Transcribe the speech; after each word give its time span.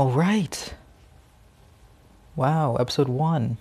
All 0.00 0.12
right. 0.12 0.72
Wow, 2.34 2.76
episode 2.76 3.10
one. 3.10 3.58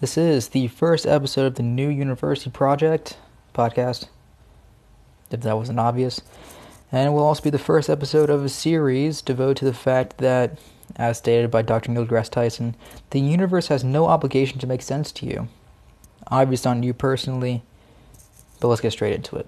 This 0.00 0.18
is 0.18 0.48
the 0.48 0.66
first 0.66 1.06
episode 1.06 1.46
of 1.46 1.54
the 1.54 1.62
new 1.62 1.88
University 1.88 2.50
Project 2.50 3.16
podcast, 3.54 4.08
if 5.30 5.42
that 5.42 5.56
wasn't 5.56 5.78
obvious. 5.78 6.20
And 6.90 7.06
it 7.06 7.10
will 7.12 7.22
also 7.22 7.44
be 7.44 7.50
the 7.50 7.60
first 7.60 7.88
episode 7.88 8.28
of 8.28 8.44
a 8.44 8.48
series 8.48 9.22
devoted 9.22 9.58
to 9.58 9.64
the 9.64 9.72
fact 9.72 10.18
that, 10.18 10.58
as 10.96 11.18
stated 11.18 11.52
by 11.52 11.62
Dr. 11.62 11.92
Neil 11.92 12.06
deGrasse 12.06 12.30
Tyson, 12.30 12.74
the 13.10 13.20
universe 13.20 13.68
has 13.68 13.84
no 13.84 14.06
obligation 14.06 14.58
to 14.58 14.66
make 14.66 14.82
sense 14.82 15.12
to 15.12 15.26
you. 15.26 15.46
Obviously, 16.26 16.74
not 16.74 16.82
you 16.82 16.92
personally, 16.92 17.62
but 18.58 18.66
let's 18.66 18.80
get 18.80 18.90
straight 18.90 19.14
into 19.14 19.36
it. 19.36 19.46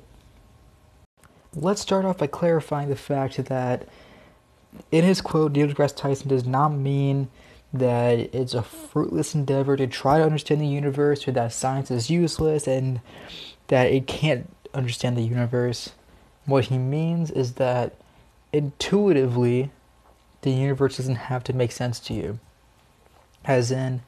Let's 1.57 1.81
start 1.81 2.05
off 2.05 2.19
by 2.19 2.29
clarifying 2.29 2.89
the 2.89 2.95
fact 2.95 3.37
that 3.47 3.89
in 4.91 5.05
his 5.05 5.21
quote, 5.21 5.53
Neil 5.53 5.69
deGrasse 5.69 5.97
Tyson 5.97 6.29
does 6.29 6.45
not 6.45 6.71
mean 6.71 7.29
that 7.73 8.19
it's 8.35 8.55
a 8.55 8.63
fruitless 8.63 9.35
endeavor 9.35 9.77
to 9.77 9.87
try 9.87 10.19
to 10.19 10.25
understand 10.25 10.61
the 10.61 10.67
universe 10.67 11.27
or 11.27 11.33
that 11.33 11.53
science 11.53 11.91
is 11.91 12.09
useless 12.09 12.69
and 12.69 13.01
that 13.67 13.91
it 13.91 14.07
can't 14.07 14.49
understand 14.73 15.17
the 15.17 15.23
universe. 15.23 15.93
What 16.47 16.67
he 16.67 16.79
means 16.79 17.31
is 17.31 17.55
that 17.55 17.95
intuitively, 18.53 19.71
the 20.43 20.51
universe 20.51 20.99
doesn't 20.99 21.17
have 21.17 21.43
to 21.45 21.53
make 21.53 21.73
sense 21.73 21.99
to 22.01 22.15
you. 22.15 22.39
As 23.45 23.71
in, 23.71 24.03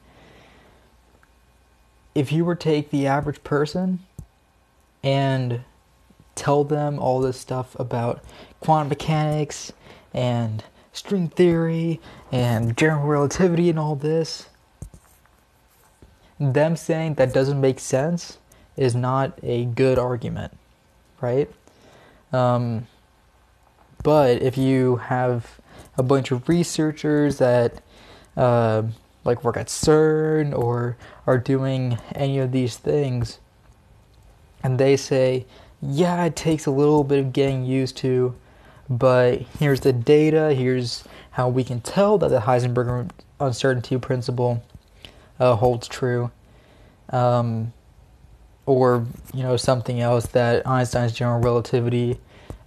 if 2.15 2.31
you 2.31 2.45
were 2.45 2.55
to 2.55 2.63
take 2.63 2.89
the 2.89 3.05
average 3.05 3.43
person 3.43 3.99
and 5.03 5.61
tell 6.35 6.63
them 6.63 6.99
all 6.99 7.19
this 7.19 7.39
stuff 7.39 7.75
about 7.79 8.23
quantum 8.59 8.89
mechanics 8.89 9.73
and 10.13 10.63
string 10.93 11.29
theory 11.29 11.99
and 12.31 12.75
general 12.75 13.05
relativity 13.07 13.69
and 13.69 13.77
all 13.77 13.95
this, 13.95 14.49
them 16.39 16.75
saying 16.75 17.15
that 17.15 17.33
doesn't 17.33 17.59
make 17.59 17.79
sense 17.79 18.37
is 18.75 18.95
not 18.95 19.37
a 19.41 19.65
good 19.65 19.97
argument, 19.97 20.55
right? 21.21 21.49
Um, 22.31 22.87
but 24.03 24.41
if 24.41 24.57
you 24.57 24.97
have 24.97 25.59
a 25.97 26.03
bunch 26.03 26.31
of 26.31 26.47
researchers 26.47 27.37
that 27.39 27.81
uh, 28.35 28.83
like 29.23 29.43
work 29.43 29.57
at 29.57 29.67
CERN 29.67 30.57
or 30.57 30.95
are 31.25 31.37
doing 31.37 31.97
any 32.13 32.37
of 32.39 32.51
these 32.51 32.77
things, 32.77 33.39
and 34.63 34.79
they 34.79 34.95
say, 34.95 35.45
yeah, 35.81 36.25
it 36.25 36.35
takes 36.35 36.65
a 36.65 36.71
little 36.71 37.03
bit 37.03 37.19
of 37.19 37.33
getting 37.33 37.65
used 37.65 37.97
to, 37.97 38.35
but 38.89 39.41
here's 39.59 39.81
the 39.81 39.93
data, 39.93 40.53
here's 40.53 41.03
how 41.31 41.49
we 41.49 41.63
can 41.63 41.81
tell 41.81 42.17
that 42.17 42.29
the 42.29 42.39
Heisenberg 42.39 43.11
uncertainty 43.39 43.97
principle 43.97 44.63
uh, 45.39 45.55
holds 45.55 45.87
true. 45.87 46.31
Um, 47.09 47.73
or 48.67 49.05
you 49.33 49.41
know 49.41 49.57
something 49.57 49.99
else 49.99 50.27
that 50.27 50.67
Einstein's 50.67 51.13
general 51.13 51.41
relativity 51.41 52.19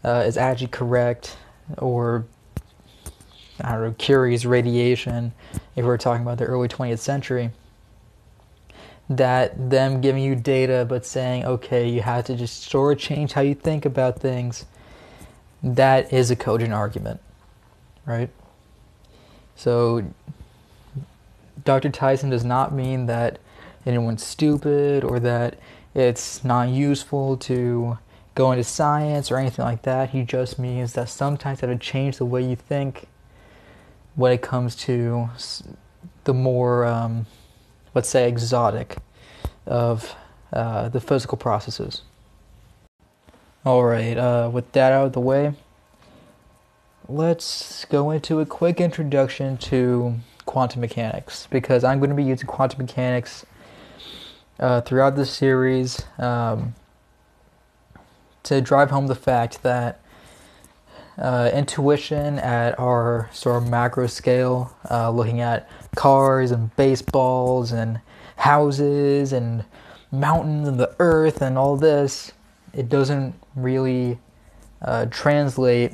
uh, 0.05 0.25
is 0.27 0.37
actually 0.37 0.69
correct, 0.69 1.37
or 1.79 2.25
I 3.61 3.73
don't 3.73 3.83
know 3.83 3.95
Curie's 3.99 4.45
radiation, 4.45 5.33
if 5.77 5.85
we're 5.85 5.99
talking 5.99 6.23
about 6.23 6.39
the 6.39 6.47
early 6.47 6.67
20th 6.67 6.99
century. 6.99 7.51
That 9.09 9.71
them 9.71 10.01
giving 10.01 10.23
you 10.23 10.37
data 10.37 10.87
but 10.89 11.05
saying, 11.05 11.45
okay, 11.45 11.89
you 11.89 12.01
have 12.01 12.27
to 12.27 12.37
just 12.37 12.63
sort 12.63 12.97
of 12.97 13.03
change 13.03 13.33
how 13.33 13.41
you 13.41 13.57
think 13.57 13.85
about 13.85 14.21
things, 14.21 14.67
that 15.63 16.13
is 16.13 16.31
a 16.31 16.37
cogent 16.37 16.73
argument, 16.73 17.21
right? 18.07 18.31
So, 19.57 20.05
Dr. 21.65 21.91
Tyson 21.91 22.31
does 22.31 22.45
not 22.45 22.73
mean 22.73 23.07
that 23.07 23.39
anyone's 23.85 24.25
stupid 24.25 25.05
or 25.05 25.21
that 25.21 25.59
it's 25.95 26.45
not 26.45 26.69
useful 26.69 27.37
to 27.37 27.99
go 28.35 28.53
into 28.53 28.65
science 28.65 29.31
or 29.31 29.37
anything 29.37 29.65
like 29.65 29.83
that. 29.83 30.11
He 30.11 30.23
just 30.23 30.59
means 30.59 30.95
that 30.95 31.09
sometimes 31.09 31.61
you 31.61 31.69
have 31.69 31.81
change 31.81 32.19
the 32.19 32.25
way 32.25 32.43
you 32.43 32.57
think 32.57 33.07
when 34.15 34.33
it 34.33 34.43
comes 34.43 34.77
to 34.77 35.29
the 36.25 36.35
more, 36.35 36.85
um, 36.85 37.27
let's 37.95 38.09
say, 38.09 38.29
exotic 38.29 38.97
of 39.67 40.15
uh, 40.53 40.89
the 40.89 41.01
physical 41.01 41.37
processes. 41.37 42.03
All 43.63 43.85
right, 43.85 44.17
uh, 44.17 44.49
with 44.51 44.73
that 44.73 44.91
out 44.91 45.05
of 45.05 45.13
the 45.13 45.21
way, 45.21 45.53
let's 47.07 47.85
go 47.85 48.11
into 48.11 48.41
a 48.41 48.47
quick 48.47 48.81
introduction 48.81 49.59
to 49.59 50.15
quantum 50.47 50.81
mechanics 50.81 51.47
because 51.51 51.85
I'm 51.85 51.99
going 51.99 52.09
to 52.09 52.17
be 52.17 52.25
using 52.25 52.47
quantum 52.47 52.79
mechanics 52.79 53.45
uh, 54.59 54.81
throughout 54.81 55.15
this 55.15 55.31
series 55.31 56.03
um, 56.19 56.75
to 58.45 58.63
drive 58.63 58.91
home 58.91 59.09
the 59.09 59.15
fact 59.15 59.63
that 59.63 60.01
uh, 61.19 61.51
intuition 61.53 62.39
at 62.39 62.79
our 62.81 63.29
sort 63.31 63.63
of 63.63 63.69
macro 63.69 64.07
scale, 64.07 64.75
uh, 64.91 65.11
looking 65.11 65.43
at 65.43 65.69
cars 65.97 66.51
and 66.51 66.75
baseballs 66.77 67.73
and 67.73 68.01
houses 68.37 69.35
and 69.35 69.67
mountains 70.11 70.67
and 70.67 70.81
the 70.81 70.97
earth 70.99 71.43
and 71.43 71.59
all 71.59 71.77
this, 71.77 72.33
it 72.73 72.89
doesn't 72.89 73.35
really 73.55 74.19
uh, 74.83 75.07
translate 75.07 75.93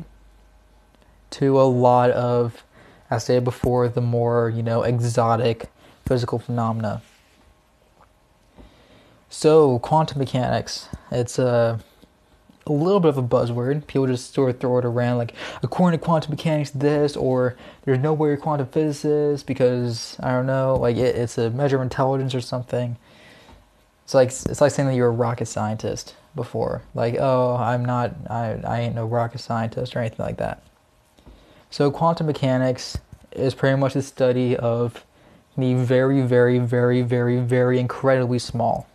to 1.31 1.61
a 1.61 1.65
lot 1.65 2.11
of, 2.11 2.63
as 3.11 3.25
I 3.25 3.27
said 3.27 3.45
before, 3.45 3.89
the 3.89 4.01
more 4.01 4.51
you 4.55 4.63
know 4.63 4.83
exotic 4.83 5.71
physical 6.05 6.39
phenomena. 6.39 7.03
So 9.29 9.79
quantum 9.81 10.19
mechanics, 10.19 10.89
it's 11.11 11.39
a 11.39 11.81
a 12.67 12.73
little 12.73 12.99
bit 12.99 13.11
of 13.11 13.19
a 13.19 13.23
buzzword. 13.23 13.87
People 13.87 14.09
just 14.09 14.35
sort 14.35 14.51
of 14.51 14.59
throw 14.59 14.79
it 14.79 14.85
around 14.85 15.19
like 15.19 15.35
according 15.63 15.99
to 15.99 16.05
quantum 16.05 16.31
mechanics, 16.31 16.71
this 16.71 17.17
or 17.17 17.57
there's 17.85 17.99
no 17.99 18.13
way 18.13 18.29
you're 18.29 18.37
quantum 18.37 18.67
physicist 18.67 19.47
because 19.47 20.17
I 20.21 20.33
don't 20.33 20.47
know, 20.47 20.77
like 20.77 20.97
it, 20.97 21.17
it's 21.17 21.39
a 21.39 21.51
measure 21.51 21.77
of 21.77 21.83
intelligence 21.83 22.35
or 22.35 22.41
something. 22.41 22.97
It's 24.05 24.15
like 24.15 24.29
it's 24.29 24.61
like 24.61 24.73
saying 24.73 24.89
that 24.89 24.95
you're 24.95 25.09
a 25.09 25.13
rocket 25.13 25.47
scientist 25.47 26.15
before. 26.37 26.83
Like, 26.95 27.17
oh, 27.19 27.57
I'm 27.57 27.85
not, 27.85 28.15
I, 28.31 28.61
I 28.65 28.81
ain't 28.81 28.95
no 28.95 29.07
rocket 29.07 29.39
scientist 29.39 29.97
or 29.97 30.01
anything 30.01 30.25
like 30.25 30.37
that. 30.37 30.63
So 31.71 31.91
quantum 31.91 32.27
mechanics 32.27 32.99
is 33.33 33.55
pretty 33.55 33.77
much 33.77 33.95
the 33.95 34.03
study 34.03 34.57
of 34.57 35.05
the 35.57 35.75
very, 35.75 36.21
very, 36.21 36.59
very, 36.59 37.03
very, 37.03 37.41
very 37.41 37.81
incredibly 37.81 38.39
small. 38.39 38.87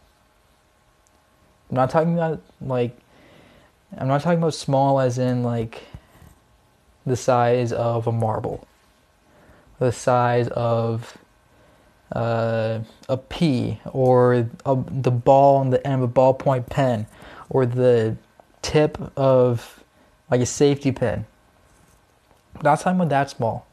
I'm 1.70 1.76
not 1.76 1.90
talking 1.90 2.14
about 2.14 2.42
like 2.62 2.98
I'm 3.98 4.08
not 4.08 4.22
talking 4.22 4.40
about 4.40 4.54
small 4.54 5.00
as 5.00 5.18
in 5.18 5.44
like 5.44 5.84
the 7.06 7.16
size 7.16 7.72
of 7.74 8.08
a 8.08 8.12
marble, 8.12 8.68
the 9.80 9.92
size 9.92 10.48
of 10.50 11.18
uh, 12.12 12.80
a 13.08 13.18
pea, 13.18 13.80
or 13.92 14.34
a, 14.66 14.84
the 14.90 15.12
ball 15.12 15.58
on 15.58 15.70
the 15.70 15.86
end 15.88 16.04
of 16.04 16.10
a 16.10 16.14
ballpoint 16.14 16.70
pen, 16.70 17.08
or 17.52 17.66
the 17.66 18.16
tip 18.62 18.98
of 19.18 19.84
like 20.30 20.40
a 20.40 20.46
safety 20.46 20.92
pin. 20.92 21.26
Not 22.64 22.80
talking 22.80 22.98
about 22.98 23.10
that 23.10 23.30
small. 23.30 23.68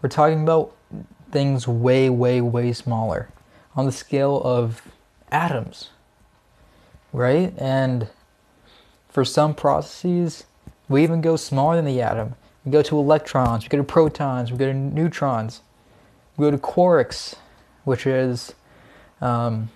We're 0.00 0.08
talking 0.08 0.42
about 0.42 0.74
things 1.30 1.68
way, 1.68 2.08
way, 2.08 2.40
way 2.40 2.72
smaller 2.72 3.28
on 3.76 3.84
the 3.84 3.92
scale 3.92 4.40
of 4.42 4.80
atoms, 5.30 5.90
right? 7.12 7.52
And 7.58 8.08
for 9.10 9.26
some 9.26 9.54
processes, 9.54 10.44
we 10.88 11.02
even 11.02 11.20
go 11.20 11.36
smaller 11.36 11.76
than 11.76 11.84
the 11.84 12.00
atom. 12.00 12.34
We 12.64 12.72
go 12.72 12.80
to 12.80 12.98
electrons, 12.98 13.64
we 13.64 13.68
go 13.68 13.76
to 13.76 13.84
protons, 13.84 14.50
we 14.50 14.56
go 14.56 14.66
to 14.66 14.74
neutrons, 14.74 15.60
we 16.36 16.46
go 16.46 16.50
to 16.50 16.58
quarks, 16.58 17.34
which 17.84 18.06
is, 18.06 18.54
um, 19.20 19.68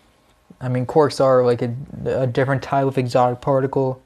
I 0.60 0.68
mean, 0.68 0.86
quarks 0.86 1.20
are 1.20 1.44
like 1.44 1.62
a, 1.62 1.74
a 2.04 2.26
different 2.26 2.62
type 2.62 2.86
of 2.86 2.98
exotic 2.98 3.40
particle. 3.40 4.02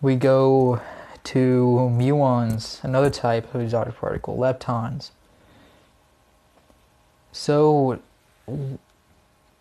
We 0.00 0.16
go 0.16 0.80
to 1.24 1.90
muons, 1.92 2.82
another 2.82 3.10
type 3.10 3.54
of 3.54 3.60
exotic 3.60 3.96
particle, 3.96 4.36
leptons. 4.36 5.10
So, 7.30 8.00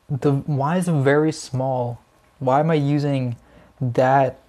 the 0.09 0.31
why 0.31 0.77
is 0.77 0.87
it 0.87 0.93
very 0.93 1.31
small? 1.31 2.01
Why 2.39 2.59
am 2.59 2.71
I 2.71 2.75
using 2.75 3.37
that 3.79 4.39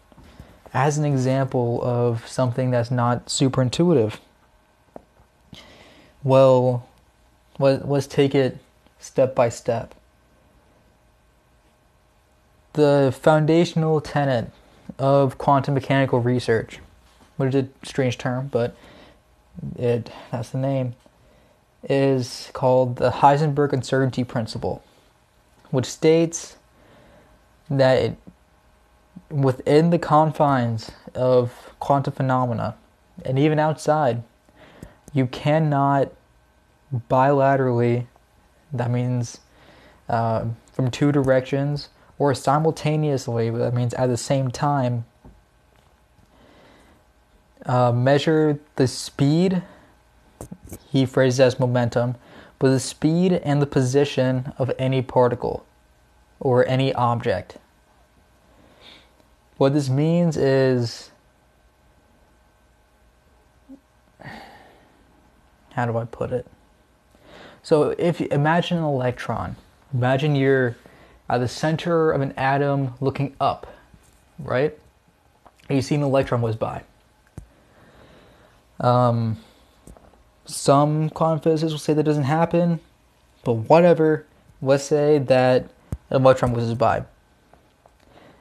as 0.75 0.99
an 0.99 1.05
example 1.05 1.81
of 1.83 2.27
something 2.27 2.71
that's 2.71 2.91
not 2.91 3.31
super 3.31 3.63
intuitive? 3.63 4.21
Well, 6.25 6.89
let, 7.59 7.89
let's 7.89 8.07
take 8.07 8.35
it 8.35 8.59
step 8.99 9.35
by 9.35 9.49
step. 9.49 9.95
The 12.75 13.15
foundational 13.21 14.01
tenet 14.01 14.51
of 14.99 15.39
quantum 15.39 15.75
mechanical 15.75 16.21
research, 16.21 16.79
which 17.37 17.55
is 17.55 17.65
a 17.65 17.87
strange 17.87 18.19
term, 18.19 18.49
but 18.49 18.75
it 19.77 20.11
that's 20.31 20.51
the 20.51 20.59
name, 20.59 20.95
is 21.89 22.51
called 22.53 22.97
the 22.97 23.11
Heisenberg 23.11 23.73
uncertainty 23.73 24.25
principle, 24.25 24.83
which 25.71 25.87
states 25.87 26.57
that 27.69 27.99
it, 27.99 28.17
within 29.29 29.91
the 29.91 29.99
confines 29.99 30.93
of 31.15 31.75
quantum 31.81 32.13
phenomena 32.13 32.77
and 33.25 33.39
even 33.39 33.59
outside, 33.59 34.23
you 35.13 35.27
cannot 35.27 36.11
bilaterally, 37.11 38.07
that 38.73 38.91
means 38.91 39.41
uh, 40.09 40.45
from 40.73 40.91
two 40.91 41.13
directions, 41.13 41.89
or 42.19 42.35
simultaneously, 42.35 43.51
that 43.51 43.75
means 43.75 43.95
at 43.95 44.07
the 44.07 44.17
same 44.17 44.51
time, 44.51 45.05
uh, 47.67 47.93
measure 47.93 48.59
the 48.77 48.87
speed, 48.87 49.63
he 50.91 51.07
phrases 51.07 51.41
as 51.41 51.61
momentum, 51.61 52.17
but 52.59 52.71
the 52.71 52.81
speed 52.81 53.33
and 53.45 53.61
the 53.61 53.67
position 53.67 54.53
of 54.59 54.71
any 54.79 55.03
particle 55.03 55.65
or 56.41 56.67
any 56.67 56.93
object. 56.95 57.59
What 59.57 59.75
this 59.75 59.89
means 59.89 60.37
is 60.37 61.11
how 65.73 65.87
do 65.87 65.97
I 65.97 66.05
put 66.05 66.33
it? 66.33 66.47
So 67.63 67.95
if 67.99 68.21
you 68.21 68.27
imagine 68.31 68.79
an 68.79 68.85
electron, 68.85 69.57
imagine 69.95 70.35
you're 70.35 70.77
at 71.33 71.39
the 71.39 71.49
center 71.49 72.13
of 72.13 72.21
an 72.21 72.33
atom 72.37 72.93
looking 73.01 73.35
up, 73.41 73.67
right? 74.39 74.79
And 75.67 75.77
you 75.77 75.81
see 75.81 75.95
an 75.95 76.03
electron 76.03 76.43
whiz 76.43 76.57
by. 76.57 76.83
Um, 78.79 79.39
some 80.45 81.09
quantum 81.09 81.41
physicists 81.41 81.73
will 81.73 81.79
say 81.79 81.95
that 81.95 82.03
doesn't 82.03 82.25
happen, 82.25 82.81
but 83.45 83.55
whatever. 83.55 84.27
Let's 84.61 84.85
say 84.85 85.19
that 85.19 85.71
an 86.11 86.21
electron 86.21 86.53
whizzes 86.53 86.75
by. 86.75 87.05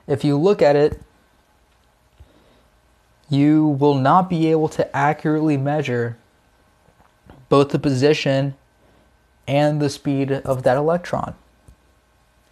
If 0.05 0.25
you 0.25 0.37
look 0.37 0.61
at 0.61 0.75
it, 0.75 1.01
you 3.29 3.67
will 3.67 3.95
not 3.95 4.29
be 4.29 4.47
able 4.51 4.67
to 4.67 4.95
accurately 4.95 5.55
measure 5.55 6.17
both 7.47 7.69
the 7.69 7.79
position 7.79 8.55
and 9.47 9.81
the 9.81 9.89
speed 9.89 10.33
of 10.33 10.63
that 10.63 10.75
electron. 10.75 11.35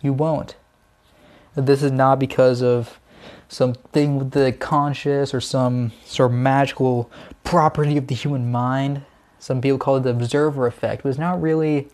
You 0.02 0.14
won't. 0.14 0.56
This 1.56 1.84
is 1.84 1.92
not 1.92 2.20
because 2.20 2.62
of 2.62 3.00
something 3.48 4.18
with 4.18 4.32
the 4.32 4.52
conscious 4.52 5.34
or 5.34 5.42
some 5.42 5.92
sort 6.06 6.32
of 6.32 6.38
magical 6.38 7.10
property 7.44 7.98
of 7.98 8.08
the 8.08 8.16
human 8.16 8.52
mind. 8.52 9.04
Some 9.40 9.62
people 9.62 9.80
call 9.80 9.98
it 9.98 10.04
the 10.04 10.12
observer 10.12 10.68
effect, 10.68 11.04
but 11.04 11.10
it's 11.10 11.18
not 11.18 11.42
really 11.42 11.88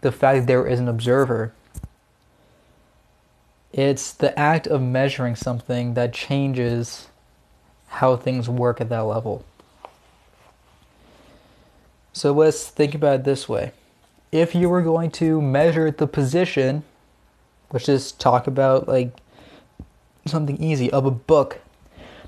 the 0.00 0.12
fact 0.12 0.40
that 0.40 0.46
there 0.46 0.66
is 0.66 0.80
an 0.80 0.88
observer. 0.88 1.52
It's 3.72 4.12
the 4.12 4.36
act 4.38 4.66
of 4.66 4.82
measuring 4.82 5.36
something 5.36 5.94
that 5.94 6.12
changes 6.12 7.08
how 7.86 8.16
things 8.16 8.48
work 8.48 8.80
at 8.80 8.88
that 8.88 9.00
level. 9.00 9.44
So 12.12 12.32
let's 12.32 12.68
think 12.68 12.94
about 12.94 13.20
it 13.20 13.24
this 13.24 13.48
way. 13.48 13.72
If 14.32 14.54
you 14.54 14.68
were 14.68 14.82
going 14.82 15.10
to 15.12 15.40
measure 15.40 15.90
the 15.90 16.06
position, 16.06 16.82
let's 17.72 17.86
just 17.86 18.20
talk 18.20 18.46
about 18.46 18.88
like 18.88 19.16
something 20.26 20.62
easy 20.62 20.90
of 20.90 21.06
a 21.06 21.10
book 21.10 21.60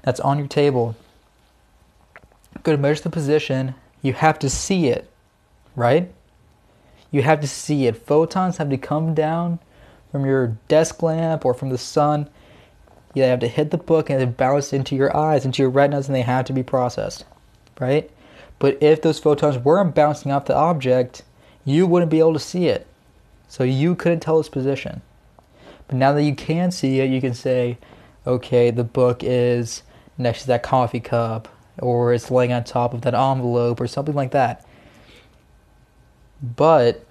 that's 0.03 0.21
on 0.21 0.39
your 0.39 0.49
table. 0.49 0.97
Go 2.63 2.73
to 2.73 2.79
measure 2.79 3.03
the 3.03 3.11
position, 3.11 3.75
you 4.03 4.13
have 4.13 4.39
to 4.41 4.51
see 4.51 4.89
it, 4.89 5.11
right? 5.75 6.13
You 7.11 7.23
have 7.23 7.41
to 7.41 7.49
see 7.49 7.87
it. 7.87 7.97
Photons 7.97 8.57
have 8.57 8.71
to 8.71 8.77
come 8.77 9.15
down 9.15 9.59
from 10.11 10.27
your 10.27 10.57
desk 10.69 11.03
lamp 11.03 11.45
or 11.45 11.55
from 11.55 11.71
the 11.71 11.79
sun. 11.79 12.29
You 13.15 13.23
have 13.25 13.41
to 13.41 13.49
hit 13.49 13.71
the 13.71 13.79
book 13.79 14.11
and 14.11 14.23
it 14.23 14.37
bounce 14.37 14.73
into 14.73 14.97
your 14.97 15.15
eyes, 15.17 15.45
into 15.45 15.63
your 15.63 15.71
retinas, 15.71 16.07
and 16.07 16.15
they 16.15 16.23
have 16.23 16.47
to 16.47 16.53
be 16.53 16.63
processed, 16.63 17.25
right? 17.79 18.11
But 18.59 18.83
if 18.83 19.03
those 19.03 19.19
photons 19.19 19.59
weren't 19.59 19.95
bouncing 19.95 20.33
off 20.33 20.47
the 20.47 20.55
object, 20.55 21.23
you 21.65 21.87
wouldn't 21.87 22.11
be 22.11 22.21
able 22.21 22.33
to 22.33 22.39
see 22.39 22.67
it. 22.67 22.87
So 23.49 23.65
you 23.65 23.95
couldn't 23.95 24.21
tell 24.21 24.41
its 24.41 24.49
position. 24.49 25.03
But 25.93 25.99
now 25.99 26.15
that 26.15 26.23
you 26.23 26.35
can 26.35 26.71
see 26.71 27.01
it, 27.01 27.11
you 27.11 27.21
can 27.21 27.35
say, 27.35 27.77
okay, 28.27 28.71
the 28.71 28.83
book 28.83 29.23
is 29.23 29.83
next 30.17 30.41
to 30.41 30.47
that 30.47 30.63
coffee 30.63 31.01
cup, 31.01 31.49
or 31.81 32.15
it's 32.15 32.31
laying 32.31 32.51
on 32.51 32.65
top 32.65 32.95
of 32.95 33.03
that 33.03 33.13
envelope, 33.13 33.79
or 33.79 33.87
something 33.87 34.15
like 34.15 34.31
that. 34.31 34.65
But 36.43 37.05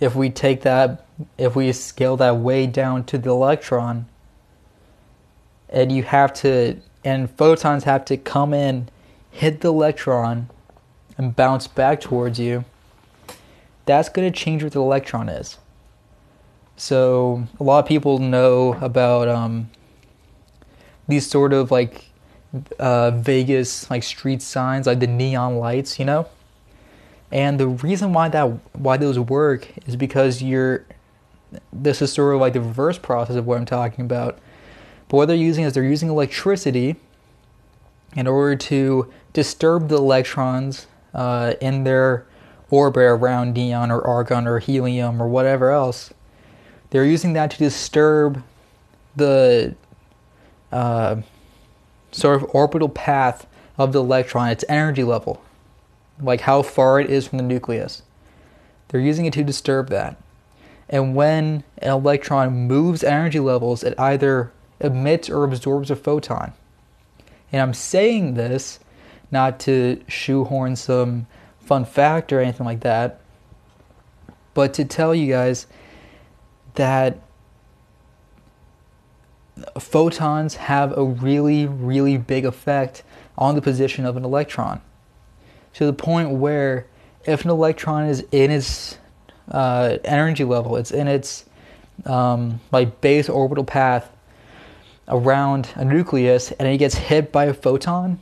if 0.00 0.16
we 0.16 0.28
take 0.28 0.62
that, 0.62 1.06
if 1.38 1.54
we 1.54 1.70
scale 1.70 2.16
that 2.16 2.38
way 2.38 2.66
down 2.66 3.04
to 3.04 3.18
the 3.18 3.30
electron, 3.30 4.06
and 5.68 5.92
you 5.92 6.02
have 6.02 6.34
to, 6.34 6.78
and 7.04 7.30
photons 7.30 7.84
have 7.84 8.04
to 8.06 8.16
come 8.16 8.52
in 8.52 8.88
hit 9.30 9.60
the 9.60 9.68
electron 9.68 10.50
and 11.16 11.36
bounce 11.36 11.68
back 11.68 12.00
towards 12.00 12.40
you, 12.40 12.64
that's 13.84 14.08
going 14.08 14.32
to 14.32 14.36
change 14.36 14.64
what 14.64 14.72
the 14.72 14.80
electron 14.80 15.28
is. 15.28 15.58
So 16.76 17.46
a 17.58 17.62
lot 17.62 17.78
of 17.78 17.86
people 17.86 18.18
know 18.18 18.74
about 18.74 19.28
um, 19.28 19.70
these 21.08 21.26
sort 21.26 21.52
of 21.52 21.70
like 21.70 22.10
uh, 22.78 23.12
Vegas 23.12 23.90
like 23.90 24.02
street 24.02 24.42
signs, 24.42 24.86
like 24.86 25.00
the 25.00 25.06
neon 25.06 25.56
lights, 25.56 25.98
you 25.98 26.04
know. 26.04 26.28
And 27.32 27.58
the 27.58 27.66
reason 27.66 28.12
why 28.12 28.28
that 28.28 28.44
why 28.74 28.96
those 28.96 29.18
work 29.18 29.68
is 29.86 29.96
because 29.96 30.42
you're 30.42 30.86
this 31.72 32.02
is 32.02 32.12
sort 32.12 32.34
of 32.34 32.40
like 32.40 32.52
the 32.52 32.60
reverse 32.60 32.98
process 32.98 33.36
of 33.36 33.46
what 33.46 33.58
I'm 33.58 33.64
talking 33.64 34.04
about. 34.04 34.38
But 35.08 35.16
what 35.16 35.26
they're 35.26 35.36
using 35.36 35.64
is 35.64 35.72
they're 35.72 35.84
using 35.84 36.08
electricity 36.08 36.96
in 38.14 38.26
order 38.26 38.56
to 38.56 39.12
disturb 39.32 39.88
the 39.88 39.96
electrons 39.96 40.86
uh, 41.14 41.54
in 41.60 41.84
their 41.84 42.26
orbit 42.70 43.02
around 43.02 43.54
neon 43.54 43.90
or 43.90 44.02
argon 44.02 44.46
or 44.46 44.58
helium 44.58 45.22
or 45.22 45.28
whatever 45.28 45.70
else. 45.70 46.12
They're 46.96 47.04
using 47.04 47.34
that 47.34 47.50
to 47.50 47.58
disturb 47.58 48.42
the 49.16 49.74
uh, 50.72 51.16
sort 52.10 52.36
of 52.36 52.48
orbital 52.54 52.88
path 52.88 53.46
of 53.76 53.92
the 53.92 53.98
electron, 53.98 54.48
its 54.48 54.64
energy 54.66 55.04
level, 55.04 55.42
like 56.18 56.40
how 56.40 56.62
far 56.62 56.98
it 56.98 57.10
is 57.10 57.28
from 57.28 57.36
the 57.36 57.44
nucleus. 57.44 58.00
They're 58.88 59.02
using 59.02 59.26
it 59.26 59.34
to 59.34 59.44
disturb 59.44 59.90
that. 59.90 60.16
And 60.88 61.14
when 61.14 61.64
an 61.76 61.90
electron 61.90 62.66
moves 62.66 63.04
energy 63.04 63.40
levels, 63.40 63.84
it 63.84 63.92
either 64.00 64.50
emits 64.80 65.28
or 65.28 65.44
absorbs 65.44 65.90
a 65.90 65.96
photon. 65.96 66.54
And 67.52 67.60
I'm 67.60 67.74
saying 67.74 68.36
this 68.36 68.80
not 69.30 69.60
to 69.60 70.02
shoehorn 70.08 70.76
some 70.76 71.26
fun 71.60 71.84
fact 71.84 72.32
or 72.32 72.40
anything 72.40 72.64
like 72.64 72.80
that, 72.80 73.20
but 74.54 74.72
to 74.72 74.86
tell 74.86 75.14
you 75.14 75.30
guys 75.30 75.66
that 76.76 77.18
photons 79.78 80.54
have 80.56 80.96
a 80.96 81.04
really, 81.04 81.66
really 81.66 82.16
big 82.16 82.44
effect 82.44 83.02
on 83.36 83.54
the 83.54 83.62
position 83.62 84.04
of 84.06 84.16
an 84.16 84.24
electron. 84.24 84.80
To 85.74 85.86
the 85.86 85.92
point 85.92 86.30
where 86.30 86.86
if 87.24 87.44
an 87.44 87.50
electron 87.50 88.06
is 88.06 88.24
in 88.32 88.50
its 88.50 88.98
uh, 89.50 89.98
energy 90.04 90.44
level, 90.44 90.76
it's 90.76 90.90
in 90.90 91.08
its 91.08 91.44
um, 92.04 92.60
like 92.72 93.00
base 93.00 93.28
orbital 93.28 93.64
path 93.64 94.10
around 95.08 95.68
a 95.74 95.84
nucleus, 95.84 96.52
and 96.52 96.68
it 96.68 96.78
gets 96.78 96.94
hit 96.94 97.30
by 97.32 97.44
a 97.44 97.54
photon, 97.54 98.18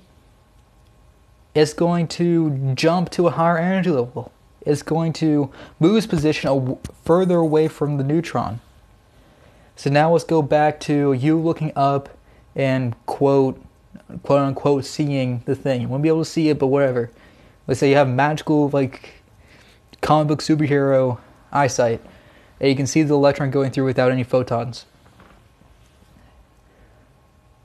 it's 1.55 1.73
going 1.73 2.09
to 2.09 2.75
jump 2.75 3.11
to 3.11 3.27
a 3.27 3.31
higher 3.31 3.59
energy 3.59 3.91
level. 3.91 4.33
It's 4.65 4.83
going 4.83 5.13
to 5.15 5.51
move 5.79 5.97
its 5.97 6.07
position 6.07 6.79
further 7.05 7.37
away 7.37 7.69
from 7.69 7.97
the 7.97 8.05
neutron. 8.05 8.61
So 9.77 9.91
now 9.91 10.13
let's 10.13 10.25
go 10.25 10.41
back 10.41 10.81
to 10.81 11.13
you 11.13 11.39
looking 11.39 11.73
up 11.75 12.09
and 12.55 12.95
quote, 13.07 13.61
quote 14.23 14.41
unquote, 14.41 14.85
seeing 14.85 15.43
the 15.47 15.55
thing. 15.55 15.83
You 15.83 15.89
won't 15.89 16.03
be 16.03 16.09
able 16.09 16.25
to 16.25 16.31
see 16.31 16.49
it, 16.49 16.59
but 16.59 16.69
whatever. 16.69 17.11
Let's 17.67 17.81
say 17.81 17.91
you 17.91 17.97
have 17.97 18.09
magical, 18.09 18.69
like, 18.69 19.23
comic 20.01 20.29
book 20.29 20.41
superhero 20.41 21.19
eyesight, 21.51 22.01
and 22.61 22.69
you 22.69 22.77
can 22.77 22.87
see 22.87 23.03
the 23.03 23.15
electron 23.15 23.51
going 23.51 23.71
through 23.71 23.87
without 23.87 24.13
any 24.13 24.23
photons. 24.23 24.85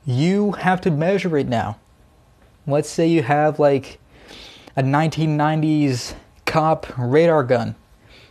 You 0.06 0.52
have 0.52 0.80
to 0.82 0.90
measure 0.90 1.36
it 1.36 1.46
now. 1.46 1.78
Let's 2.66 2.88
say 2.88 3.06
you 3.06 3.22
have 3.22 3.58
like 3.58 3.98
a 4.76 4.82
1990s 4.82 6.14
cop 6.50 6.86
radar 6.98 7.44
gun 7.44 7.76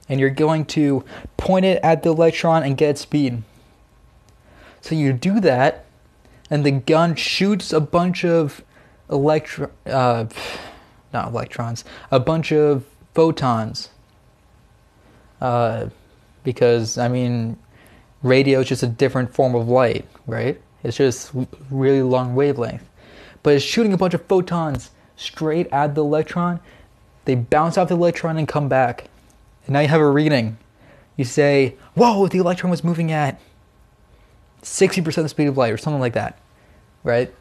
and 0.10 0.20
you're 0.20 0.30
going 0.30 0.66
to 0.66 1.06
point 1.38 1.64
it 1.64 1.80
at 1.84 2.04
the 2.04 2.10
electron 2.10 2.64
and 2.64 2.76
get 2.76 2.98
speed. 2.98 3.44
So 4.82 4.94
you 4.94 5.14
do 5.14 5.40
that, 5.40 5.86
and 6.50 6.66
the 6.66 6.72
gun 6.72 7.16
shoots 7.16 7.72
a 7.72 7.80
bunch 7.80 8.26
of 8.26 8.62
electron, 9.10 9.70
uh, 9.86 10.26
not 11.14 11.30
electrons, 11.30 11.86
a 12.12 12.20
bunch 12.20 12.52
of 12.52 12.84
photons. 13.14 13.90
Uh, 15.40 15.88
because 16.44 16.98
I 16.98 17.08
mean, 17.08 17.58
radio 18.22 18.60
is 18.60 18.68
just 18.68 18.84
a 18.84 18.88
different 18.88 19.34
form 19.34 19.56
of 19.56 19.70
light, 19.70 20.06
right? 20.28 20.60
It's 20.84 20.98
just 20.98 21.32
really 21.70 22.02
long 22.02 22.36
wavelength, 22.36 22.84
but 23.44 23.54
it's 23.54 23.64
shooting 23.64 23.94
a 23.94 23.98
bunch 23.98 24.14
of 24.14 24.26
photons 24.26 24.92
straight 25.16 25.68
at 25.72 25.96
the 25.96 26.04
electron. 26.04 26.60
They 27.26 27.36
bounce 27.36 27.78
off 27.78 27.90
the 27.90 27.96
electron 27.96 28.38
and 28.38 28.48
come 28.48 28.70
back, 28.70 29.06
and 29.66 29.74
now 29.74 29.82
you 29.82 29.88
have 29.88 30.02
a 30.02 30.10
reading. 30.10 30.58
You 31.16 31.26
say, 31.26 31.76
"Whoa, 31.96 32.28
the 32.28 32.40
electron 32.40 32.72
was 32.72 32.84
moving 32.84 33.12
at 33.12 33.40
60% 34.62 35.24
the 35.24 35.30
speed 35.30 35.48
of 35.48 35.58
light," 35.58 35.74
or 35.74 35.78
something 35.78 36.00
like 36.00 36.14
that, 36.14 36.38
right? 37.04 37.34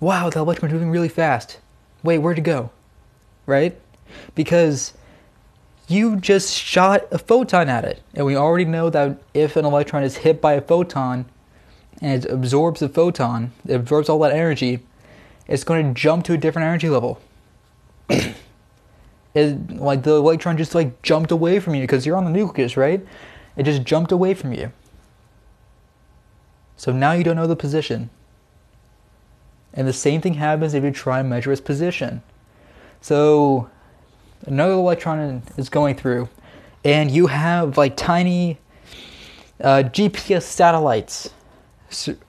Wow, 0.00 0.28
the 0.30 0.40
electron's 0.40 0.74
moving 0.74 0.90
really 0.90 1.08
fast. 1.08 1.58
Wait, 2.02 2.18
where'd 2.18 2.38
it 2.38 2.42
go? 2.42 2.70
Right? 3.46 3.78
Because 4.34 4.92
you 5.88 6.16
just 6.16 6.54
shot 6.54 7.06
a 7.10 7.18
photon 7.18 7.68
at 7.68 7.84
it. 7.84 8.02
And 8.14 8.26
we 8.26 8.36
already 8.36 8.64
know 8.64 8.90
that 8.90 9.18
if 9.32 9.56
an 9.56 9.64
electron 9.64 10.02
is 10.02 10.18
hit 10.18 10.40
by 10.40 10.54
a 10.54 10.60
photon 10.60 11.26
and 12.00 12.24
it 12.24 12.30
absorbs 12.30 12.80
the 12.80 12.88
photon, 12.88 13.52
it 13.66 13.74
absorbs 13.74 14.08
all 14.08 14.18
that 14.20 14.32
energy, 14.32 14.84
it's 15.46 15.64
going 15.64 15.94
to 15.94 16.00
jump 16.00 16.24
to 16.24 16.34
a 16.34 16.36
different 16.36 16.66
energy 16.66 16.88
level. 16.88 17.20
it, 19.34 19.70
like 19.70 20.02
the 20.02 20.14
electron 20.14 20.56
just 20.56 20.74
like 20.74 21.02
jumped 21.02 21.30
away 21.30 21.60
from 21.60 21.74
you 21.74 21.82
because 21.82 22.06
you're 22.06 22.16
on 22.16 22.24
the 22.24 22.30
nucleus, 22.30 22.76
right? 22.76 23.04
It 23.56 23.62
just 23.64 23.84
jumped 23.84 24.12
away 24.12 24.34
from 24.34 24.52
you. 24.52 24.72
So 26.76 26.92
now 26.92 27.12
you 27.12 27.24
don't 27.24 27.36
know 27.36 27.46
the 27.46 27.56
position. 27.56 28.10
And 29.72 29.88
the 29.88 29.92
same 29.92 30.20
thing 30.20 30.34
happens 30.34 30.74
if 30.74 30.84
you 30.84 30.90
try 30.90 31.20
and 31.20 31.28
measure 31.28 31.52
its 31.52 31.60
position. 31.60 32.22
So 33.00 33.68
another 34.46 34.74
electron 34.74 35.42
is 35.56 35.68
going 35.68 35.96
through, 35.96 36.28
and 36.84 37.10
you 37.10 37.26
have 37.26 37.76
like 37.76 37.96
tiny 37.96 38.58
uh, 39.60 39.84
GPS 39.84 40.42
satellites 40.42 41.30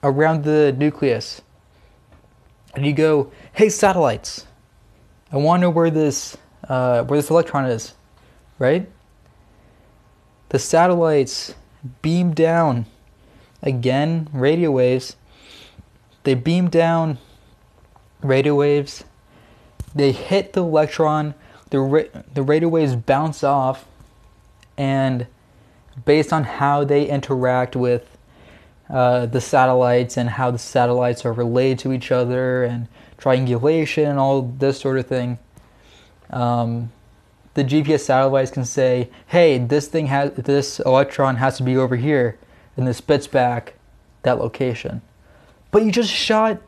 around 0.02 0.44
the 0.44 0.74
nucleus. 0.76 1.40
And 2.74 2.84
you 2.84 2.92
go, 2.92 3.30
"Hey, 3.52 3.68
satellites, 3.68 4.46
I 5.32 5.36
want 5.36 5.60
to 5.60 5.62
know 5.62 5.70
where 5.70 5.90
this 5.90 6.36
uh, 6.68 7.04
where 7.04 7.18
this 7.18 7.30
electron 7.30 7.66
is, 7.66 7.94
right?" 8.58 8.88
The 10.48 10.58
satellites 10.58 11.54
beam 12.02 12.32
down 12.32 12.86
again, 13.62 14.28
radio 14.32 14.70
waves. 14.70 15.16
They 16.22 16.34
beam 16.34 16.68
down 16.68 17.18
radio 18.22 18.54
waves. 18.54 19.04
They 19.94 20.12
hit 20.12 20.52
the 20.52 20.62
electron 20.62 21.34
the 21.70 21.80
ra- 21.80 22.22
the 22.32 22.42
radio 22.42 22.68
waves 22.68 22.96
bounce 22.96 23.42
off, 23.42 23.86
and 24.76 25.26
based 26.04 26.32
on 26.32 26.44
how 26.44 26.84
they 26.84 27.08
interact 27.08 27.74
with 27.74 28.16
uh, 28.88 29.26
the 29.26 29.40
satellites 29.40 30.16
and 30.16 30.30
how 30.30 30.50
the 30.50 30.58
satellites 30.58 31.24
are 31.24 31.32
related 31.32 31.78
to 31.80 31.92
each 31.92 32.12
other 32.12 32.62
and 32.64 32.86
triangulation 33.18 34.06
and 34.06 34.18
all 34.18 34.42
this 34.42 34.80
sort 34.80 34.98
of 34.98 35.06
thing. 35.06 35.38
Um, 36.30 36.92
the 37.54 37.64
GPS 37.64 38.00
satellites 38.00 38.50
can 38.50 38.64
say, 38.64 39.08
"Hey, 39.26 39.58
this 39.58 39.88
thing 39.88 40.06
has 40.06 40.32
this 40.32 40.80
electron 40.80 41.36
has 41.36 41.56
to 41.56 41.62
be 41.62 41.76
over 41.76 41.96
here," 41.96 42.38
and 42.76 42.86
this 42.86 42.98
spits 42.98 43.26
back 43.26 43.74
that 44.22 44.38
location. 44.38 45.00
But 45.70 45.84
you 45.84 45.92
just 45.92 46.10
shot, 46.10 46.58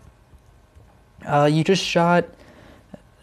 uh, 1.27 1.49
you 1.53 1.65
just 1.65 1.85
shot 1.85 2.25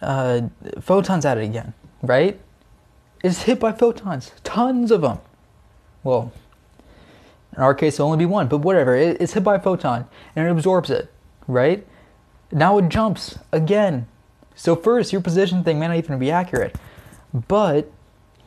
uh, 0.01 0.41
photons 0.79 1.25
at 1.25 1.37
it 1.37 1.43
again, 1.43 1.73
right? 2.01 2.39
It's 3.23 3.43
hit 3.43 3.59
by 3.59 3.71
photons, 3.71 4.31
tons 4.43 4.91
of 4.91 5.01
them. 5.01 5.19
Well, 6.03 6.31
in 7.55 7.63
our 7.63 7.73
case, 7.73 7.95
it'll 7.95 8.07
only 8.07 8.19
be 8.19 8.25
one, 8.25 8.47
but 8.47 8.59
whatever. 8.59 8.95
It, 8.95 9.19
it's 9.19 9.33
hit 9.33 9.43
by 9.43 9.55
a 9.55 9.59
photon 9.59 10.07
and 10.35 10.47
it 10.47 10.51
absorbs 10.51 10.89
it, 10.89 11.11
right? 11.47 11.85
Now 12.55 12.77
it 12.77 12.87
jumps 12.87 13.37
again. 13.51 14.07
So, 14.55 14.77
first, 14.77 15.11
your 15.11 15.21
position 15.21 15.65
thing 15.65 15.77
may 15.77 15.89
not 15.89 15.97
even 15.97 16.17
be 16.17 16.31
accurate, 16.31 16.77
but 17.33 17.91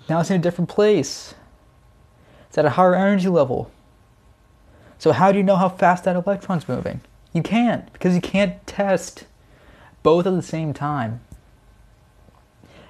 now 0.09 0.21
it's 0.21 0.31
in 0.31 0.41
a 0.41 0.43
different 0.43 0.71
place. 0.71 1.35
It's 2.49 2.57
at 2.57 2.65
a 2.65 2.71
higher 2.71 2.95
energy 2.95 3.29
level. 3.29 3.71
So, 4.97 5.13
how 5.13 5.31
do 5.31 5.37
you 5.37 5.45
know 5.45 5.57
how 5.57 5.69
fast 5.69 6.05
that 6.05 6.17
electron's 6.17 6.67
moving? 6.67 7.03
You 7.35 7.43
can't, 7.43 7.93
because 7.93 8.15
you 8.15 8.23
can't 8.23 8.67
test 8.67 9.27
both 10.03 10.27
at 10.27 10.33
the 10.33 10.41
same 10.41 10.73
time. 10.73 11.21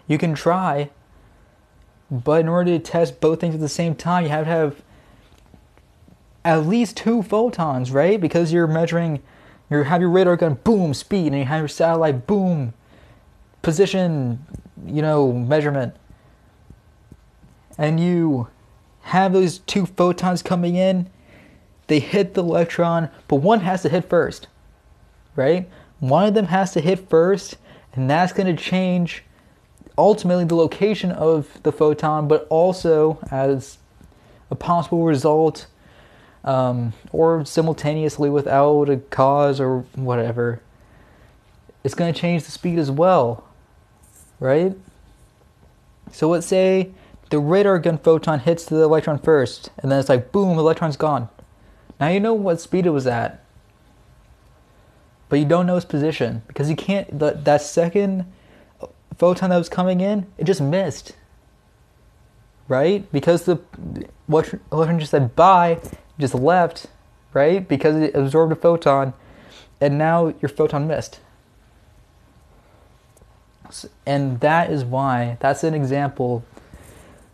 You 0.06 0.18
can 0.18 0.34
try, 0.34 0.90
but 2.12 2.42
in 2.42 2.48
order 2.48 2.70
to 2.70 2.78
test 2.78 3.20
both 3.20 3.40
things 3.40 3.56
at 3.56 3.60
the 3.60 3.68
same 3.68 3.96
time, 3.96 4.22
you 4.22 4.30
have 4.30 4.44
to 4.44 4.50
have 4.50 4.82
at 6.44 6.64
least 6.64 6.96
two 6.96 7.24
photons, 7.24 7.90
right? 7.90 8.20
Because 8.20 8.52
you're 8.52 8.68
measuring, 8.68 9.20
you 9.70 9.82
have 9.82 10.00
your 10.00 10.10
radar 10.10 10.36
gun, 10.36 10.54
boom, 10.64 10.94
speed, 10.94 11.28
and 11.28 11.38
you 11.38 11.44
have 11.44 11.60
your 11.60 11.68
satellite, 11.68 12.26
boom, 12.26 12.72
position, 13.62 14.44
you 14.86 15.02
know, 15.02 15.32
measurement. 15.32 15.94
And 17.76 18.00
you 18.00 18.48
have 19.02 19.32
those 19.32 19.58
two 19.58 19.86
photons 19.86 20.42
coming 20.42 20.76
in, 20.76 21.08
they 21.86 22.00
hit 22.00 22.34
the 22.34 22.42
electron, 22.42 23.10
but 23.28 23.36
one 23.36 23.60
has 23.60 23.82
to 23.82 23.88
hit 23.88 24.08
first, 24.08 24.48
right? 25.36 25.68
One 26.00 26.26
of 26.26 26.34
them 26.34 26.46
has 26.46 26.72
to 26.72 26.80
hit 26.80 27.08
first, 27.08 27.56
and 27.94 28.10
that's 28.10 28.32
going 28.32 28.54
to 28.54 28.62
change 28.62 29.24
ultimately 29.96 30.44
the 30.44 30.54
location 30.54 31.10
of 31.10 31.60
the 31.62 31.72
photon, 31.72 32.28
but 32.28 32.46
also 32.50 33.18
as 33.30 33.78
a 34.50 34.54
possible 34.54 35.04
result 35.04 35.66
um, 36.48 36.94
or 37.12 37.44
simultaneously 37.44 38.30
without 38.30 38.88
a 38.88 38.96
cause 38.96 39.60
or 39.60 39.80
whatever, 39.94 40.62
it's 41.84 41.94
going 41.94 42.12
to 42.12 42.18
change 42.18 42.44
the 42.44 42.50
speed 42.50 42.78
as 42.78 42.90
well, 42.90 43.44
right? 44.40 44.74
So 46.10 46.30
let's 46.30 46.46
say 46.46 46.90
the 47.28 47.38
radar 47.38 47.78
gun 47.78 47.98
photon 47.98 48.40
hits 48.40 48.64
the 48.64 48.80
electron 48.82 49.18
first, 49.18 49.70
and 49.76 49.92
then 49.92 50.00
it's 50.00 50.08
like 50.08 50.32
boom, 50.32 50.58
electron's 50.58 50.96
gone. 50.96 51.28
Now 52.00 52.08
you 52.08 52.18
know 52.18 52.32
what 52.32 52.62
speed 52.62 52.86
it 52.86 52.90
was 52.90 53.06
at, 53.06 53.44
but 55.28 55.38
you 55.38 55.44
don't 55.44 55.66
know 55.66 55.76
its 55.76 55.84
position 55.84 56.40
because 56.46 56.70
you 56.70 56.76
can't. 56.76 57.18
That 57.18 57.44
that 57.44 57.60
second 57.60 58.24
photon 59.18 59.50
that 59.50 59.58
was 59.58 59.68
coming 59.68 60.00
in, 60.00 60.26
it 60.38 60.44
just 60.44 60.62
missed. 60.62 61.12
Right? 62.68 63.10
Because 63.12 63.44
the 63.44 63.60
electron 64.30 64.98
just 64.98 65.10
said 65.10 65.36
bye, 65.36 65.80
just 66.18 66.34
left, 66.34 66.86
right? 67.32 67.66
Because 67.66 67.96
it 67.96 68.14
absorbed 68.14 68.52
a 68.52 68.56
photon, 68.56 69.14
and 69.80 69.98
now 69.98 70.34
your 70.40 70.48
photon 70.48 70.86
missed. 70.86 71.20
And 74.06 74.40
that 74.40 74.70
is 74.70 74.84
why, 74.84 75.36
that's 75.40 75.62
an 75.62 75.74
example 75.74 76.44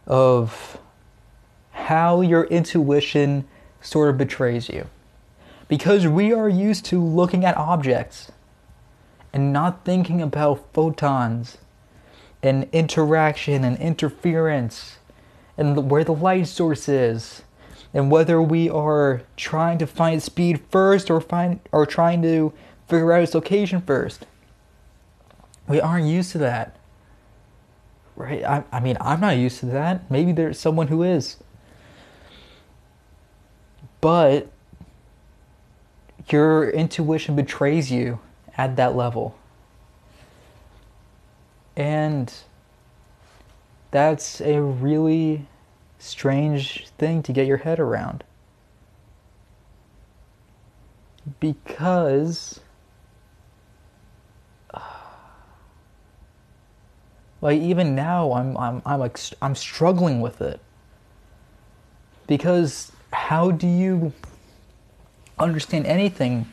of 0.06 0.78
how 1.70 2.20
your 2.20 2.44
intuition 2.44 3.46
sort 3.80 4.10
of 4.10 4.18
betrays 4.18 4.68
you. 4.68 4.86
Because 5.68 6.06
we 6.06 6.32
are 6.32 6.48
used 6.48 6.84
to 6.86 7.02
looking 7.02 7.44
at 7.44 7.56
objects 7.56 8.32
and 9.32 9.52
not 9.52 9.84
thinking 9.84 10.20
about 10.20 10.72
photons 10.72 11.58
and 12.42 12.68
interaction 12.72 13.64
and 13.64 13.78
interference 13.78 14.98
and 15.56 15.90
where 15.90 16.04
the 16.04 16.12
light 16.12 16.46
source 16.46 16.88
is 16.88 17.42
and 17.94 18.10
whether 18.10 18.42
we 18.42 18.68
are 18.68 19.22
trying 19.36 19.78
to 19.78 19.86
find 19.86 20.22
speed 20.22 20.60
first 20.68 21.10
or 21.10 21.20
find 21.20 21.60
or 21.72 21.86
trying 21.86 22.20
to 22.20 22.52
figure 22.88 23.12
out 23.12 23.22
its 23.22 23.34
location 23.34 23.80
first 23.80 24.26
we 25.66 25.80
aren't 25.80 26.06
used 26.06 26.32
to 26.32 26.38
that. 26.38 26.76
Right? 28.16 28.44
I, 28.44 28.64
I 28.70 28.80
mean 28.80 28.96
i'm 29.00 29.20
not 29.20 29.36
used 29.36 29.60
to 29.60 29.66
that. 29.66 30.10
Maybe 30.10 30.32
there's 30.32 30.58
someone 30.58 30.88
who 30.88 31.02
is. 31.02 31.38
But 34.00 34.50
your 36.30 36.70
intuition 36.70 37.36
betrays 37.36 37.90
you 37.90 38.20
at 38.56 38.76
that 38.76 38.94
level. 38.94 39.36
And 41.76 42.32
that's 43.90 44.40
a 44.40 44.60
really 44.60 45.46
strange 46.04 46.86
thing 46.98 47.22
to 47.22 47.32
get 47.32 47.46
your 47.46 47.56
head 47.58 47.80
around. 47.80 48.22
Because 51.40 52.60
like 57.40 57.60
even 57.60 57.94
now 57.94 58.32
I'm 58.32 58.56
I'm 58.58 58.82
I'm 58.84 59.00
like 59.00 59.18
I'm 59.40 59.54
struggling 59.54 60.20
with 60.20 60.42
it. 60.42 60.60
Because 62.26 62.92
how 63.12 63.50
do 63.50 63.66
you 63.66 64.12
understand 65.38 65.86
anything 65.86 66.46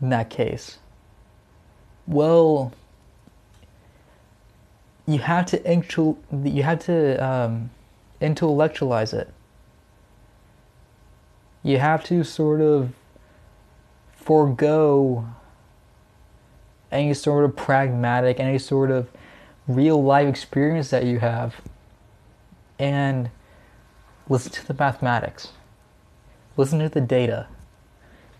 in 0.00 0.08
that 0.10 0.30
case? 0.30 0.78
Well, 2.06 2.72
you 5.06 5.18
have 5.18 5.46
to 5.46 5.58
intel- 5.60 6.16
you 6.44 6.62
have 6.62 6.78
to 6.80 7.16
um, 7.24 7.70
intellectualize 8.20 9.12
it. 9.12 9.32
You 11.62 11.78
have 11.78 12.04
to 12.04 12.24
sort 12.24 12.60
of 12.60 12.92
forego 14.12 15.26
any 16.90 17.14
sort 17.14 17.44
of 17.44 17.56
pragmatic, 17.56 18.40
any 18.40 18.58
sort 18.58 18.90
of 18.90 19.08
real 19.66 20.02
life 20.02 20.28
experience 20.28 20.90
that 20.90 21.04
you 21.04 21.18
have, 21.18 21.60
and 22.78 23.30
listen 24.28 24.52
to 24.52 24.66
the 24.66 24.74
mathematics, 24.74 25.52
listen 26.56 26.78
to 26.78 26.88
the 26.88 27.00
data, 27.00 27.48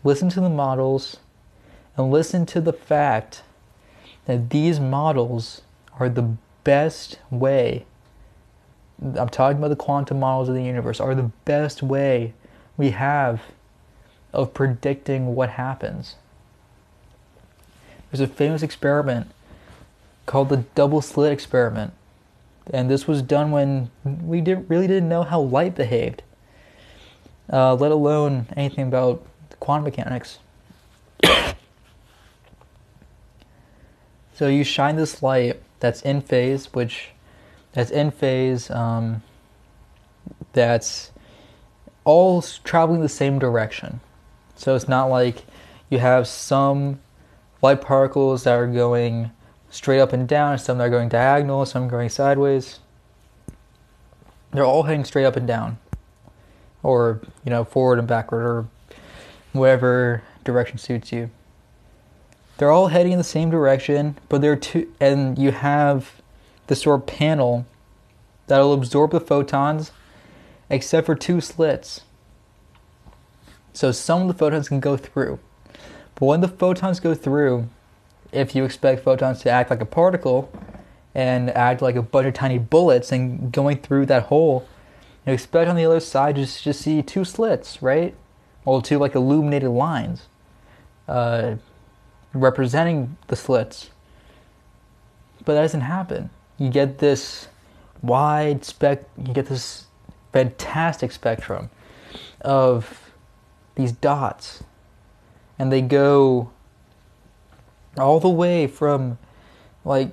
listen 0.05 0.29
to 0.31 0.41
the 0.41 0.49
models, 0.49 1.19
and 1.97 2.11
listen 2.11 2.47
to 2.47 2.61
the 2.61 2.73
fact 2.73 3.43
that 4.25 4.51
these 4.51 4.79
models 4.79 5.63
are 5.99 6.09
the 6.09 6.37
best 6.65 7.19
way. 7.31 7.85
I'm 9.03 9.29
talking 9.29 9.59
about 9.59 9.69
the 9.69 9.77
quantum 9.77 10.19
models 10.21 10.49
of 10.49 10.55
the 10.55 10.63
universe, 10.63 11.01
are 11.01 11.15
the 11.15 11.31
best 11.45 11.83
way 11.83 12.35
we 12.77 12.91
have 12.91 13.43
of 14.33 14.53
predicting 14.55 15.35
what 15.35 15.51
happens. 15.51 16.17
There's 18.11 18.21
a 18.21 18.27
famous 18.27 18.63
experiment 18.63 19.29
called 20.27 20.49
the 20.49 20.59
double 20.75 21.01
slit 21.01 21.33
experiment. 21.33 21.93
And 22.73 22.91
this 22.91 23.07
was 23.07 23.23
done 23.23 23.51
when 23.51 23.91
we 24.05 24.41
didn't, 24.41 24.69
really 24.69 24.87
didn't 24.87 25.09
know 25.09 25.23
how 25.23 25.41
light 25.41 25.75
behaved, 25.75 26.23
uh, 27.51 27.75
let 27.75 27.91
alone 27.91 28.47
anything 28.57 28.89
about 28.89 29.25
quantum 29.59 29.85
mechanics. 29.85 30.39
so 34.35 34.49
you 34.49 34.65
shine 34.65 34.97
this 34.97 35.23
light 35.23 35.63
that's 35.81 36.03
in 36.03 36.21
phase, 36.21 36.75
which 36.75 37.11
that's 37.79 37.93
in 37.93 38.11
phase, 38.11 38.73
um, 38.73 39.23
that's 40.53 41.13
all 42.03 42.43
traveling 42.43 43.03
the 43.03 43.09
same 43.09 43.39
direction. 43.39 44.01
So 44.57 44.75
it's 44.75 44.89
not 44.89 45.05
like 45.05 45.45
you 45.89 46.01
have 46.01 46.27
some 46.27 46.99
light 47.63 47.81
particles 47.81 48.43
that 48.43 48.55
are 48.55 48.67
going 48.67 49.31
straight 49.71 50.01
up 50.01 50.13
and 50.13 50.27
down, 50.27 50.59
some 50.59 50.79
that 50.79 50.89
are 50.89 50.91
going 50.91 51.09
diagonal, 51.09 51.65
some 51.67 51.87
going 51.87 52.09
sideways. 52.09 52.81
They're 54.51 54.65
all 54.65 54.83
heading 54.83 55.05
straight 55.05 55.27
up 55.27 55.37
and 55.37 55.47
down, 55.47 55.79
or 56.83 57.21
you 57.45 57.51
know, 57.51 57.63
forward 57.63 58.01
and 58.01 58.09
backward, 58.09 58.45
or 58.45 58.67
whatever 59.53 60.25
direction 60.43 60.79
suits 60.79 61.13
you. 61.13 61.31
They're 62.57 62.73
all 62.73 62.89
heading 62.89 63.13
in 63.13 63.19
the 63.19 63.25
same 63.25 63.51
direction, 63.51 64.19
but 64.29 64.41
they're 64.41 64.57
two, 64.57 64.93
and 64.99 65.39
you 65.39 65.53
have 65.53 66.18
this 66.69 66.83
sort 66.83 67.01
of 67.01 67.07
panel 67.07 67.67
that'll 68.47 68.73
absorb 68.73 69.11
the 69.11 69.21
photons, 69.21 69.91
except 70.71 71.07
for 71.07 71.15
two 71.15 71.41
slits. 71.41 72.03
So 73.73 73.93
some 73.93 74.23
of 74.23 74.29
the 74.29 74.35
photons 74.35 74.69
can 74.69 74.81
go 74.81 74.97
through. 74.97 75.39
But 76.15 76.27
when 76.27 76.41
the 76.41 76.49
photons 76.49 77.01
go 77.01 77.15
through, 77.15 77.69
if 78.33 78.55
you 78.55 78.65
expect 78.65 79.05
photons 79.05 79.41
to 79.41 79.51
act 79.51 79.71
like 79.71 79.81
a 79.81 79.87
particle 79.87 80.51
and 81.15 81.51
act 81.51 81.81
like 81.81 81.97
a 81.97 82.03
bunch 82.03 82.27
of 82.27 82.35
tiny 82.35 82.59
bullets 82.59 83.13
and 83.13 83.53
going 83.53 83.79
through 83.79 84.07
that 84.07 84.25
hole, 84.25 84.67
you 85.27 85.33
expect 85.33 85.69
on 85.69 85.77
the 85.77 85.85
other 85.85 86.01
side 86.01 86.37
just 86.37 86.63
just 86.63 86.81
see 86.81 87.03
two 87.03 87.25
slits, 87.25 87.83
right? 87.83 88.15
Well, 88.65 88.83
two 88.83 88.99
like 88.99 89.15
illuminated 89.15 89.71
lines 89.71 90.27
uh, 91.07 91.57
representing 92.33 93.17
the 93.29 93.37
slits. 93.37 93.91
But 95.45 95.55
that 95.55 95.63
doesn't 95.63 95.83
happen. 95.83 96.31
You 96.59 96.71
get 96.71 96.99
this 96.99 97.49
wide 98.03 98.65
spec. 98.65 99.05
You 99.17 99.33
get 99.33 99.47
this 99.47 99.87
fantastic 100.33 101.13
spectrum 101.13 101.71
of 102.41 103.13
these 103.75 103.93
dots, 103.93 104.65
and 105.59 105.71
they 105.71 105.81
go 105.81 106.51
all 107.97 108.21
the 108.21 108.29
way 108.29 108.67
from 108.67 109.19
like 109.85 110.11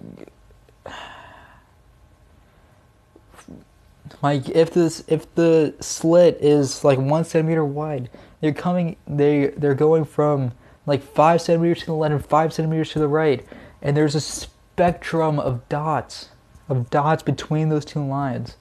like 4.21 4.47
if 4.49 4.71
this 4.71 5.03
if 5.07 5.33
the 5.35 5.73
slit 5.79 6.37
is 6.41 6.83
like 6.83 6.97
one 6.97 7.23
centimeter 7.23 7.65
wide 7.65 8.09
they're 8.41 8.53
coming 8.53 8.95
they 9.07 9.47
they're 9.57 9.75
going 9.75 10.05
from 10.05 10.51
like 10.85 11.01
five 11.01 11.41
centimeters 11.41 11.79
to 11.79 11.85
the 11.87 11.93
left 11.93 12.13
and 12.13 12.25
five 12.25 12.53
centimeters 12.53 12.91
to 12.91 12.99
the 12.99 13.07
right 13.07 13.45
and 13.81 13.95
there's 13.95 14.15
a 14.15 14.21
spectrum 14.21 15.39
of 15.39 15.67
dots 15.69 16.29
of 16.67 16.89
dots 16.89 17.23
between 17.23 17.69
those 17.69 17.85
two 17.85 18.03
lines. 18.03 18.57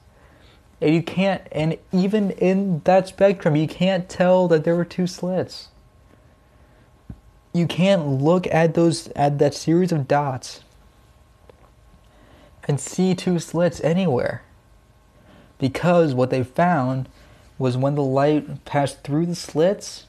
And 0.81 0.95
you 0.95 1.03
can't 1.03 1.43
and 1.53 1.79
even 1.93 2.33
in 2.33 2.81
that 2.85 3.09
spectrum 3.09 3.57
you 3.57 3.67
can't 3.67 4.09
tell 4.09 4.49
that 4.49 4.65
there 4.65 4.77
were 4.77 4.85
two 4.85 5.07
slits. 5.07 5.69
You 7.53 7.67
can't 7.67 8.07
look 8.07 8.47
at 8.49 8.75
those 8.75 9.09
at 9.09 9.39
that 9.39 9.55
series 9.55 9.93
of 9.93 10.09
dots 10.09 10.61
and 12.65 12.81
see 12.81 13.15
two 13.15 13.39
slits 13.39 13.81
anywhere. 13.83 14.43
Because 15.59 16.15
what 16.15 16.31
they 16.31 16.43
found 16.43 17.09
was 17.59 17.77
when 17.77 17.95
the 17.95 18.03
light 18.03 18.65
passed 18.65 19.03
through 19.03 19.27
the 19.27 19.35
slits 19.35 20.07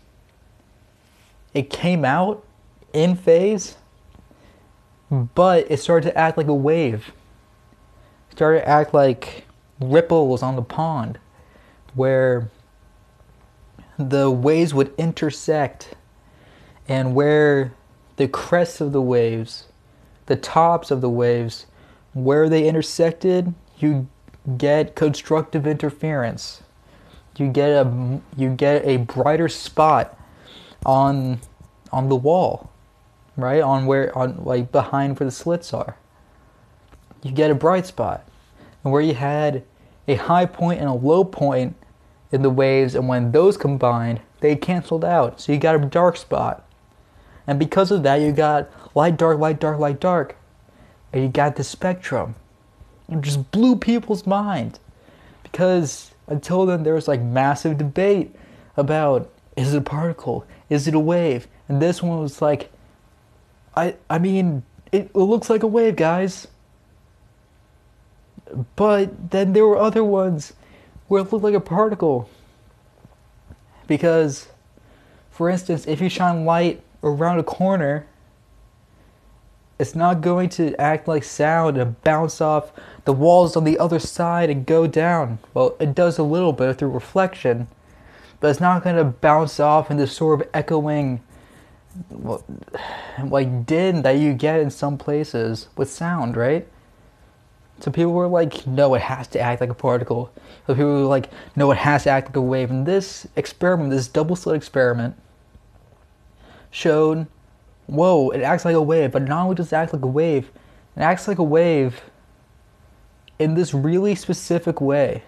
it 1.54 1.70
came 1.70 2.04
out 2.04 2.44
in 2.94 3.16
phase 3.16 3.78
but 5.10 5.70
it 5.70 5.80
started 5.80 6.10
to 6.10 6.18
act 6.18 6.38
like 6.38 6.48
a 6.48 6.54
wave 6.54 7.12
started 8.36 8.60
to 8.60 8.68
act 8.68 8.94
like 8.94 9.46
ripples 9.80 10.44
on 10.44 10.56
the 10.56 10.62
pond 10.62 11.20
where 11.94 12.50
the 13.98 14.30
waves 14.30 14.74
would 14.74 14.94
intersect 14.98 15.94
and 16.88 17.16
where 17.16 17.74
the 18.18 18.28
crests 18.28 18.82
of 18.82 18.92
the 18.92 19.02
waves, 19.02 19.68
the 20.26 20.36
tops 20.36 20.92
of 20.92 21.02
the 21.02 21.10
waves, 21.10 21.66
where 22.14 22.50
they 22.50 22.68
intersected, 22.68 23.54
you 23.80 24.08
get 24.58 24.96
constructive 24.96 25.66
interference. 25.66 26.62
You 27.38 27.48
get 27.48 27.70
a 27.70 28.22
you 28.38 28.50
get 28.50 28.86
a 28.86 28.98
brighter 28.98 29.50
spot 29.50 30.18
on 30.86 31.42
on 31.92 32.08
the 32.08 32.16
wall, 32.16 32.70
right? 33.36 33.62
On 33.62 33.86
where 33.86 34.18
on 34.18 34.44
like 34.46 34.72
behind 34.72 35.20
where 35.20 35.26
the 35.26 35.32
slits 35.32 35.74
are. 35.74 35.98
You 37.26 37.32
get 37.32 37.50
a 37.50 37.56
bright 37.56 37.88
spot. 37.88 38.24
And 38.84 38.94
where 38.94 39.02
you 39.02 39.16
had 39.16 39.64
a 40.08 40.14
high 40.14 40.46
point 40.46 40.80
and 40.80 40.88
a 40.88 40.94
low 40.94 41.24
point 41.24 41.76
in 42.32 42.44
the 42.44 42.52
waves 42.52 42.94
and 42.94 43.08
when 43.08 43.32
those 43.32 43.58
combined, 43.58 44.22
they 44.42 44.56
canceled 44.56 45.04
out. 45.04 45.42
So 45.42 45.52
you 45.52 45.58
got 45.58 45.74
a 45.74 45.80
dark 45.80 46.18
spot. 46.18 46.68
And 47.48 47.58
because 47.58 47.90
of 47.90 48.04
that, 48.04 48.18
you 48.18 48.32
got 48.32 48.70
light, 48.96 49.18
dark, 49.18 49.40
light, 49.40 49.60
dark, 49.60 49.80
light, 49.80 50.00
dark. 50.00 50.36
And 51.12 51.24
you 51.24 51.30
got 51.30 51.56
the 51.56 51.64
spectrum. 51.64 52.36
It 53.10 53.22
just 53.22 53.50
blew 53.50 53.76
people's 53.76 54.28
mind. 54.28 54.78
Because 55.42 56.12
until 56.28 56.68
then, 56.68 56.84
there 56.84 56.94
was 56.94 57.08
like 57.08 57.22
massive 57.22 57.80
debate 57.80 58.36
about 58.78 59.32
is 59.56 59.74
it 59.74 59.78
a 59.80 59.82
particle? 59.82 60.46
Is 60.70 60.88
it 60.88 60.94
a 60.94 61.00
wave? 61.00 61.48
And 61.68 61.82
this 61.82 62.04
one 62.04 62.20
was 62.20 62.40
like, 62.40 62.72
I, 63.76 63.96
I 64.12 64.20
mean, 64.20 64.62
it, 64.92 65.10
it 65.10 65.16
looks 65.16 65.50
like 65.50 65.64
a 65.64 65.68
wave, 65.68 65.96
guys. 65.96 66.48
But 68.76 69.32
then 69.32 69.54
there 69.54 69.66
were 69.66 69.78
other 69.78 70.04
ones 70.04 70.54
where 71.08 71.22
it 71.22 71.32
looked 71.32 71.44
like 71.44 71.54
a 71.54 71.60
particle. 71.60 72.30
Because, 73.88 74.48
for 75.32 75.50
instance, 75.50 75.88
if 75.88 76.02
you 76.02 76.10
shine 76.10 76.46
light 76.46 76.82
around 77.04 77.40
a 77.40 77.44
corner, 77.44 78.08
it's 79.78 79.96
not 79.96 80.22
going 80.22 80.50
to 80.50 80.80
act 80.80 81.08
like 81.08 81.24
sound 81.24 81.78
and 81.78 82.02
bounce 82.04 82.40
off 82.40 82.72
the 83.04 83.14
walls 83.14 83.56
on 83.56 83.66
the 83.66 83.78
other 83.78 84.00
side 84.00 84.50
and 84.50 84.66
go 84.66 84.88
down. 84.88 85.40
Well, 85.54 85.76
it 85.80 85.94
does 85.94 86.18
a 86.18 86.24
little 86.24 86.54
bit 86.54 86.78
through 86.78 86.90
reflection, 86.90 87.68
but 88.40 88.50
it's 88.50 88.62
not 88.62 88.84
going 88.84 88.96
to 88.96 89.04
bounce 89.04 89.60
off 89.60 89.92
in 89.92 89.98
this 89.98 90.16
sort 90.16 90.42
of 90.42 90.48
echoing 90.54 91.22
like 93.24 93.66
din 93.66 94.02
that 94.02 94.18
you 94.18 94.34
get 94.34 94.60
in 94.60 94.70
some 94.70 94.98
places 94.98 95.68
with 95.76 95.92
sound, 95.92 96.38
right? 96.38 96.68
So 97.80 97.92
people 97.92 98.14
were 98.14 98.28
like, 98.28 98.66
no, 98.66 98.94
it 98.96 99.02
has 99.02 99.28
to 99.30 99.40
act 99.40 99.62
like 99.62 99.70
a 99.70 99.76
particle. 99.76 100.32
So 100.66 100.74
people 100.74 100.94
were 100.94 101.00
like, 101.02 101.30
no, 101.56 101.72
it 101.72 101.78
has 101.78 102.04
to 102.04 102.10
act 102.10 102.28
like 102.30 102.36
a 102.38 102.42
wave. 102.42 102.72
And 102.72 102.86
this 102.86 103.28
experiment, 103.36 103.90
this 103.90 104.08
double 104.08 104.36
slit 104.36 104.56
experiment, 104.56 105.16
showed, 106.72 107.28
whoa, 107.88 108.30
it 108.30 108.42
acts 108.42 108.66
like 108.66 108.76
a 108.76 108.82
wave, 108.82 109.12
but 109.12 109.24
not 109.24 109.44
only 109.44 109.56
does 109.56 109.72
it 109.72 109.76
act 109.76 109.94
like 109.94 110.04
a 110.04 110.08
wave, 110.08 110.52
it 110.96 111.02
acts 111.02 111.28
like 111.28 111.38
a 111.38 111.44
wave 111.44 112.02
in 113.40 113.56
this 113.56 113.74
really 113.74 114.16
specific 114.16 114.80
way. 114.80 115.24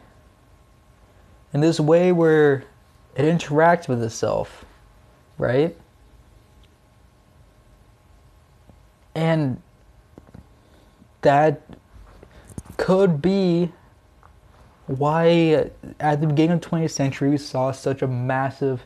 In 1.53 1.61
this 1.61 1.79
way 1.79 2.11
where 2.11 2.63
it 3.15 3.23
interacts 3.23 3.87
with 3.87 4.01
itself, 4.03 4.65
right? 5.37 5.75
And 9.15 9.61
that 11.21 11.61
could 12.77 13.21
be 13.21 13.71
why 14.85 15.69
at 15.99 16.21
the 16.21 16.27
beginning 16.27 16.53
of 16.53 16.61
the 16.61 16.69
20th 16.69 16.91
century 16.91 17.29
we 17.29 17.37
saw 17.37 17.71
such 17.71 18.01
a 18.01 18.07
massive, 18.07 18.83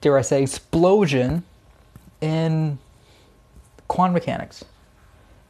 dare 0.00 0.16
I 0.16 0.22
say, 0.22 0.42
explosion 0.42 1.42
in 2.20 2.78
quantum 3.88 4.14
mechanics, 4.14 4.64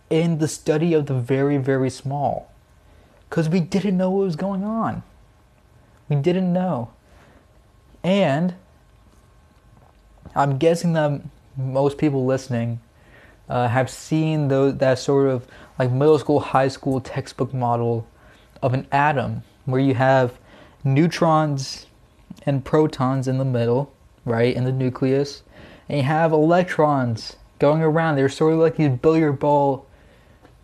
in 0.08 0.38
the 0.38 0.48
study 0.48 0.94
of 0.94 1.06
the 1.06 1.14
very, 1.14 1.58
very 1.58 1.90
small. 1.90 2.50
Because 3.28 3.48
we 3.48 3.60
didn't 3.60 3.98
know 3.98 4.10
what 4.10 4.24
was 4.24 4.36
going 4.36 4.64
on. 4.64 5.02
We 6.08 6.16
didn't 6.16 6.50
know. 6.50 6.90
And 8.02 8.54
I'm 10.34 10.56
guessing 10.56 10.94
that 10.94 11.20
most 11.56 11.98
people 11.98 12.24
listening 12.24 12.80
uh, 13.48 13.68
have 13.68 13.88
seen 13.90 14.48
those, 14.48 14.76
that 14.78 14.98
sort 14.98 15.28
of 15.28 15.46
like 15.78 15.90
middle 15.90 16.18
school, 16.18 16.40
high 16.40 16.68
school 16.68 17.00
textbook 17.00 17.54
model 17.54 18.06
of 18.62 18.74
an 18.74 18.86
atom 18.92 19.42
where 19.64 19.80
you 19.80 19.94
have 19.94 20.38
neutrons 20.84 21.86
and 22.46 22.64
protons 22.64 23.28
in 23.28 23.38
the 23.38 23.44
middle, 23.44 23.92
right, 24.24 24.54
in 24.54 24.64
the 24.64 24.72
nucleus, 24.72 25.42
and 25.88 25.98
you 25.98 26.04
have 26.04 26.32
electrons 26.32 27.36
going 27.58 27.82
around. 27.82 28.16
They're 28.16 28.28
sort 28.28 28.54
of 28.54 28.60
like 28.60 28.76
these 28.76 28.90
billiard 28.90 29.38
ball, 29.38 29.86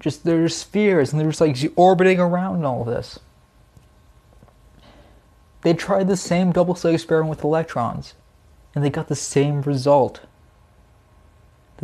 just 0.00 0.24
they're 0.24 0.48
spheres, 0.48 1.12
and 1.12 1.20
they're 1.20 1.28
just 1.28 1.40
like 1.40 1.56
orbiting 1.76 2.20
around 2.20 2.64
all 2.64 2.82
of 2.82 2.86
this. 2.86 3.18
They 5.62 5.72
tried 5.72 6.08
the 6.08 6.16
same 6.16 6.52
double 6.52 6.74
slit 6.74 6.94
experiment 6.94 7.30
with 7.30 7.44
electrons, 7.44 8.14
and 8.74 8.84
they 8.84 8.90
got 8.90 9.08
the 9.08 9.16
same 9.16 9.62
result. 9.62 10.20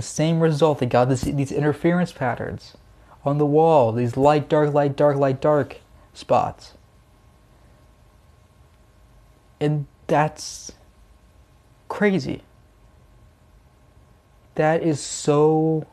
The 0.00 0.06
same 0.06 0.40
result. 0.40 0.78
They 0.78 0.86
got 0.86 1.10
this, 1.10 1.20
these 1.20 1.52
interference 1.52 2.10
patterns 2.10 2.74
on 3.22 3.36
the 3.36 3.44
wall, 3.44 3.92
these 3.92 4.16
light, 4.16 4.48
dark, 4.48 4.72
light, 4.72 4.96
dark, 4.96 5.18
light, 5.18 5.42
dark 5.42 5.76
spots. 6.14 6.72
And 9.60 9.86
that's 10.06 10.72
crazy. 11.90 12.40
That 14.54 14.82
is 14.82 15.00
so 15.00 15.86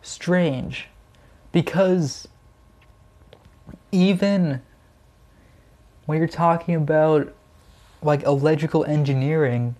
strange 0.00 0.86
because 1.50 2.28
even 3.90 4.62
when 6.04 6.18
you're 6.18 6.28
talking 6.28 6.76
about 6.76 7.34
like 8.00 8.22
electrical 8.22 8.84
engineering, 8.84 9.74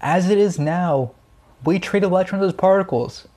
as 0.00 0.28
it 0.28 0.38
is 0.38 0.58
now, 0.58 1.12
we 1.64 1.78
treat 1.78 2.02
electrons 2.02 2.44
as 2.44 2.52
particles. 2.52 3.28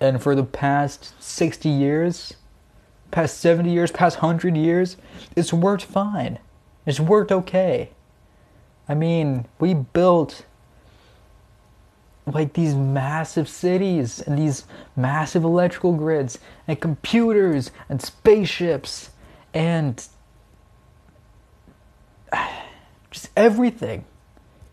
And 0.00 0.22
for 0.22 0.34
the 0.34 0.44
past 0.44 1.12
60 1.22 1.68
years, 1.68 2.34
past 3.10 3.38
70 3.38 3.70
years, 3.70 3.92
past 3.92 4.22
100 4.22 4.56
years, 4.56 4.96
it's 5.36 5.52
worked 5.52 5.84
fine. 5.84 6.38
It's 6.86 6.98
worked 6.98 7.30
okay. 7.30 7.90
I 8.88 8.94
mean, 8.94 9.46
we 9.60 9.74
built 9.74 10.44
like 12.26 12.52
these 12.54 12.74
massive 12.74 13.48
cities 13.48 14.20
and 14.20 14.38
these 14.38 14.64
massive 14.96 15.44
electrical 15.44 15.92
grids 15.92 16.38
and 16.68 16.80
computers 16.80 17.70
and 17.88 18.00
spaceships 18.00 19.10
and 19.54 20.06
just 23.10 23.30
everything. 23.36 24.04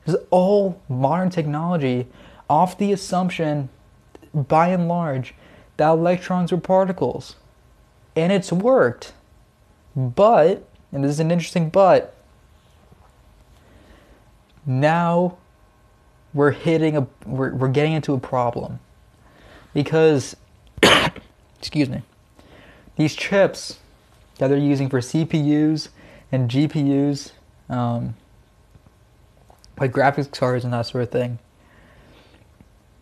It's 0.05 0.15
all 0.29 0.81
modern 0.87 1.29
technology 1.29 2.07
off 2.49 2.77
the 2.77 2.91
assumption, 2.91 3.69
by 4.33 4.69
and 4.69 4.87
large, 4.87 5.33
that 5.77 5.89
electrons 5.89 6.51
are 6.51 6.57
particles. 6.57 7.35
And 8.15 8.31
it's 8.31 8.51
worked. 8.51 9.13
But, 9.95 10.67
and 10.91 11.03
this 11.03 11.11
is 11.11 11.19
an 11.19 11.31
interesting 11.31 11.69
but, 11.69 12.15
now 14.65 15.37
we're 16.33 16.51
hitting 16.51 16.95
a 16.95 17.07
we're, 17.25 17.53
we're 17.55 17.69
getting 17.69 17.93
into 17.93 18.13
a 18.13 18.19
problem 18.19 18.79
because 19.73 20.35
excuse 21.57 21.89
me 21.89 22.03
these 22.99 23.15
chips 23.15 23.79
that 24.37 24.49
they're 24.49 24.57
using 24.57 24.89
for 24.89 24.99
CPUs 24.99 25.87
and 26.31 26.49
GPUs, 26.49 27.31
um, 27.69 28.15
like 29.79 29.91
graphics 29.91 30.31
cards 30.31 30.65
and 30.65 30.73
that 30.73 30.81
sort 30.81 31.03
of 31.03 31.09
thing. 31.09 31.39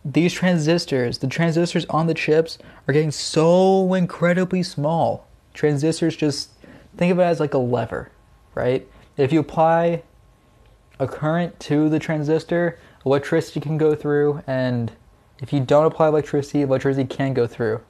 These 0.04 0.32
transistors, 0.32 1.18
the 1.18 1.26
transistors 1.26 1.84
on 1.86 2.06
the 2.06 2.14
chips, 2.14 2.58
are 2.86 2.94
getting 2.94 3.10
so 3.10 3.92
incredibly 3.94 4.62
small. 4.62 5.26
Transistors 5.54 6.16
just 6.16 6.50
think 6.96 7.12
of 7.12 7.18
it 7.18 7.22
as 7.22 7.40
like 7.40 7.54
a 7.54 7.58
lever, 7.58 8.10
right? 8.54 8.86
If 9.16 9.32
you 9.32 9.40
apply 9.40 10.02
a 10.98 11.06
current 11.06 11.58
to 11.60 11.88
the 11.88 11.98
transistor, 11.98 12.78
electricity 13.04 13.60
can 13.60 13.78
go 13.78 13.94
through, 13.94 14.42
and 14.46 14.92
if 15.40 15.52
you 15.52 15.60
don't 15.60 15.86
apply 15.86 16.08
electricity, 16.08 16.62
electricity 16.62 17.06
can 17.06 17.34
go 17.34 17.46
through. 17.46 17.80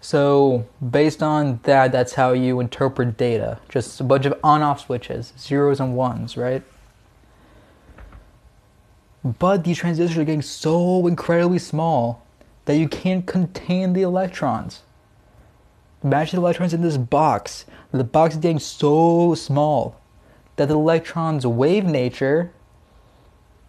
So, 0.00 0.66
based 0.90 1.22
on 1.22 1.60
that, 1.62 1.90
that's 1.90 2.14
how 2.14 2.32
you 2.32 2.60
interpret 2.60 3.16
data. 3.16 3.58
Just 3.70 4.00
a 4.00 4.04
bunch 4.04 4.26
of 4.26 4.38
on 4.44 4.60
off 4.60 4.84
switches, 4.84 5.32
zeros 5.38 5.80
and 5.80 5.96
ones, 5.96 6.36
right? 6.36 6.62
But 9.24 9.64
these 9.64 9.78
transistors 9.78 10.18
are 10.18 10.24
getting 10.24 10.42
so 10.42 11.06
incredibly 11.06 11.58
small 11.58 12.22
that 12.66 12.76
you 12.76 12.88
can't 12.88 13.26
contain 13.26 13.94
the 13.94 14.02
electrons. 14.02 14.82
Imagine 16.02 16.38
the 16.38 16.42
electrons 16.42 16.74
in 16.74 16.82
this 16.82 16.98
box. 16.98 17.64
The 17.90 18.04
box 18.04 18.34
is 18.34 18.40
getting 18.40 18.58
so 18.58 19.34
small 19.34 19.98
that 20.56 20.68
the 20.68 20.74
electron's 20.74 21.46
wave 21.46 21.84
nature, 21.84 22.52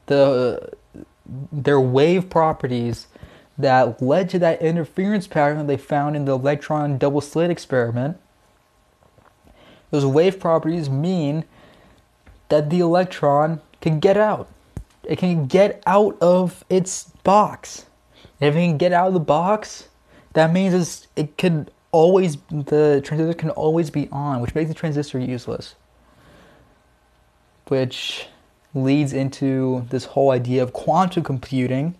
the 0.07 0.73
their 1.51 1.79
wave 1.79 2.29
properties 2.29 3.07
that 3.57 4.01
led 4.01 4.29
to 4.29 4.37
that 4.39 4.61
interference 4.61 5.25
pattern 5.25 5.57
that 5.57 5.67
they 5.67 5.77
found 5.77 6.15
in 6.15 6.25
the 6.25 6.33
electron 6.33 6.97
double 6.97 7.21
slit 7.21 7.49
experiment. 7.49 8.17
Those 9.91 10.05
wave 10.05 10.39
properties 10.39 10.89
mean 10.89 11.45
that 12.49 12.69
the 12.69 12.79
electron 12.79 13.61
can 13.81 13.99
get 13.99 14.17
out. 14.17 14.49
It 15.07 15.17
can 15.17 15.45
get 15.45 15.81
out 15.85 16.17
of 16.21 16.63
its 16.69 17.05
box. 17.23 17.85
If 18.39 18.55
it 18.55 18.59
can 18.59 18.77
get 18.77 18.91
out 18.91 19.07
of 19.07 19.13
the 19.13 19.19
box, 19.19 19.89
that 20.33 20.51
means 20.51 21.07
it 21.15 21.37
can 21.37 21.69
always 21.91 22.37
the 22.49 23.01
transistor 23.03 23.33
can 23.33 23.51
always 23.51 23.89
be 23.89 24.09
on, 24.11 24.41
which 24.41 24.53
makes 24.53 24.67
the 24.67 24.75
transistor 24.75 25.19
useless. 25.19 25.75
Which 27.67 28.27
leads 28.73 29.13
into 29.13 29.85
this 29.89 30.05
whole 30.05 30.31
idea 30.31 30.61
of 30.61 30.73
quantum 30.73 31.23
computing 31.23 31.95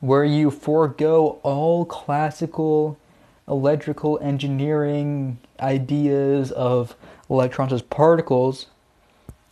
where 0.00 0.24
you 0.24 0.50
forego 0.50 1.38
all 1.42 1.86
classical 1.86 2.98
electrical 3.48 4.18
engineering 4.20 5.38
ideas 5.60 6.52
of 6.52 6.94
electrons 7.30 7.72
as 7.72 7.82
particles 7.82 8.66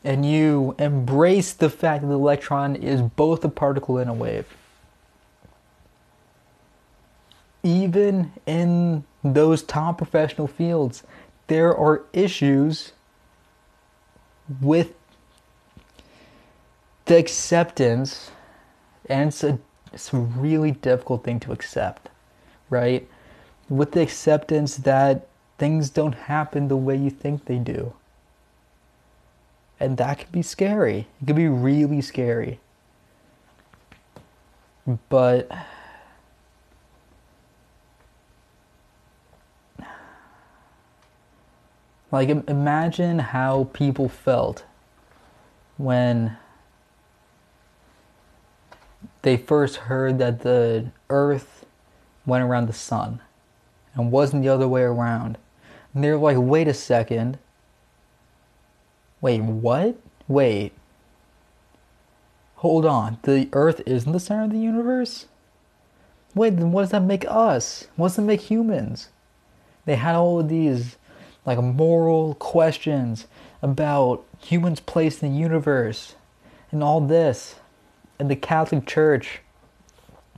and 0.04 0.26
you 0.26 0.74
embrace 0.78 1.54
the 1.54 1.70
fact 1.70 2.02
that 2.02 2.08
the 2.08 2.14
electron 2.14 2.76
is 2.76 3.00
both 3.00 3.42
a 3.44 3.48
particle 3.48 3.96
and 3.96 4.10
a 4.10 4.12
wave. 4.12 4.46
Even 7.62 8.30
in 8.46 9.04
those 9.22 9.62
top 9.62 9.96
professional 9.96 10.46
fields, 10.46 11.02
there 11.46 11.74
are 11.74 12.02
issues 12.12 12.92
with 14.60 14.92
the 17.06 17.16
acceptance, 17.16 18.30
and 19.08 19.28
it's 19.28 19.42
a 19.42 19.58
it's 19.92 20.12
a 20.12 20.18
really 20.18 20.72
difficult 20.72 21.24
thing 21.24 21.40
to 21.40 21.52
accept, 21.52 22.10
right? 22.68 23.08
With 23.68 23.92
the 23.92 24.02
acceptance 24.02 24.76
that 24.78 25.28
things 25.56 25.88
don't 25.88 26.14
happen 26.14 26.68
the 26.68 26.76
way 26.76 26.96
you 26.96 27.10
think 27.10 27.46
they 27.46 27.58
do. 27.58 27.94
And 29.80 29.96
that 29.96 30.18
can 30.18 30.30
be 30.30 30.42
scary. 30.42 31.06
It 31.20 31.26
can 31.26 31.36
be 31.36 31.48
really 31.48 32.00
scary. 32.00 32.60
But 35.08 35.50
like 42.10 42.28
imagine 42.28 43.18
how 43.18 43.68
people 43.72 44.08
felt 44.08 44.64
when 45.76 46.36
they 49.22 49.36
first 49.36 49.76
heard 49.76 50.18
that 50.18 50.40
the 50.40 50.90
earth 51.10 51.64
went 52.26 52.44
around 52.44 52.66
the 52.66 52.72
sun 52.72 53.20
and 53.94 54.12
wasn't 54.12 54.42
the 54.42 54.48
other 54.48 54.68
way 54.68 54.82
around. 54.82 55.38
And 55.92 56.04
they're 56.04 56.16
like, 56.16 56.36
wait 56.38 56.68
a 56.68 56.74
second. 56.74 57.38
Wait, 59.24 59.40
what? 59.40 59.96
Wait. 60.28 60.70
hold 62.56 62.84
on, 62.84 63.16
the 63.22 63.48
Earth 63.54 63.80
isn't 63.86 64.12
the 64.12 64.20
center 64.20 64.44
of 64.44 64.50
the 64.50 64.58
universe? 64.58 65.24
Wait, 66.34 66.58
then 66.58 66.72
what 66.72 66.82
does 66.82 66.90
that 66.90 67.02
make 67.04 67.24
us? 67.26 67.88
What 67.96 68.08
does 68.08 68.16
that 68.16 68.22
make 68.22 68.42
humans? 68.42 69.08
They 69.86 69.96
had 69.96 70.14
all 70.16 70.40
of 70.40 70.50
these 70.50 70.98
like 71.46 71.58
moral 71.58 72.34
questions 72.34 73.26
about 73.62 74.26
humans' 74.42 74.80
place 74.80 75.22
in 75.22 75.32
the 75.32 75.38
universe 75.38 76.16
and 76.70 76.84
all 76.84 77.00
this. 77.00 77.54
And 78.18 78.30
the 78.30 78.36
Catholic 78.36 78.84
Church 78.86 79.40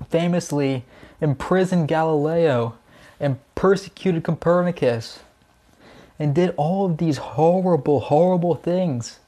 famously 0.09 0.85
imprisoned 1.21 1.89
Galileo 1.89 2.77
and 3.19 3.41
persecuted 3.57 4.23
Copernicus 4.23 5.25
and 6.19 6.35
did 6.35 6.55
all 6.57 6.87
of 6.87 6.99
these 6.99 7.19
horrible, 7.19 8.01
horrible 8.01 8.55
things 8.55 9.21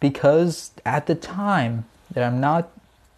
because 0.00 0.72
at 0.84 1.06
the 1.06 1.14
time, 1.14 1.84
that 2.10 2.24
I'm 2.24 2.40
not 2.40 2.70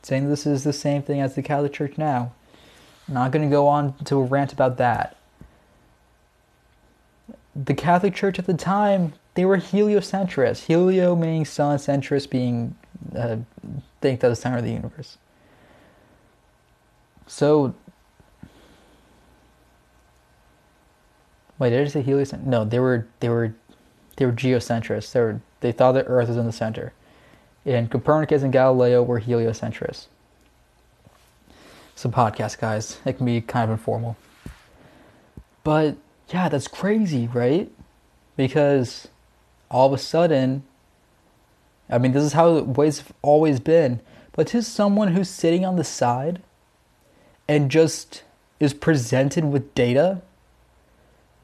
saying 0.03 0.29
this 0.29 0.47
is 0.47 0.65
the 0.65 0.73
same 0.73 1.03
thing 1.03 1.21
as 1.21 1.35
the 1.35 1.43
Catholic 1.43 1.73
Church 1.73 1.97
now, 1.97 2.33
I'm 3.09 3.15
not 3.15 3.31
going 3.31 3.49
to 3.49 3.51
go 3.51 3.69
on 3.69 3.95
to 4.05 4.17
a 4.17 4.25
rant 4.25 4.53
about 4.53 4.77
that. 4.79 5.17
The 7.55 7.75
Catholic 7.75 8.15
Church 8.15 8.39
at 8.39 8.47
the 8.47 8.55
time, 8.55 9.15
they 9.35 9.45
were 9.45 9.59
heliocentrists. 9.59 10.67
Helio 10.67 11.15
meaning 11.15 11.45
sun, 11.45 11.79
centrist 11.79 12.31
being 12.31 12.75
uh, 13.17 13.37
think 14.01 14.21
that 14.21 14.29
the 14.29 14.37
center 14.37 14.59
of 14.59 14.65
the 14.65 14.73
universe. 14.73 15.19
So, 17.27 17.75
wait, 21.63 21.71
did 21.71 21.87
I 21.87 21.89
say 21.89 22.03
heliocentric? 22.03 22.49
No, 22.49 22.65
they 22.65 22.81
were 22.81 23.07
they 23.21 23.29
were 23.29 23.55
they 24.17 24.27
were 24.27 24.33
geocentrists. 24.33 25.13
They 25.13 25.21
were 25.21 25.41
they 25.61 25.71
thought 25.71 25.93
that 25.93 26.07
Earth 26.09 26.27
was 26.27 26.37
in 26.37 26.45
the 26.45 26.53
center, 26.53 26.93
and 27.65 27.89
Copernicus 27.89 28.43
and 28.43 28.53
Galileo 28.53 29.01
were 29.01 29.21
heliocentrists. 29.21 30.09
Some 31.95 32.11
podcast 32.11 32.59
guys, 32.59 32.99
it 33.05 33.13
can 33.13 33.27
be 33.27 33.41
kind 33.41 33.63
of 33.63 33.71
informal, 33.71 34.17
but 35.63 35.97
yeah, 36.31 36.49
that's 36.49 36.67
crazy, 36.67 37.29
right? 37.29 37.71
Because 38.37 39.07
all 39.71 39.87
of 39.87 39.93
a 39.93 39.99
sudden, 39.99 40.65
I 41.89 41.99
mean, 41.99 42.11
this 42.11 42.25
is 42.25 42.33
how 42.33 42.59
ways 42.59 42.99
have 42.99 43.13
always 43.23 43.61
been. 43.61 44.01
But 44.33 44.49
to 44.49 44.63
someone 44.63 45.15
who's 45.15 45.29
sitting 45.29 45.65
on 45.65 45.77
the 45.77 45.85
side 45.85 46.43
and 47.47 47.71
just 47.71 48.25
is 48.59 48.75
presented 48.75 49.45
with 49.45 49.75
data, 49.77 50.23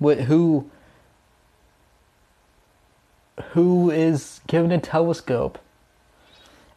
who 0.01 0.71
who 3.53 3.91
is 3.91 4.41
given 4.47 4.73
a 4.73 4.79
telescope 4.81 5.59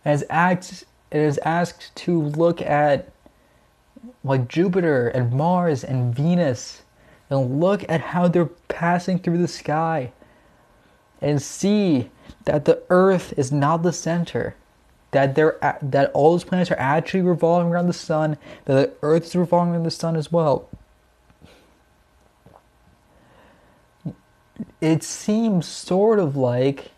and 0.05 0.13
is 0.15 0.25
asked 0.29 0.85
is 1.11 1.37
asked 1.39 1.95
to 1.95 2.21
look 2.21 2.61
at 2.61 3.11
like 4.23 4.47
Jupiter 4.47 5.09
and 5.09 5.31
Mars 5.33 5.83
and 5.83 6.15
Venus 6.15 6.83
and 7.29 7.59
look 7.59 7.83
at 7.89 8.01
how 8.01 8.27
they're 8.27 8.45
passing 8.67 9.19
through 9.19 9.37
the 9.37 9.47
sky 9.47 10.11
and 11.21 11.41
see 11.41 12.09
that 12.45 12.65
the 12.65 12.81
earth 12.89 13.33
is 13.37 13.51
not 13.51 13.83
the 13.83 13.93
center 13.93 14.55
that 15.11 15.35
they're 15.35 15.57
that 15.81 16.11
all 16.13 16.31
those 16.31 16.43
planets 16.43 16.71
are 16.71 16.79
actually 16.79 17.21
revolving 17.21 17.71
around 17.71 17.87
the 17.87 17.93
sun 17.93 18.37
that 18.65 18.73
the 18.73 18.91
earth 19.01 19.25
is 19.25 19.35
revolving 19.35 19.73
around 19.73 19.83
the 19.83 19.91
sun 19.91 20.15
as 20.15 20.31
well 20.31 20.67
it 24.79 25.03
seems 25.03 25.67
sort 25.67 26.19
of 26.19 26.35
like 26.35 26.91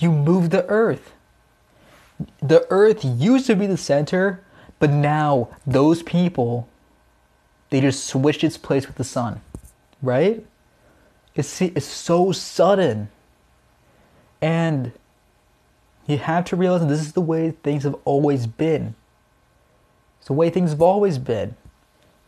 you 0.00 0.10
move 0.10 0.50
the 0.50 0.66
earth 0.66 1.12
the 2.40 2.66
earth 2.70 3.04
used 3.04 3.46
to 3.46 3.56
be 3.56 3.66
the 3.66 3.76
center 3.76 4.42
but 4.78 4.90
now 4.90 5.48
those 5.66 6.02
people 6.02 6.68
they 7.70 7.80
just 7.80 8.04
switched 8.04 8.44
its 8.44 8.56
place 8.56 8.86
with 8.86 8.96
the 8.96 9.04
sun 9.04 9.40
right 10.02 10.44
it's, 11.34 11.60
it's 11.62 11.86
so 11.86 12.32
sudden 12.32 13.08
and 14.40 14.92
you 16.06 16.18
have 16.18 16.44
to 16.46 16.56
realize 16.56 16.86
this 16.86 17.00
is 17.00 17.12
the 17.12 17.20
way 17.20 17.52
things 17.62 17.84
have 17.84 17.96
always 18.04 18.46
been. 18.46 18.94
It's 20.18 20.26
the 20.26 20.32
way 20.32 20.50
things 20.50 20.70
have 20.70 20.82
always 20.82 21.18
been. 21.18 21.56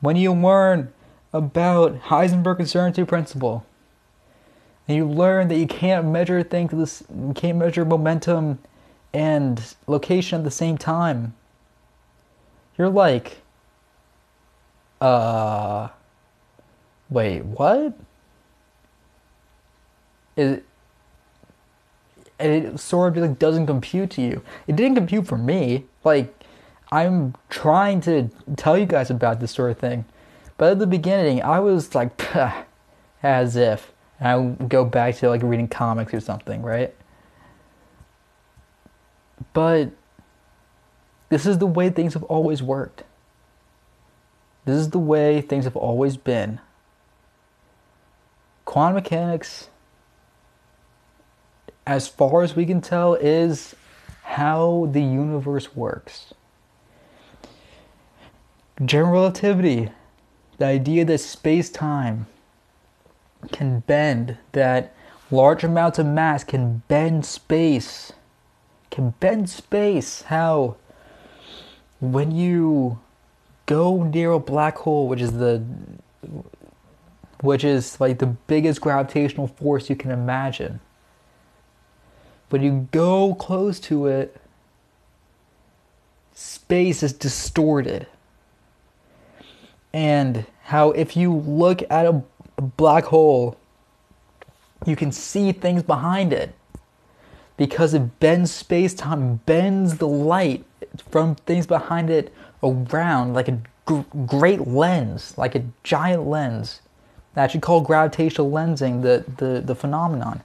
When 0.00 0.16
you 0.16 0.32
learn 0.32 0.92
about 1.32 2.00
Heisenberg 2.02 2.60
uncertainty 2.60 3.04
principle, 3.04 3.66
and 4.88 4.96
you 4.96 5.06
learn 5.06 5.48
that 5.48 5.56
you 5.56 5.66
can't 5.66 6.06
measure 6.06 6.42
things, 6.42 6.72
this, 6.72 7.04
can't 7.34 7.58
measure 7.58 7.84
momentum 7.84 8.58
and 9.14 9.74
location 9.86 10.38
at 10.38 10.44
the 10.44 10.50
same 10.50 10.76
time, 10.76 11.34
you're 12.76 12.88
like, 12.88 13.38
uh, 15.00 15.88
wait, 17.10 17.44
what? 17.44 17.94
Is 20.36 20.62
and 22.42 22.52
it 22.52 22.80
sort 22.80 23.16
of 23.16 23.22
like 23.22 23.38
doesn't 23.38 23.66
compute 23.66 24.10
to 24.10 24.22
you. 24.22 24.42
It 24.66 24.74
didn't 24.74 24.96
compute 24.96 25.26
for 25.26 25.38
me. 25.38 25.84
Like 26.02 26.34
I'm 26.90 27.34
trying 27.48 28.00
to 28.02 28.30
tell 28.56 28.76
you 28.76 28.86
guys 28.86 29.10
about 29.10 29.38
this 29.38 29.52
sort 29.52 29.70
of 29.70 29.78
thing, 29.78 30.04
but 30.58 30.72
at 30.72 30.78
the 30.78 30.86
beginning 30.86 31.42
I 31.42 31.60
was 31.60 31.94
like, 31.94 32.20
as 33.22 33.56
if. 33.56 33.91
And 34.22 34.28
I 34.28 34.36
would 34.36 34.68
go 34.68 34.84
back 34.84 35.16
to 35.16 35.28
like 35.28 35.42
reading 35.42 35.66
comics 35.66 36.14
or 36.14 36.20
something, 36.20 36.62
right? 36.62 36.94
But 39.52 39.90
this 41.28 41.44
is 41.44 41.58
the 41.58 41.66
way 41.66 41.90
things 41.90 42.14
have 42.14 42.22
always 42.22 42.62
worked. 42.62 43.02
This 44.64 44.76
is 44.76 44.90
the 44.90 45.00
way 45.00 45.40
things 45.40 45.64
have 45.64 45.74
always 45.74 46.16
been. 46.16 46.60
Quantum 48.64 48.94
mechanics 48.94 49.70
as 51.84 52.06
far 52.06 52.42
as 52.42 52.54
we 52.54 52.64
can 52.64 52.80
tell, 52.80 53.14
is 53.14 53.74
how 54.22 54.88
the 54.92 55.02
universe 55.02 55.74
works. 55.74 56.32
General 58.84 59.12
relativity, 59.12 59.90
the 60.58 60.66
idea 60.66 61.04
that 61.04 61.18
space 61.18 61.70
time 61.70 62.26
can 63.50 63.80
bend, 63.80 64.38
that 64.52 64.94
large 65.30 65.64
amounts 65.64 65.98
of 65.98 66.06
mass 66.06 66.44
can 66.44 66.82
bend 66.88 67.26
space, 67.26 68.12
can 68.90 69.14
bend 69.20 69.50
space. 69.50 70.22
How 70.22 70.76
when 72.00 72.30
you 72.32 73.00
go 73.66 74.02
near 74.04 74.32
a 74.32 74.38
black 74.40 74.78
hole, 74.78 75.08
which 75.08 75.20
is 75.20 75.32
the 75.32 75.64
which 77.40 77.64
is 77.64 78.00
like 78.00 78.18
the 78.18 78.26
biggest 78.26 78.80
gravitational 78.80 79.48
force 79.48 79.90
you 79.90 79.96
can 79.96 80.10
imagine 80.12 80.80
When 82.50 82.62
you 82.62 82.88
go 82.92 83.34
close 83.34 83.80
to 83.80 84.06
it, 84.06 84.36
space 86.34 87.02
is 87.02 87.14
distorted. 87.14 88.06
And 89.92 90.46
how 90.64 90.90
if 90.90 91.16
you 91.16 91.34
look 91.34 91.82
at 91.90 92.06
a, 92.06 92.22
a 92.62 92.66
black 92.66 93.04
hole, 93.04 93.56
you 94.86 94.96
can 94.96 95.12
see 95.12 95.52
things 95.52 95.82
behind 95.82 96.32
it 96.32 96.54
because 97.56 97.94
it 97.94 98.18
bends 98.20 98.50
space 98.50 98.94
time, 98.94 99.36
bends 99.46 99.98
the 99.98 100.08
light 100.08 100.64
from 101.10 101.34
things 101.34 101.66
behind 101.66 102.10
it 102.10 102.32
around 102.62 103.34
like 103.34 103.48
a 103.48 103.58
great 104.26 104.66
lens, 104.66 105.36
like 105.36 105.54
a 105.54 105.64
giant 105.82 106.26
lens. 106.26 106.80
That's 107.34 107.46
actually 107.46 107.60
call 107.60 107.80
gravitational 107.80 108.50
lensing, 108.50 109.02
the, 109.02 109.24
the, 109.36 109.60
the 109.60 109.74
phenomenon. 109.74 110.42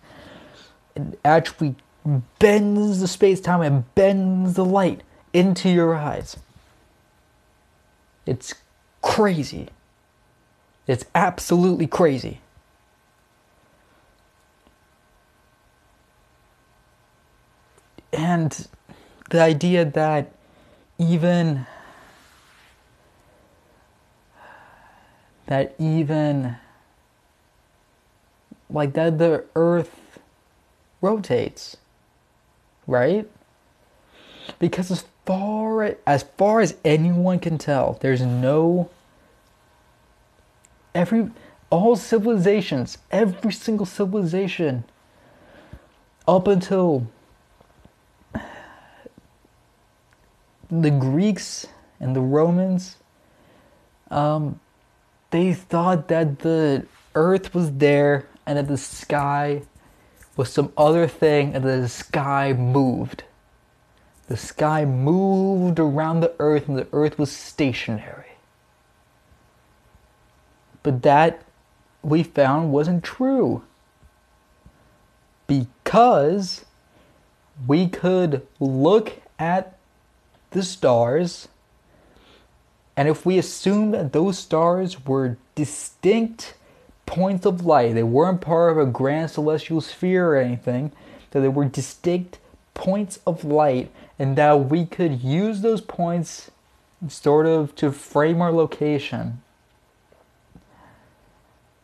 It 0.95 1.19
actually 1.25 1.75
bends 2.39 2.99
the 2.99 3.07
space 3.07 3.41
time 3.41 3.61
and 3.61 3.93
bends 3.95 4.53
the 4.53 4.65
light 4.65 5.01
into 5.33 5.69
your 5.69 5.95
eyes. 5.95 6.37
It's 8.25 8.53
crazy. 9.01 9.69
It's 10.87 11.05
absolutely 11.13 11.87
crazy. 11.87 12.39
And 18.13 18.67
the 19.29 19.41
idea 19.41 19.83
that 19.85 20.31
even 20.97 21.67
that 25.45 25.75
even 25.77 26.55
like 28.69 28.93
that 28.93 29.17
the 29.17 29.43
earth 29.55 30.19
rotates 31.01 31.77
right? 32.87 33.29
Because 34.59 34.89
as 34.89 35.03
far 35.25 35.97
as 36.07 36.23
far 36.23 36.61
as 36.61 36.75
anyone 36.83 37.39
can 37.39 37.57
tell, 37.57 37.97
there's 38.01 38.21
no 38.21 38.89
every 40.97 41.29
all 41.69 41.95
civilizations, 41.95 42.97
every 43.11 43.51
single 43.51 43.85
civilization 43.85 44.83
up 46.27 46.47
until 46.47 47.07
the 50.71 50.89
Greeks 50.89 51.67
and 51.99 52.15
the 52.15 52.21
Romans, 52.21 52.97
um, 54.09 54.59
they 55.29 55.53
thought 55.53 56.07
that 56.07 56.39
the 56.39 56.85
earth 57.13 57.53
was 57.53 57.71
there 57.73 58.27
and 58.45 58.57
that 58.57 58.67
the 58.67 58.77
sky 58.77 59.61
was 60.35 60.51
some 60.51 60.73
other 60.77 61.07
thing 61.07 61.53
and 61.53 61.63
the 61.63 61.87
sky 61.87 62.53
moved. 62.53 63.23
The 64.27 64.37
sky 64.37 64.83
moved 64.83 65.79
around 65.79 66.21
the 66.21 66.33
earth 66.39 66.67
and 66.67 66.77
the 66.77 66.87
earth 66.91 67.19
was 67.19 67.31
stationary. 67.31 68.26
But 70.83 71.01
that 71.03 71.41
we 72.01 72.23
found 72.23 72.71
wasn't 72.71 73.03
true. 73.03 73.63
Because 75.47 76.65
we 77.65 77.87
could 77.87 78.45
look 78.59 79.13
at 79.39 79.77
the 80.51 80.63
stars, 80.63 81.47
and 82.95 83.07
if 83.07 83.25
we 83.25 83.37
assume 83.37 83.91
that 83.91 84.13
those 84.13 84.39
stars 84.39 85.05
were 85.05 85.37
distinct 85.55 86.55
points 87.05 87.45
of 87.45 87.65
light, 87.65 87.93
they 87.93 88.03
weren't 88.03 88.41
part 88.41 88.71
of 88.71 88.77
a 88.77 88.89
grand 88.89 89.31
celestial 89.31 89.81
sphere 89.81 90.31
or 90.31 90.37
anything, 90.37 90.91
that 91.31 91.41
they 91.41 91.47
were 91.47 91.65
distinct 91.65 92.39
points 92.73 93.19
of 93.25 93.43
light, 93.43 93.91
and 94.19 94.35
that 94.37 94.69
we 94.69 94.85
could 94.85 95.23
use 95.23 95.61
those 95.61 95.81
points 95.81 96.51
sort 97.07 97.45
of 97.45 97.75
to 97.75 97.91
frame 97.91 98.41
our 98.41 98.51
location 98.51 99.41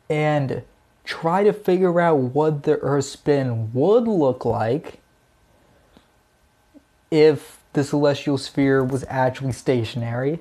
and 0.10 0.64
try 1.04 1.44
to 1.44 1.54
figure 1.54 2.00
out 2.00 2.16
what 2.18 2.64
the 2.64 2.78
Earth's 2.80 3.10
spin 3.10 3.72
would 3.74 4.08
look 4.08 4.46
like 4.46 5.00
if 7.12 7.60
the 7.74 7.84
celestial 7.84 8.38
sphere 8.38 8.84
was 8.84 9.06
actually 9.08 9.52
stationary, 9.52 10.40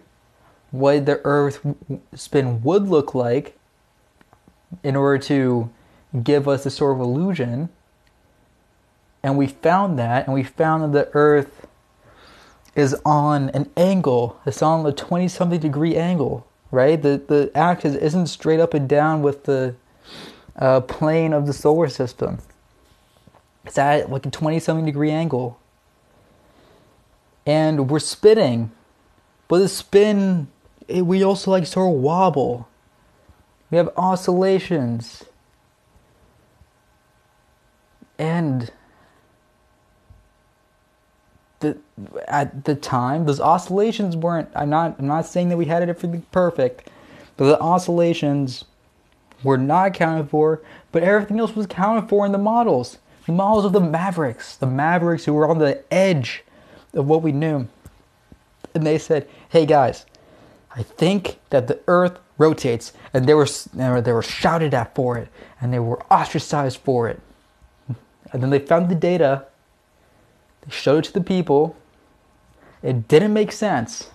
what 0.71 1.07
the 1.07 1.21
Earth's 1.25 1.61
spin 2.15 2.63
would 2.63 2.89
look 2.89 3.15
like 3.15 3.59
in 4.83 4.97
order 4.97 5.19
to 5.19 5.71
give 6.23 6.49
us 6.49 6.65
a 6.65 6.71
sort 6.71 6.97
of 6.97 7.01
illusion. 7.01 7.69
And 9.23 9.37
we 9.37 9.47
found 9.47 9.99
that, 9.99 10.27
and 10.27 10.35
we 10.35 10.43
found 10.43 10.83
that 10.83 10.93
the 10.93 11.17
Earth 11.17 11.67
is 12.75 12.95
on 13.05 13.51
an 13.51 13.71
angle. 13.77 14.41
It's 14.47 14.63
on 14.63 14.85
a 14.87 14.93
20 14.93 15.29
something 15.29 15.61
degree 15.61 15.97
angle, 15.97 16.47
right? 16.73 17.01
The, 17.01 17.23
the 17.25 17.53
axis 17.55 17.95
isn't 17.95 18.27
straight 18.27 18.59
up 18.59 18.75
and 18.75 18.89
down 18.89 19.23
with 19.23 19.45
the 19.45 19.77
uh, 20.57 20.81
plane 20.81 21.33
of 21.33 21.47
the 21.47 21.53
solar 21.53 21.89
system. 21.89 22.39
It's 23.65 23.79
at 23.79 24.11
like 24.11 24.27
a 24.27 24.31
20 24.31 24.59
something 24.59 24.85
degree 24.85 25.13
angle 25.13 25.61
and 27.47 27.91
we're 27.91 27.99
spinning. 27.99 28.71
But 29.49 29.59
the 29.59 29.69
spin, 29.69 30.49
it, 30.89 31.03
we 31.03 31.23
also 31.23 31.51
like 31.51 31.67
sort 31.67 31.95
of 31.95 32.01
wobble. 32.01 32.69
We 33.71 33.79
have 33.79 33.91
oscillations. 33.97 35.25
And 38.19 38.71
the, 41.63 41.79
at 42.29 42.65
the 42.65 42.75
time, 42.75 43.25
those 43.25 43.41
oscillations 43.41 44.17
weren't. 44.17 44.51
I'm 44.55 44.69
not. 44.69 44.97
I'm 44.99 45.07
not 45.07 45.25
saying 45.27 45.49
that 45.49 45.57
we 45.57 45.65
had 45.65 45.83
everything 45.83 46.27
perfect, 46.31 46.91
but 47.37 47.47
the 47.47 47.59
oscillations 47.59 48.65
were 49.43 49.57
not 49.57 49.89
accounted 49.89 50.29
for. 50.29 50.61
But 50.93 51.03
everything 51.03 51.41
else 51.41 51.57
was 51.57 51.65
accounted 51.65 52.11
for 52.11 52.27
in 52.27 52.33
the 52.33 52.39
models. 52.39 52.99
The 53.27 53.33
models 53.33 53.65
of 53.65 53.73
the 53.73 53.81
Mavericks, 53.81 54.57
the 54.57 54.67
Mavericks 54.67 55.25
who 55.25 55.33
were 55.33 55.49
on 55.49 55.59
the 55.59 55.83
edge 55.91 56.45
of 56.93 57.07
what 57.07 57.23
we 57.23 57.33
knew. 57.33 57.69
And 58.75 58.87
they 58.87 58.99
said, 58.99 59.27
"Hey 59.49 59.65
guys, 59.65 60.05
I 60.77 60.83
think 60.83 61.39
that 61.51 61.67
the 61.67 61.79
Earth 61.89 62.19
rotates," 62.37 62.93
and 63.15 63.27
they 63.27 63.35
were 63.35 63.49
they 63.75 64.13
were 64.13 64.23
shouted 64.23 64.75
at 64.75 64.95
for 64.95 65.17
it, 65.17 65.29
and 65.61 65.73
they 65.73 65.79
were 65.79 66.03
ostracized 66.13 66.79
for 66.79 67.09
it. 67.09 67.21
And 68.33 68.43
then 68.43 68.51
they 68.51 68.59
found 68.59 68.89
the 68.89 68.95
data. 68.95 69.47
They 70.63 70.71
showed 70.71 71.05
it 71.05 71.09
to 71.09 71.13
the 71.13 71.21
people. 71.21 71.77
It 72.83 73.09
didn't 73.09 73.33
make 73.33 73.53
sense. 73.53 74.11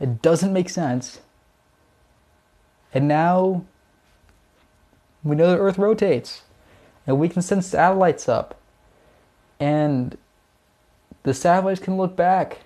It 0.00 0.20
doesn't 0.20 0.52
make 0.52 0.68
sense. 0.68 1.20
And 2.92 3.08
now 3.08 3.64
we 5.22 5.36
know 5.36 5.50
the 5.50 5.58
Earth 5.58 5.78
rotates, 5.78 6.42
and 7.06 7.18
we 7.18 7.28
can 7.28 7.42
send 7.42 7.64
satellites 7.64 8.28
up. 8.28 8.60
And 9.60 10.18
the 11.22 11.32
satellites 11.32 11.80
can 11.80 11.96
look 11.96 12.16
back 12.16 12.60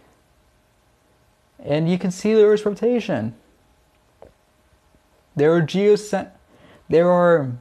and 1.62 1.90
you 1.90 1.98
can 1.98 2.10
see 2.10 2.32
the 2.32 2.44
Earth's 2.44 2.64
rotation. 2.64 3.34
There 5.34 5.54
are 5.54 5.60
geocent 5.60 6.30
there 6.88 7.10
are 7.10 7.52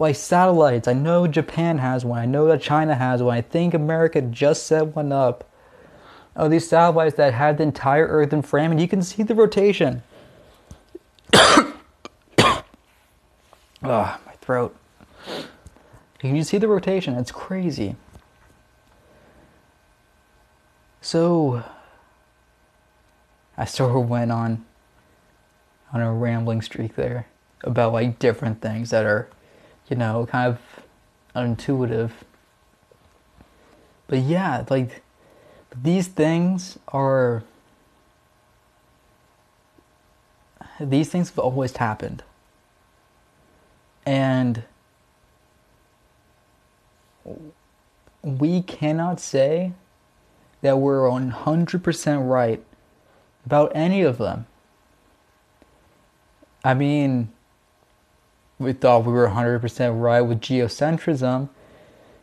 like 0.00 0.16
satellites. 0.16 0.88
I 0.88 0.94
know 0.94 1.26
Japan 1.26 1.78
has 1.78 2.04
one. 2.04 2.18
I 2.18 2.24
know 2.24 2.46
that 2.46 2.62
China 2.62 2.94
has 2.94 3.22
one. 3.22 3.36
I 3.36 3.42
think 3.42 3.74
America 3.74 4.22
just 4.22 4.66
set 4.66 4.96
one 4.96 5.12
up. 5.12 5.44
Oh, 6.34 6.48
these 6.48 6.68
satellites 6.68 7.16
that 7.16 7.34
have 7.34 7.58
the 7.58 7.64
entire 7.64 8.06
Earth 8.06 8.32
in 8.32 8.40
frame, 8.40 8.70
and 8.70 8.80
you 8.80 8.88
can 8.88 9.02
see 9.02 9.22
the 9.22 9.34
rotation. 9.34 10.02
oh, 11.34 11.74
my 13.82 14.16
throat. 14.40 14.74
Can 16.18 16.30
you 16.30 16.36
can 16.36 16.44
see 16.44 16.58
the 16.58 16.68
rotation. 16.68 17.14
It's 17.14 17.32
crazy. 17.32 17.96
So 21.02 21.62
I 23.56 23.64
sort 23.66 23.96
of 23.96 24.08
went 24.08 24.32
on 24.32 24.64
on 25.92 26.00
a 26.00 26.12
rambling 26.12 26.62
streak 26.62 26.94
there 26.94 27.26
about 27.64 27.92
like 27.92 28.18
different 28.18 28.62
things 28.62 28.90
that 28.90 29.04
are, 29.04 29.28
you 29.90 29.96
know, 29.96 30.24
kind 30.26 30.48
of 30.48 30.58
unintuitive. 31.34 32.12
But 34.06 34.20
yeah, 34.20 34.64
like 34.70 35.02
these 35.74 36.08
things 36.08 36.78
are 36.88 37.42
these 40.80 41.10
things 41.10 41.28
have 41.28 41.38
always 41.38 41.76
happened. 41.76 42.22
And 44.06 44.62
we 48.22 48.62
cannot 48.62 49.20
say 49.20 49.72
that 50.62 50.78
we're 50.78 51.02
100% 51.02 52.28
right 52.28 52.62
about 53.46 53.72
any 53.74 54.02
of 54.02 54.18
them. 54.18 54.46
I 56.64 56.74
mean, 56.74 57.30
we 58.60 58.74
thought 58.74 59.06
we 59.06 59.12
were 59.12 59.28
100% 59.28 60.00
right 60.00 60.20
with 60.20 60.40
geocentrism, 60.40 61.48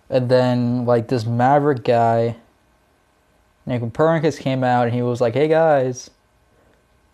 and 0.10 0.30
then, 0.30 0.86
like, 0.86 1.08
this 1.08 1.26
maverick 1.26 1.84
guy, 1.84 2.36
Nick 3.66 3.82
Copernicus, 3.82 4.38
came 4.38 4.64
out 4.64 4.86
and 4.86 4.94
he 4.94 5.02
was 5.02 5.20
like, 5.20 5.34
hey 5.34 5.50
guys, 5.50 6.12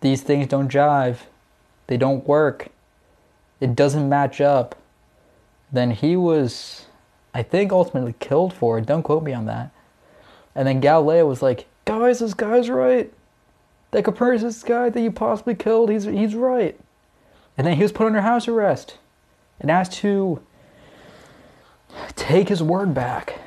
these 0.02 0.22
things 0.22 0.46
don't 0.46 0.70
jive, 0.70 1.20
they 1.86 1.96
don't 1.96 2.28
work, 2.28 2.68
it 3.60 3.74
doesn't 3.74 4.08
match 4.08 4.40
up. 4.40 4.76
Then 5.72 5.90
he 5.90 6.16
was, 6.16 6.84
I 7.32 7.42
think, 7.42 7.72
ultimately 7.72 8.14
killed 8.20 8.52
for 8.52 8.78
it. 8.78 8.86
Don't 8.86 9.02
quote 9.02 9.24
me 9.24 9.32
on 9.32 9.46
that. 9.46 9.70
And 10.54 10.68
then 10.68 10.78
Galileo 10.80 11.26
was 11.26 11.42
like, 11.42 11.66
guys, 11.84 12.20
this 12.20 12.34
guy's 12.34 12.68
right. 12.68 13.12
That 13.90 14.04
Copernicus 14.04 14.62
guy 14.62 14.90
that 14.90 15.00
you 15.00 15.10
possibly 15.10 15.54
killed, 15.56 15.90
he's, 15.90 16.04
he's 16.04 16.34
right. 16.34 16.78
And 17.56 17.66
then 17.66 17.76
he 17.76 17.82
was 17.82 17.90
put 17.90 18.06
under 18.06 18.20
house 18.20 18.46
arrest 18.46 18.98
and 19.60 19.70
asked 19.70 19.92
to 19.92 20.42
take 22.16 22.48
his 22.48 22.62
word 22.62 22.94
back. 22.94 23.38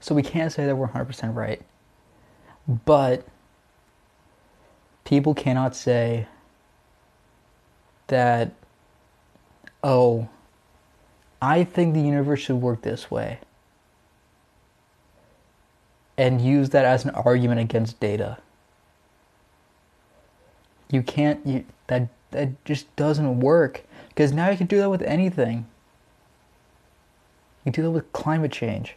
So 0.00 0.14
we 0.14 0.22
can't 0.22 0.52
say 0.52 0.66
that 0.66 0.76
we're 0.76 0.88
100% 0.88 1.34
right. 1.34 1.62
But 2.84 3.26
people 5.04 5.34
cannot 5.34 5.74
say 5.74 6.26
that, 8.08 8.52
oh, 9.82 10.28
I 11.40 11.64
think 11.64 11.94
the 11.94 12.00
universe 12.00 12.40
should 12.40 12.56
work 12.56 12.82
this 12.82 13.10
way 13.10 13.38
and 16.16 16.40
use 16.40 16.70
that 16.70 16.84
as 16.84 17.04
an 17.04 17.10
argument 17.10 17.60
against 17.60 17.98
data. 18.00 18.38
You 20.90 21.02
can't 21.02 21.44
you, 21.46 21.64
that 21.88 22.08
that 22.34 22.64
just 22.64 22.94
doesn't 22.96 23.40
work 23.40 23.82
because 24.08 24.32
now 24.32 24.50
you 24.50 24.56
can 24.56 24.66
do 24.66 24.78
that 24.78 24.90
with 24.90 25.02
anything. 25.02 25.66
You 27.64 27.72
do 27.72 27.82
that 27.82 27.90
with 27.90 28.12
climate 28.12 28.52
change. 28.52 28.96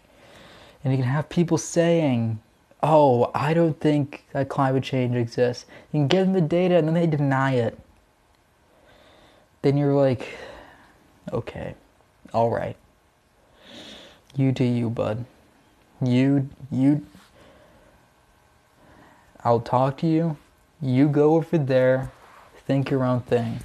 And 0.84 0.94
you 0.94 0.98
can 1.02 1.10
have 1.10 1.30
people 1.30 1.58
saying, 1.58 2.40
"Oh, 2.84 3.32
I 3.34 3.54
don't 3.54 3.80
think 3.80 4.26
that 4.34 4.50
climate 4.50 4.84
change 4.84 5.16
exists." 5.16 5.66
You 5.92 6.02
can 6.02 6.08
give 6.08 6.26
them 6.26 6.34
the 6.34 6.42
data 6.42 6.78
and 6.78 6.88
then 6.88 6.94
they 6.94 7.08
deny 7.08 7.54
it. 7.54 7.80
Then 9.62 9.78
you're 9.78 9.96
like, 9.96 10.28
"Okay. 11.32 11.76
All 12.34 12.50
right. 12.50 12.76
You 14.36 14.52
do 14.52 14.64
you, 14.64 14.90
bud." 14.90 15.26
You 16.02 16.50
you 16.70 17.06
I'll 19.44 19.62
talk 19.62 19.98
to 20.00 20.08
you. 20.08 20.38
You 20.82 21.08
go 21.08 21.36
over 21.36 21.58
there, 21.58 22.12
think 22.68 22.92
your 22.92 23.04
own 23.04 23.22
thing. 23.22 23.62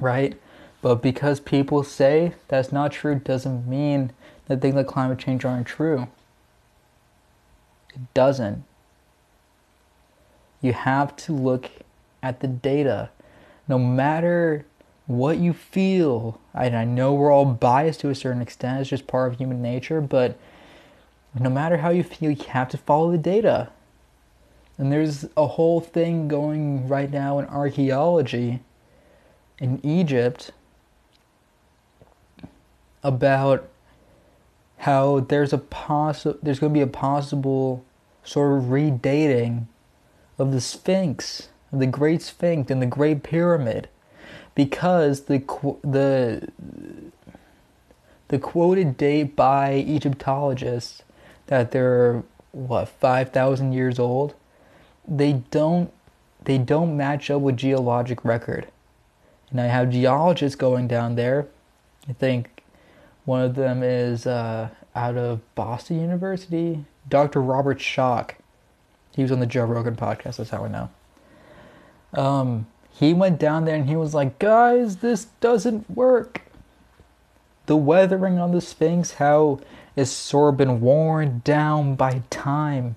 Right? 0.00 0.40
But 0.80 1.02
because 1.02 1.40
people 1.40 1.82
say 1.82 2.34
that's 2.48 2.72
not 2.72 2.92
true 2.92 3.16
doesn't 3.16 3.66
mean 3.66 4.12
that 4.46 4.60
things 4.60 4.74
like 4.74 4.86
climate 4.86 5.18
change 5.18 5.44
aren't 5.44 5.66
true. 5.66 6.08
It 7.94 8.14
doesn't. 8.14 8.64
You 10.60 10.72
have 10.72 11.14
to 11.16 11.32
look 11.32 11.70
at 12.22 12.40
the 12.40 12.48
data. 12.48 13.10
No 13.68 13.78
matter 13.78 14.66
what 15.06 15.38
you 15.38 15.52
feel, 15.52 16.40
and 16.54 16.76
I 16.76 16.84
know 16.84 17.12
we're 17.12 17.32
all 17.32 17.44
biased 17.44 18.00
to 18.00 18.10
a 18.10 18.14
certain 18.14 18.42
extent, 18.42 18.80
it's 18.80 18.90
just 18.90 19.06
part 19.06 19.32
of 19.32 19.38
human 19.38 19.60
nature, 19.60 20.00
but 20.00 20.38
no 21.38 21.50
matter 21.50 21.78
how 21.78 21.90
you 21.90 22.02
feel, 22.02 22.30
you 22.30 22.44
have 22.48 22.68
to 22.70 22.78
follow 22.78 23.10
the 23.10 23.18
data. 23.18 23.70
And 24.76 24.90
there's 24.90 25.26
a 25.36 25.46
whole 25.46 25.80
thing 25.80 26.26
going 26.26 26.88
right 26.88 27.10
now 27.10 27.38
in 27.38 27.46
archaeology 27.46 28.60
in 29.58 29.80
Egypt 29.84 30.50
about 33.02 33.68
how 34.78 35.20
there's 35.20 35.52
a 35.52 35.58
possi- 35.58 36.38
there's 36.42 36.58
going 36.58 36.72
to 36.72 36.76
be 36.76 36.82
a 36.82 36.86
possible 36.86 37.84
sort 38.24 38.58
of 38.58 38.64
redating 38.64 39.66
of 40.38 40.52
the 40.52 40.60
Sphinx, 40.60 41.48
of 41.72 41.78
the 41.78 41.86
Great 41.86 42.22
Sphinx 42.22 42.70
and 42.70 42.82
the 42.82 42.86
Great 42.86 43.22
Pyramid, 43.22 43.88
because 44.54 45.22
the 45.22 45.38
the 45.82 46.48
the 48.28 48.38
quoted 48.38 48.96
date 48.96 49.36
by 49.36 49.74
Egyptologists 49.74 51.02
that 51.46 51.70
they're 51.70 52.24
what 52.52 52.88
five 52.88 53.30
thousand 53.30 53.72
years 53.72 53.98
old, 53.98 54.34
they 55.06 55.34
don't 55.50 55.92
they 56.44 56.58
don't 56.58 56.96
match 56.96 57.30
up 57.30 57.40
with 57.40 57.56
geologic 57.56 58.24
record, 58.24 58.68
and 59.50 59.60
I 59.60 59.66
have 59.66 59.90
geologists 59.90 60.56
going 60.56 60.88
down 60.88 61.14
there. 61.14 61.46
I 62.08 62.12
think 62.12 62.62
one 63.24 63.42
of 63.42 63.54
them 63.54 63.82
is 63.82 64.26
uh, 64.26 64.68
out 64.94 65.16
of 65.16 65.40
Boston 65.54 66.00
University, 66.00 66.84
Dr. 67.08 67.40
Robert 67.40 67.78
Schoch. 67.78 68.32
He 69.14 69.22
was 69.22 69.32
on 69.32 69.40
the 69.40 69.46
Joe 69.46 69.64
Rogan 69.64 69.96
podcast. 69.96 70.36
That's 70.36 70.50
how 70.50 70.64
I 70.64 70.68
know. 70.68 70.90
Um, 72.20 72.66
he 72.90 73.14
went 73.14 73.38
down 73.38 73.64
there 73.64 73.76
and 73.76 73.88
he 73.88 73.96
was 73.96 74.14
like, 74.14 74.38
"Guys, 74.38 74.96
this 74.96 75.26
doesn't 75.40 75.90
work. 75.90 76.42
The 77.66 77.76
weathering 77.76 78.38
on 78.38 78.52
the 78.52 78.60
Sphinx, 78.60 79.14
how 79.14 79.60
it's 79.96 80.10
sort 80.10 80.54
of 80.54 80.58
been 80.58 80.80
worn 80.80 81.40
down 81.44 81.94
by 81.94 82.22
time. 82.28 82.96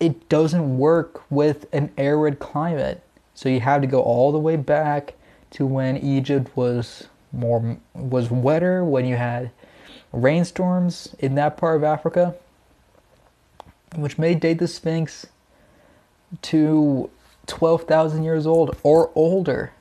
It 0.00 0.28
doesn't 0.28 0.78
work 0.78 1.22
with 1.30 1.66
an 1.72 1.92
arid 1.96 2.38
climate. 2.38 3.02
So 3.34 3.48
you 3.48 3.60
have 3.60 3.82
to 3.82 3.86
go 3.86 4.00
all 4.00 4.32
the 4.32 4.38
way 4.38 4.56
back 4.56 5.14
to 5.52 5.66
when 5.66 5.96
Egypt 5.98 6.56
was 6.56 7.06
more 7.32 7.76
was 7.94 8.30
wetter, 8.30 8.84
when 8.84 9.04
you 9.04 9.16
had 9.16 9.50
rainstorms 10.12 11.14
in 11.18 11.36
that 11.36 11.56
part 11.56 11.76
of 11.76 11.84
Africa, 11.84 12.34
which 13.94 14.18
may 14.18 14.34
date 14.34 14.58
the 14.58 14.66
Sphinx 14.66 15.26
to 16.42 17.10
12,000 17.46 18.22
years 18.24 18.46
old 18.46 18.76
or 18.82 19.10
older. 19.14 19.72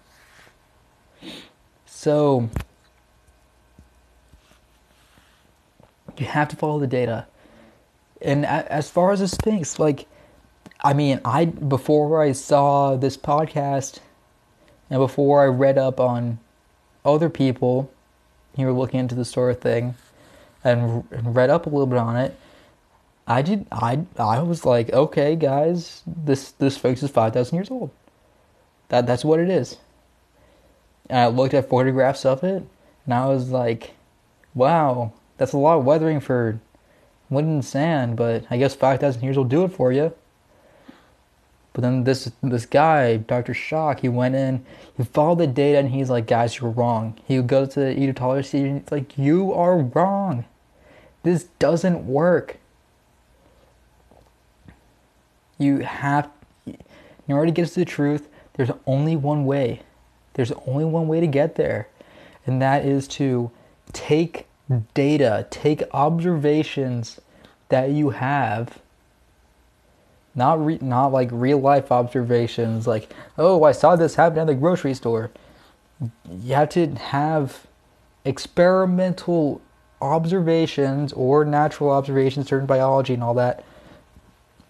So 1.86 2.50
you 6.18 6.26
have 6.26 6.50
to 6.50 6.56
follow 6.56 6.80
the 6.80 6.88
data. 6.88 7.28
And 8.22 8.46
as 8.46 8.90
far 8.90 9.12
as 9.12 9.20
the 9.20 9.28
Sphinx, 9.28 9.80
like, 9.80 10.06
I 10.82 10.94
mean, 10.94 11.20
I 11.26 11.46
before 11.46 12.22
I 12.22 12.32
saw 12.32 12.96
this 12.96 13.18
podcast 13.18 14.00
and 14.90 15.00
before 15.00 15.44
I 15.44 15.48
read 15.48 15.78
up 15.78 16.00
on 16.00 16.40
other 17.04 17.30
people 17.30 17.92
who 18.56 18.64
were 18.64 18.72
looking 18.72 19.02
into 19.02 19.16
this 19.16 19.30
sort 19.30 19.52
of 19.52 19.62
thing 19.62 19.96
and, 20.64 21.04
and 21.12 21.36
read 21.36 21.50
up 21.50 21.66
a 21.66 21.70
little 21.70 21.86
bit 21.86 22.00
on 22.00 22.16
it, 22.16 22.38
I 23.28 23.42
did. 23.42 23.68
I 23.72 24.06
I 24.18 24.42
was 24.42 24.66
like, 24.66 24.92
okay, 24.92 25.36
guys, 25.36 26.02
this 26.08 26.52
this 26.52 26.76
Sphinx 26.76 27.04
is 27.04 27.12
five 27.12 27.34
thousand 27.34 27.58
years 27.58 27.70
old. 27.70 27.92
That 28.88 29.06
that's 29.06 29.26
what 29.26 29.40
it 29.40 29.50
is. 29.50 29.78
And 31.10 31.20
I 31.20 31.28
looked 31.28 31.54
at 31.54 31.70
photographs 31.70 32.26
of 32.26 32.44
it, 32.44 32.64
and 33.06 33.14
I 33.14 33.28
was 33.28 33.50
like, 33.50 33.92
wow, 34.56 35.12
that's 35.38 35.54
a 35.54 35.58
lot 35.58 35.78
of 35.78 35.86
weathering 35.86 36.22
for 36.22 36.60
and 37.30 37.64
sand. 37.64 38.16
But 38.16 38.46
I 38.50 38.58
guess 38.58 38.76
five 38.76 39.02
thousand 39.02 39.24
years 39.24 39.36
will 39.36 39.44
do 39.44 39.66
it 39.66 39.74
for 39.74 39.92
you. 39.92 40.14
But 41.80 41.84
then 41.84 42.04
this 42.04 42.30
this 42.44 42.66
guy, 42.66 43.16
Dr. 43.16 43.54
Schoch, 43.54 44.02
he 44.02 44.10
went 44.10 44.36
in, 44.36 44.66
he 44.98 45.06
followed 45.06 45.38
the 45.38 45.48
data, 45.48 45.78
and 45.78 45.92
he's 45.92 46.10
like, 46.10 46.28
guys, 46.28 46.60
you're 46.60 46.72
wrong. 46.72 47.18
He 47.26 47.38
would 47.38 47.48
go 47.48 47.66
to 47.68 47.98
Egyptology, 47.98 48.66
and 48.66 48.82
he's 48.82 48.92
like, 48.92 49.18
you 49.18 49.54
are 49.54 49.78
wrong. 49.78 50.44
This 51.24 51.46
doesn't 51.58 52.06
work. 52.06 52.58
You 55.58 55.78
have, 55.78 56.30
in 56.66 56.76
order 57.30 57.46
to 57.46 57.52
get 57.54 57.70
to 57.70 57.76
the 57.76 57.86
truth, 57.86 58.28
there's 58.56 58.72
only 58.86 59.16
one 59.16 59.46
way. 59.46 59.82
There's 60.34 60.52
only 60.68 60.84
one 60.84 61.08
way 61.08 61.22
to 61.22 61.28
get 61.28 61.56
there, 61.56 61.88
and 62.46 62.62
that 62.62 62.84
is 62.84 63.08
to 63.20 63.52
take 63.94 64.48
data, 64.94 65.48
take 65.50 65.84
observations 65.94 67.22
that 67.70 67.92
you 67.92 68.10
have 68.10 68.80
not 70.40 70.66
re- 70.66 70.80
not 70.82 71.08
like 71.08 71.30
real 71.32 71.60
life 71.60 71.92
observations 71.92 72.88
like 72.88 73.14
oh 73.38 73.64
i 73.64 73.72
saw 73.72 73.96
this 73.96 74.16
happen 74.16 74.40
at 74.40 74.48
the 74.48 74.56
grocery 74.56 74.96
store. 74.96 75.30
You 76.32 76.56
have 76.56 76.70
to 76.70 76.88
have 76.96 77.68
experimental 78.24 79.62
observations 80.02 81.12
or 81.14 81.44
natural 81.44 81.92
observations 81.92 82.48
certain 82.48 82.66
biology 82.66 83.14
and 83.14 83.24
all 83.24 83.34
that. 83.34 83.64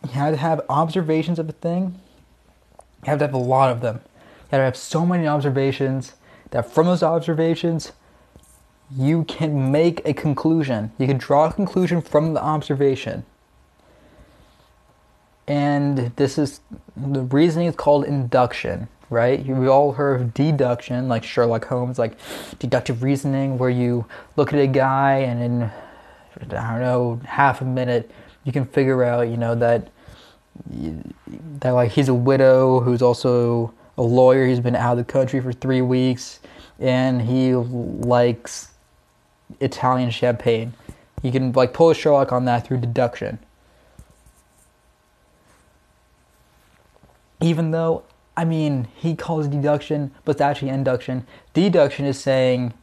You 0.03 0.11
have 0.11 0.34
to 0.34 0.38
have 0.38 0.61
observations 0.70 1.38
of 1.38 1.47
a 1.47 1.51
thing. 1.51 1.99
You 3.03 3.11
have 3.11 3.20
to 3.20 3.26
have 3.26 3.34
a 3.34 3.38
lot 3.38 3.72
of 3.72 3.82
them. 3.82 4.01
You 4.05 4.57
have 4.57 4.59
to 4.59 4.65
have 4.65 4.78
so 4.78 5.05
many 5.05 5.28
observations 5.28 6.13
that 6.49 6.72
from 6.72 6.88
those 6.88 7.03
observations 7.03 7.91
you 8.91 9.24
can 9.26 9.72
make 9.72 10.01
a 10.03 10.13
conclusion. 10.13 10.91
You 10.97 11.05
can 11.05 11.20
draw 11.20 11.45
a 11.45 11.53
conclusion 11.53 12.01
from 12.01 12.34
the 12.34 12.41
observation 12.41 13.24
and 15.49 16.15
this 16.15 16.37
is 16.37 16.61
the 16.95 17.23
reasoning 17.23 17.67
is 17.67 17.75
called 17.75 18.05
induction 18.05 18.87
right? 19.11 19.43
We've 19.43 19.67
all 19.67 19.93
heard 19.93 20.21
of 20.21 20.35
deduction 20.35 21.09
like 21.09 21.23
sherlock 21.23 21.65
holmes 21.65 21.97
like 21.97 22.15
deductive 22.59 23.01
reasoning 23.03 23.57
where 23.57 23.69
you 23.69 24.05
look 24.35 24.53
at 24.53 24.59
a 24.59 24.67
guy 24.67 25.15
and 25.17 25.41
in 25.41 25.63
i 26.41 26.71
don't 26.71 26.79
know 26.79 27.19
half 27.25 27.59
a 27.59 27.65
minute 27.65 28.11
you 28.45 28.53
can 28.53 28.65
figure 28.65 29.03
out 29.03 29.27
you 29.27 29.35
know 29.35 29.55
that 29.55 29.89
that 31.59 31.71
like 31.71 31.91
he's 31.91 32.07
a 32.07 32.13
widow 32.13 32.79
who's 32.79 33.01
also 33.01 33.73
a 33.97 34.01
lawyer. 34.01 34.47
He's 34.47 34.59
been 34.59 34.75
out 34.75 34.97
of 34.97 35.05
the 35.05 35.11
country 35.11 35.41
for 35.41 35.51
three 35.51 35.81
weeks 35.81 36.39
and 36.79 37.21
he 37.21 37.53
likes 37.53 38.71
italian 39.59 40.09
champagne. 40.09 40.73
You 41.21 41.31
can 41.31 41.51
like 41.51 41.73
pull 41.73 41.89
a 41.89 41.95
sherlock 41.95 42.31
on 42.31 42.45
that 42.45 42.65
through 42.65 42.77
deduction 42.77 43.39
even 47.41 47.71
though 47.71 48.03
I 48.35 48.45
mean 48.45 48.87
he 48.95 49.15
calls 49.15 49.47
deduction, 49.47 50.11
but 50.25 50.33
it's 50.33 50.41
actually 50.41 50.69
induction. 50.69 51.25
Deduction 51.53 52.05
is 52.05 52.19
saying 52.19 52.73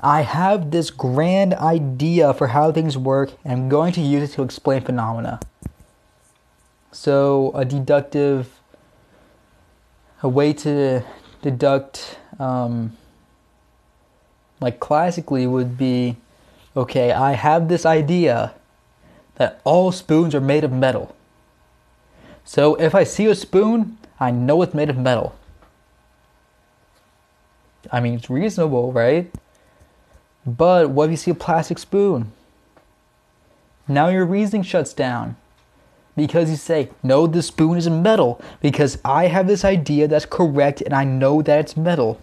I 0.00 0.22
have 0.22 0.70
this 0.70 0.90
grand 0.90 1.54
idea 1.54 2.34
for 2.34 2.48
how 2.48 2.72
things 2.72 2.98
work 2.98 3.32
and 3.44 3.52
I'm 3.52 3.68
going 3.68 3.92
to 3.94 4.00
use 4.00 4.30
it 4.30 4.34
to 4.34 4.42
explain 4.42 4.82
phenomena. 4.82 5.40
So 6.92 7.52
a 7.54 7.64
deductive 7.64 8.60
a 10.22 10.28
way 10.28 10.52
to 10.54 11.04
deduct 11.42 12.18
um, 12.38 12.96
like 14.60 14.80
classically 14.80 15.46
would 15.46 15.76
be 15.76 16.16
okay, 16.76 17.12
I 17.12 17.32
have 17.32 17.68
this 17.68 17.84
idea 17.86 18.54
that 19.36 19.60
all 19.64 19.92
spoons 19.92 20.34
are 20.34 20.40
made 20.40 20.64
of 20.64 20.72
metal. 20.72 21.13
So 22.44 22.74
if 22.76 22.94
I 22.94 23.04
see 23.04 23.26
a 23.26 23.34
spoon, 23.34 23.98
I 24.20 24.30
know 24.30 24.62
it's 24.62 24.74
made 24.74 24.90
of 24.90 24.98
metal. 24.98 25.34
I 27.90 28.00
mean, 28.00 28.14
it's 28.14 28.30
reasonable, 28.30 28.92
right? 28.92 29.30
But 30.46 30.90
what 30.90 31.06
if 31.06 31.10
you 31.10 31.16
see 31.16 31.30
a 31.30 31.34
plastic 31.34 31.78
spoon? 31.78 32.32
Now 33.88 34.08
your 34.08 34.24
reasoning 34.26 34.62
shuts 34.62 34.92
down. 34.92 35.36
Because 36.16 36.48
you 36.48 36.56
say, 36.56 36.90
no, 37.02 37.26
the 37.26 37.42
spoon 37.42 37.76
is 37.76 37.88
metal. 37.88 38.40
Because 38.60 38.98
I 39.04 39.26
have 39.26 39.46
this 39.46 39.64
idea 39.64 40.06
that's 40.06 40.26
correct 40.26 40.80
and 40.80 40.94
I 40.94 41.04
know 41.04 41.42
that 41.42 41.58
it's 41.60 41.76
metal. 41.76 42.20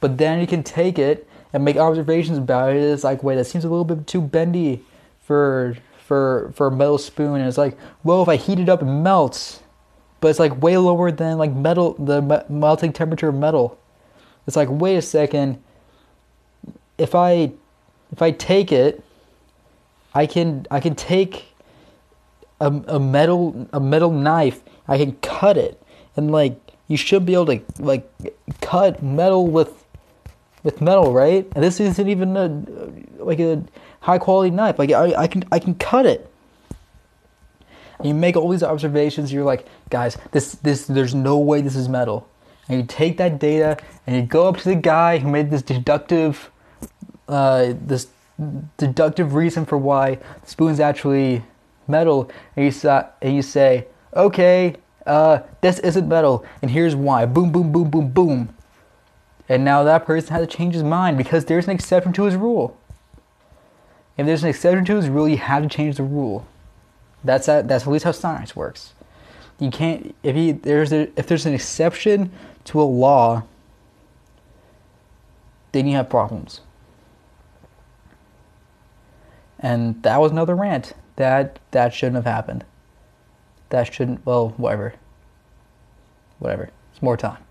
But 0.00 0.18
then 0.18 0.40
you 0.40 0.46
can 0.46 0.62
take 0.62 0.98
it 0.98 1.28
and 1.52 1.64
make 1.64 1.76
observations 1.76 2.36
about 2.36 2.74
it. 2.74 2.82
It's 2.82 3.04
like, 3.04 3.22
wait, 3.22 3.36
that 3.36 3.46
seems 3.46 3.64
a 3.64 3.68
little 3.68 3.84
bit 3.84 4.06
too 4.06 4.20
bendy 4.20 4.84
for 5.22 5.76
for 6.06 6.52
for 6.54 6.68
a 6.68 6.70
metal 6.70 6.98
spoon, 6.98 7.40
and 7.40 7.48
it's 7.48 7.58
like, 7.58 7.76
well, 8.04 8.22
if 8.22 8.28
I 8.28 8.36
heat 8.36 8.60
it 8.60 8.68
up, 8.68 8.80
it 8.80 8.86
melts, 8.86 9.60
but 10.20 10.28
it's 10.28 10.38
like 10.38 10.62
way 10.62 10.78
lower 10.78 11.10
than 11.10 11.36
like 11.36 11.52
metal, 11.52 11.94
the 11.94 12.22
me- 12.22 12.44
melting 12.48 12.92
temperature 12.92 13.28
of 13.28 13.34
metal. 13.34 13.76
It's 14.46 14.54
like, 14.54 14.68
wait 14.70 14.96
a 14.96 15.02
second. 15.02 15.60
If 16.96 17.16
I 17.16 17.52
if 18.12 18.22
I 18.22 18.30
take 18.30 18.70
it, 18.70 19.02
I 20.14 20.26
can 20.26 20.66
I 20.70 20.78
can 20.78 20.94
take 20.94 21.46
a, 22.60 22.68
a 22.68 23.00
metal 23.00 23.68
a 23.72 23.80
metal 23.80 24.12
knife. 24.12 24.62
I 24.86 24.98
can 24.98 25.16
cut 25.16 25.56
it, 25.56 25.82
and 26.16 26.30
like 26.30 26.56
you 26.86 26.96
should 26.96 27.26
be 27.26 27.34
able 27.34 27.46
to 27.46 27.62
like 27.80 28.08
cut 28.60 29.02
metal 29.02 29.48
with 29.48 29.84
with 30.62 30.80
metal, 30.80 31.12
right? 31.12 31.50
And 31.56 31.64
this 31.64 31.80
isn't 31.80 32.08
even 32.08 32.36
a 32.36 32.46
like 33.22 33.40
a 33.40 33.64
high 34.06 34.18
quality 34.18 34.50
knife. 34.50 34.78
Like 34.78 34.92
I, 34.92 35.14
I 35.14 35.26
can 35.26 35.44
I 35.50 35.58
can 35.58 35.74
cut 35.74 36.06
it. 36.06 36.30
And 37.98 38.06
you 38.08 38.14
make 38.14 38.36
all 38.36 38.48
these 38.48 38.62
observations. 38.62 39.32
You're 39.32 39.44
like, 39.44 39.66
guys, 39.90 40.16
this 40.30 40.52
this 40.52 40.86
there's 40.86 41.14
no 41.14 41.38
way 41.38 41.60
this 41.60 41.74
is 41.74 41.88
metal. 41.88 42.28
And 42.68 42.80
you 42.80 42.86
take 42.86 43.16
that 43.18 43.38
data 43.38 43.76
and 44.06 44.16
you 44.16 44.22
go 44.22 44.48
up 44.48 44.58
to 44.58 44.68
the 44.68 44.76
guy 44.76 45.18
who 45.18 45.28
made 45.28 45.50
this 45.50 45.62
deductive, 45.62 46.50
uh, 47.28 47.74
this 47.80 48.08
deductive 48.76 49.34
reason 49.34 49.66
for 49.66 49.76
why 49.76 50.16
the 50.42 50.46
spoon's 50.46 50.80
actually 50.80 51.42
metal, 51.88 52.30
and 52.54 52.64
you 52.64 52.70
say, 52.70 53.04
and 53.22 53.34
you 53.34 53.42
say, 53.42 53.86
okay, 54.14 54.76
uh, 55.06 55.38
this 55.60 55.78
isn't 55.80 56.08
metal, 56.08 56.44
and 56.62 56.70
here's 56.70 56.94
why. 56.94 57.24
Boom, 57.24 57.50
boom, 57.52 57.70
boom, 57.72 57.90
boom, 57.90 58.08
boom. 58.08 58.54
And 59.48 59.64
now 59.64 59.84
that 59.84 60.04
person 60.04 60.34
has 60.34 60.46
to 60.46 60.56
change 60.56 60.74
his 60.74 60.82
mind 60.82 61.16
because 61.16 61.44
there's 61.44 61.66
an 61.66 61.70
exception 61.70 62.12
to 62.14 62.24
his 62.24 62.34
rule. 62.34 62.76
If 64.16 64.26
there's 64.26 64.42
an 64.42 64.48
exception 64.48 64.84
to 64.86 64.96
his 64.96 65.08
rule, 65.08 65.28
you 65.28 65.36
have 65.36 65.62
to 65.62 65.68
change 65.68 65.96
the 65.96 66.02
rule. 66.02 66.46
That's 67.22 67.48
a, 67.48 67.62
that's 67.64 67.84
at 67.84 67.90
least 67.90 68.04
how 68.04 68.12
science 68.12 68.56
works. 68.56 68.94
You 69.58 69.70
can't 69.70 70.14
if 70.22 70.36
he 70.36 70.52
there's 70.52 70.92
a, 70.92 71.10
if 71.18 71.26
there's 71.26 71.46
an 71.46 71.54
exception 71.54 72.30
to 72.64 72.80
a 72.80 72.84
law, 72.84 73.44
then 75.72 75.86
you 75.86 75.96
have 75.96 76.08
problems. 76.08 76.60
And 79.58 80.02
that 80.02 80.20
was 80.20 80.32
another 80.32 80.54
rant. 80.54 80.92
That 81.16 81.58
that 81.70 81.94
shouldn't 81.94 82.16
have 82.16 82.26
happened. 82.26 82.64
That 83.70 83.92
shouldn't 83.92 84.24
well, 84.26 84.50
whatever. 84.56 84.94
Whatever. 86.38 86.70
It's 86.92 87.02
more 87.02 87.16
time. 87.16 87.42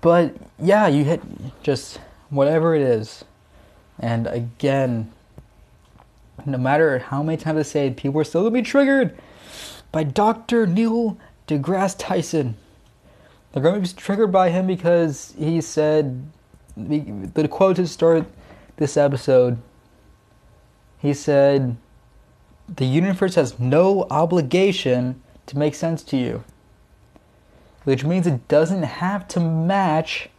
But 0.00 0.34
yeah, 0.58 0.86
you 0.88 1.04
hit 1.04 1.20
just 1.62 2.00
whatever 2.30 2.74
it 2.74 2.82
is. 2.82 3.24
And 4.00 4.26
again, 4.26 5.12
no 6.46 6.58
matter 6.58 6.98
how 6.98 7.22
many 7.22 7.36
times 7.36 7.58
I 7.58 7.62
say 7.62 7.86
it, 7.86 7.96
people 7.96 8.20
are 8.20 8.24
still 8.24 8.42
gonna 8.42 8.54
be 8.54 8.62
triggered 8.62 9.16
by 9.92 10.04
Dr. 10.04 10.66
Neil 10.66 11.18
deGrasse 11.46 11.96
Tyson. 11.98 12.56
They're 13.52 13.62
to 13.62 13.80
be 13.80 13.88
triggered 13.88 14.32
by 14.32 14.50
him 14.50 14.66
because 14.66 15.34
he 15.38 15.60
said 15.60 16.24
the 16.76 17.48
quote 17.50 17.76
to 17.76 17.86
start 17.86 18.26
this 18.76 18.96
episode. 18.96 19.58
He 20.98 21.12
said, 21.12 21.76
"The 22.68 22.86
universe 22.86 23.34
has 23.34 23.58
no 23.58 24.06
obligation 24.10 25.20
to 25.46 25.58
make 25.58 25.74
sense 25.74 26.02
to 26.04 26.16
you." 26.16 26.44
Which 27.84 28.04
means 28.04 28.26
it 28.26 28.46
doesn't 28.46 28.84
have 28.84 29.26
to 29.28 29.40
match 29.40 30.30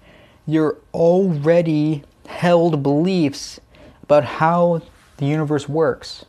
your 0.45 0.77
already 0.93 2.03
held 2.31 2.81
beliefs 2.81 3.59
about 4.03 4.23
how 4.23 4.81
the 5.17 5.25
universe 5.25 5.69
works. 5.69 6.25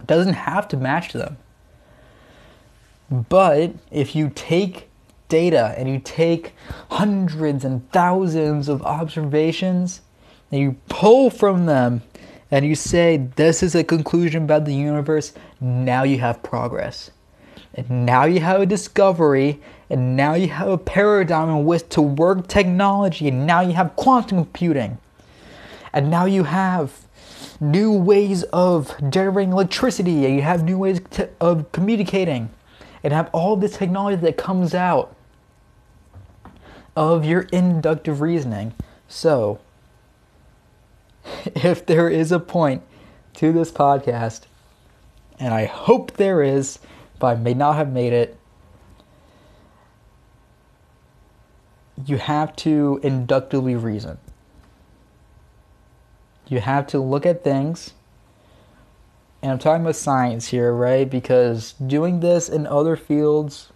It 0.00 0.06
doesn't 0.06 0.34
have 0.34 0.68
to 0.68 0.76
match 0.76 1.12
them. 1.12 1.36
But 3.10 3.74
if 3.90 4.14
you 4.14 4.30
take 4.34 4.88
data 5.28 5.74
and 5.76 5.88
you 5.88 5.98
take 5.98 6.54
hundreds 6.90 7.64
and 7.64 7.90
thousands 7.90 8.68
of 8.68 8.82
observations 8.82 10.00
and 10.50 10.60
you 10.60 10.76
pull 10.88 11.30
from 11.30 11.66
them 11.66 12.02
and 12.50 12.66
you 12.66 12.74
say, 12.74 13.28
this 13.36 13.62
is 13.62 13.74
a 13.74 13.84
conclusion 13.84 14.44
about 14.44 14.64
the 14.64 14.74
universe, 14.74 15.32
now 15.60 16.02
you 16.02 16.18
have 16.18 16.42
progress. 16.42 17.10
And 17.74 18.06
now 18.06 18.24
you 18.24 18.40
have 18.40 18.60
a 18.60 18.66
discovery, 18.66 19.60
and 19.90 20.16
now 20.16 20.34
you 20.34 20.48
have 20.48 20.68
a 20.68 20.78
paradigm 20.78 21.48
in 21.48 21.64
which 21.64 21.88
to 21.90 22.02
work 22.02 22.46
technology, 22.46 23.28
and 23.28 23.46
now 23.46 23.60
you 23.60 23.72
have 23.72 23.96
quantum 23.96 24.44
computing. 24.44 24.98
And 25.92 26.10
now 26.10 26.26
you 26.26 26.44
have 26.44 26.92
new 27.60 27.92
ways 27.92 28.42
of 28.44 28.94
generating 29.10 29.52
electricity, 29.52 30.26
and 30.26 30.36
you 30.36 30.42
have 30.42 30.62
new 30.62 30.78
ways 30.78 31.00
to, 31.12 31.30
of 31.40 31.72
communicating 31.72 32.50
and 33.02 33.12
have 33.12 33.30
all 33.32 33.56
this 33.56 33.76
technology 33.76 34.20
that 34.20 34.36
comes 34.36 34.74
out 34.74 35.14
of 36.94 37.24
your 37.24 37.42
inductive 37.52 38.20
reasoning. 38.20 38.74
So, 39.08 39.60
if 41.46 41.86
there 41.86 42.08
is 42.08 42.30
a 42.30 42.40
point 42.40 42.82
to 43.34 43.52
this 43.52 43.70
podcast, 43.70 44.42
and 45.38 45.54
I 45.54 45.64
hope 45.64 46.12
there 46.12 46.42
is, 46.42 46.78
but 47.18 47.28
I 47.28 47.34
may 47.36 47.54
not 47.54 47.76
have 47.76 47.92
made 47.92 48.12
it, 48.12 48.37
you 52.06 52.18
have 52.18 52.54
to 52.56 53.00
inductively 53.02 53.74
reason. 53.74 54.18
You 56.48 56.60
have 56.60 56.86
to 56.88 56.98
look 56.98 57.26
at 57.26 57.44
things 57.44 57.92
and 59.42 59.52
I'm 59.52 59.58
talking 59.58 59.82
about 59.82 59.96
science 59.96 60.48
here, 60.48 60.72
right? 60.72 61.08
Because 61.08 61.72
doing 61.74 62.20
this 62.20 62.48
in 62.48 62.66
other 62.66 62.96
fields 62.96 63.70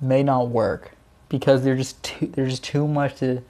may 0.00 0.22
not 0.22 0.48
work 0.48 0.92
because 1.28 1.64
there's 1.64 1.78
just 1.78 2.02
too, 2.02 2.26
there's 2.26 2.50
just 2.50 2.64
too 2.64 2.86
much 2.86 3.16
to 3.16 3.42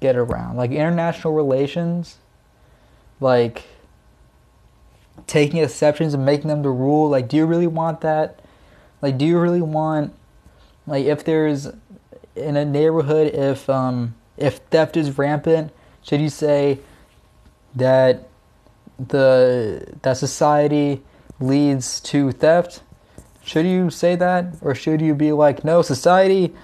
get 0.00 0.16
around. 0.16 0.56
Like 0.56 0.70
international 0.70 1.34
relations, 1.34 2.16
like 3.20 3.64
taking 5.26 5.62
exceptions 5.62 6.14
and 6.14 6.24
making 6.24 6.48
them 6.48 6.62
the 6.62 6.70
rule. 6.70 7.10
Like, 7.10 7.28
do 7.28 7.36
you 7.36 7.44
really 7.44 7.66
want 7.66 8.00
that? 8.00 8.40
Like, 9.02 9.18
do 9.18 9.26
you 9.26 9.38
really 9.38 9.62
want 9.62 10.14
like 10.86 11.04
if 11.04 11.24
there's 11.24 11.68
in 12.38 12.56
a 12.56 12.64
neighborhood 12.64 13.34
if 13.34 13.68
um 13.68 14.14
if 14.36 14.58
theft 14.70 14.96
is 14.96 15.18
rampant, 15.18 15.72
should 16.02 16.20
you 16.20 16.28
say 16.30 16.78
that 17.74 18.28
the 18.98 19.94
that 20.02 20.16
society 20.16 21.02
leads 21.40 22.00
to 22.00 22.32
theft? 22.32 22.82
Should 23.44 23.66
you 23.66 23.90
say 23.90 24.16
that 24.16 24.56
or 24.60 24.74
should 24.74 25.00
you 25.00 25.14
be 25.14 25.32
like 25.32 25.64
no, 25.64 25.82
society 25.82 26.54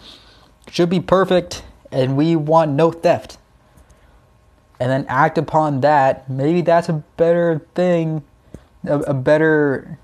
should 0.70 0.90
be 0.90 1.00
perfect 1.00 1.64
and 1.90 2.16
we 2.16 2.36
want 2.36 2.72
no 2.72 2.90
theft? 2.92 3.38
And 4.80 4.90
then 4.90 5.06
act 5.08 5.38
upon 5.38 5.80
that. 5.82 6.28
Maybe 6.28 6.60
that's 6.60 6.88
a 6.88 7.04
better 7.16 7.66
thing, 7.74 8.24
a, 8.84 8.98
a 9.00 9.14
better 9.14 9.98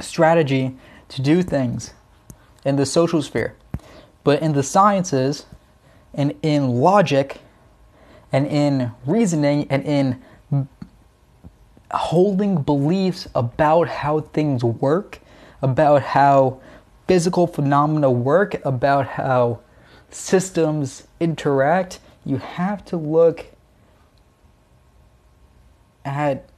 strategy 0.00 0.76
to 1.08 1.22
do 1.22 1.42
things 1.42 1.94
in 2.64 2.76
the 2.76 2.86
social 2.86 3.22
sphere. 3.22 3.56
But 4.24 4.42
in 4.42 4.52
the 4.52 4.62
sciences 4.62 5.46
and 6.14 6.34
in 6.42 6.80
logic 6.80 7.40
and 8.32 8.46
in 8.46 8.92
reasoning 9.06 9.66
and 9.70 9.84
in 9.84 10.22
holding 11.90 12.62
beliefs 12.62 13.28
about 13.34 13.88
how 13.88 14.20
things 14.20 14.64
work, 14.64 15.20
about 15.60 16.02
how 16.02 16.60
physical 17.06 17.46
phenomena 17.46 18.10
work, 18.10 18.64
about 18.64 19.06
how 19.06 19.60
systems 20.10 21.06
interact, 21.20 21.98
you 22.24 22.38
have 22.38 22.84
to 22.86 22.96
look 22.96 23.46
at 26.04 26.48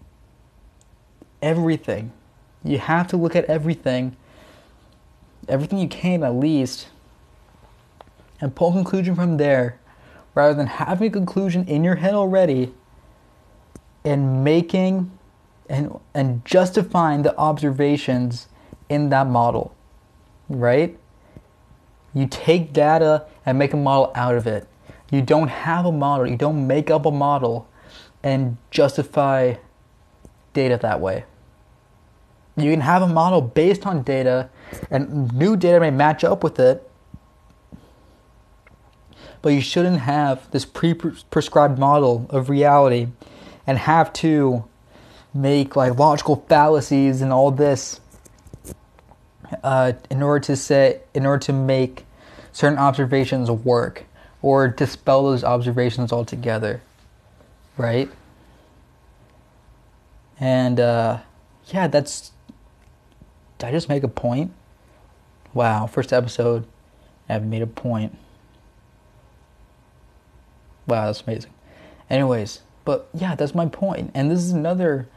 everything. 1.42 2.12
You 2.62 2.78
have 2.78 3.08
to 3.08 3.16
look 3.16 3.36
at 3.36 3.44
everything, 3.46 4.16
everything 5.48 5.78
you 5.78 5.88
can 5.88 6.22
at 6.22 6.34
least, 6.34 6.88
and 8.40 8.54
pull 8.54 8.70
a 8.70 8.72
conclusion 8.72 9.14
from 9.14 9.36
there 9.36 9.78
rather 10.34 10.54
than 10.54 10.66
having 10.66 11.08
a 11.08 11.10
conclusion 11.10 11.66
in 11.66 11.84
your 11.84 11.96
head 11.96 12.14
already 12.14 12.72
and 14.04 14.44
making 14.44 15.10
and 15.68 15.98
and 16.12 16.44
justifying 16.44 17.22
the 17.22 17.36
observations 17.38 18.48
in 18.88 19.08
that 19.10 19.26
model, 19.26 19.74
right? 20.48 20.98
You 22.12 22.26
take 22.26 22.72
data 22.72 23.26
and 23.46 23.58
make 23.58 23.72
a 23.72 23.76
model 23.76 24.12
out 24.14 24.34
of 24.34 24.46
it. 24.46 24.68
You 25.10 25.22
don't 25.22 25.48
have 25.48 25.86
a 25.86 25.92
model, 25.92 26.26
you 26.26 26.36
don't 26.36 26.66
make 26.66 26.90
up 26.90 27.06
a 27.06 27.10
model 27.10 27.68
and 28.22 28.56
justify 28.70 29.54
data 30.52 30.78
that 30.80 31.00
way. 31.00 31.24
You 32.56 32.70
can 32.70 32.80
have 32.80 33.02
a 33.02 33.08
model 33.08 33.40
based 33.40 33.86
on 33.86 34.02
data 34.02 34.48
and 34.90 35.32
new 35.32 35.56
data 35.56 35.80
may 35.80 35.90
match 35.90 36.24
up 36.24 36.44
with 36.44 36.58
it, 36.60 36.88
but 39.44 39.52
you 39.52 39.60
shouldn't 39.60 40.00
have 40.00 40.50
this 40.52 40.64
pre 40.64 40.94
prescribed 40.94 41.78
model 41.78 42.26
of 42.30 42.48
reality 42.48 43.08
and 43.66 43.76
have 43.76 44.10
to 44.10 44.64
make 45.34 45.76
like 45.76 45.98
logical 45.98 46.36
fallacies 46.48 47.20
and 47.20 47.30
all 47.30 47.50
this 47.50 48.00
uh, 49.62 49.92
in 50.08 50.22
order 50.22 50.40
to 50.40 50.56
say 50.56 51.02
in 51.12 51.26
order 51.26 51.44
to 51.44 51.52
make 51.52 52.06
certain 52.52 52.78
observations 52.78 53.50
work 53.50 54.04
or 54.40 54.66
dispel 54.66 55.24
those 55.24 55.44
observations 55.44 56.10
altogether 56.10 56.80
right? 57.76 58.10
And 60.40 60.80
uh, 60.80 61.18
yeah 61.66 61.86
that's 61.86 62.32
did 63.58 63.66
i 63.66 63.72
just 63.72 63.90
make 63.90 64.04
a 64.04 64.08
point? 64.08 64.54
Wow 65.52 65.86
first 65.86 66.14
episode 66.14 66.66
i've 67.28 67.44
made 67.44 67.60
a 67.60 67.66
point 67.66 68.16
wow 70.86 71.06
that's 71.06 71.22
amazing. 71.22 71.52
Anyways 72.10 72.60
but 72.84 73.08
yeah 73.14 73.34
that's 73.34 73.54
my 73.54 73.66
point. 73.66 74.10
And 74.14 74.30
this 74.30 74.40
is 74.40 74.50
another 74.50 75.08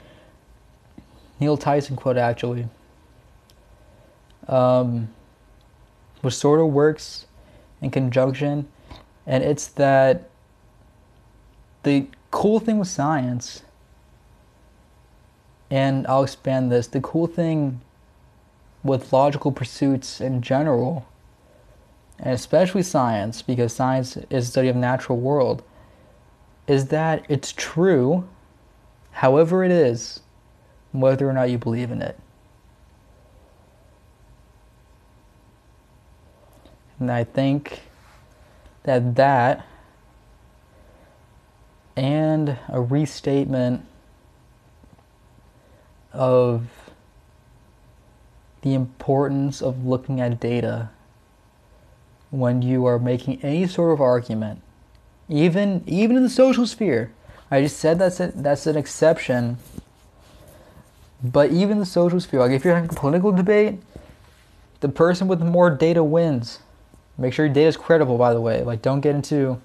neil 1.39 1.57
tyson 1.57 1.95
quote 1.95 2.17
actually. 2.17 2.67
Um, 4.47 5.09
which 6.21 6.33
sort 6.33 6.59
of 6.59 6.67
works 6.67 7.25
in 7.81 7.91
conjunction, 7.91 8.67
and 9.25 9.43
it's 9.43 9.67
that 9.67 10.29
the 11.83 12.07
cool 12.31 12.59
thing 12.59 12.79
with 12.79 12.87
science, 12.87 13.63
and 15.69 16.07
I'll 16.07 16.23
expand 16.23 16.71
this, 16.71 16.87
the 16.87 17.01
cool 17.01 17.27
thing 17.27 17.81
with 18.83 19.11
logical 19.11 19.51
pursuits 19.51 20.21
in 20.21 20.41
general, 20.41 21.05
and 22.19 22.33
especially 22.33 22.83
science, 22.83 23.41
because 23.41 23.73
science 23.73 24.17
is 24.29 24.47
a 24.47 24.51
study 24.51 24.67
of 24.67 24.75
natural 24.75 25.19
world, 25.19 25.63
is 26.67 26.87
that 26.87 27.25
it's 27.29 27.53
true, 27.53 28.27
however 29.11 29.63
it 29.63 29.71
is, 29.71 30.21
whether 30.91 31.29
or 31.29 31.33
not 31.33 31.49
you 31.49 31.57
believe 31.57 31.91
in 31.91 32.01
it. 32.01 32.19
And 36.99 37.11
I 37.11 37.23
think 37.23 37.81
that 38.83 39.15
that 39.15 39.65
and 41.95 42.57
a 42.69 42.81
restatement 42.81 43.85
of 46.13 46.67
the 48.61 48.73
importance 48.73 49.61
of 49.61 49.85
looking 49.85 50.19
at 50.19 50.39
data 50.39 50.89
when 52.29 52.61
you 52.61 52.85
are 52.85 52.99
making 52.99 53.41
any 53.41 53.67
sort 53.67 53.93
of 53.93 54.01
argument, 54.01 54.61
even 55.29 55.83
even 55.85 56.17
in 56.17 56.23
the 56.23 56.29
social 56.29 56.67
sphere. 56.67 57.11
I 57.49 57.61
just 57.61 57.77
said 57.77 57.97
that's 57.99 58.19
a, 58.19 58.31
that's 58.35 58.67
an 58.67 58.75
exception, 58.75 59.57
but 61.23 61.51
even 61.51 61.79
the 61.79 61.85
social 61.85 62.19
sphere, 62.19 62.41
like 62.41 62.51
if 62.51 62.65
you're 62.65 62.75
having 62.75 62.89
a 62.89 62.93
political 62.93 63.31
debate, 63.31 63.79
the 64.79 64.89
person 64.89 65.27
with 65.27 65.41
more 65.41 65.69
data 65.69 66.03
wins. 66.03 66.59
Make 67.17 67.33
sure 67.33 67.45
your 67.45 67.53
data 67.53 67.67
is 67.67 67.77
credible, 67.77 68.17
by 68.17 68.33
the 68.33 68.41
way. 68.41 68.63
Like, 68.63 68.81
don't 68.81 69.01
get 69.01 69.15
into 69.15 69.59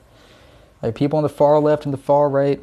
like 0.83 0.95
people 0.95 1.19
on 1.19 1.23
the 1.23 1.29
far 1.29 1.61
left 1.61 1.85
and 1.85 1.93
the 1.93 1.99
far 1.99 2.29
right, 2.29 2.61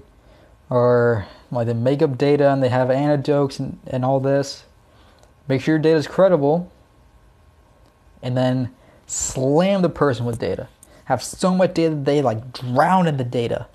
or 0.69 1.27
like 1.51 1.67
they 1.67 1.73
make 1.73 2.01
up 2.01 2.17
data 2.17 2.51
and 2.51 2.61
they 2.61 2.69
have 2.69 2.89
anecdotes 2.89 3.59
and, 3.59 3.79
and 3.87 4.03
all 4.03 4.19
this. 4.19 4.63
Make 5.47 5.61
sure 5.61 5.75
your 5.75 5.81
data 5.81 5.97
is 5.97 6.07
credible, 6.07 6.71
and 8.21 8.35
then 8.35 8.71
slam 9.09 9.81
the 9.81 9.89
person 9.89 10.25
with 10.25 10.39
data. 10.39 10.67
Have 11.05 11.23
so 11.23 11.55
much 11.55 11.73
data 11.73 11.95
that 11.95 12.05
they 12.05 12.21
like 12.21 12.53
drown 12.53 13.07
in 13.07 13.17
the 13.17 13.23
data. 13.23 13.67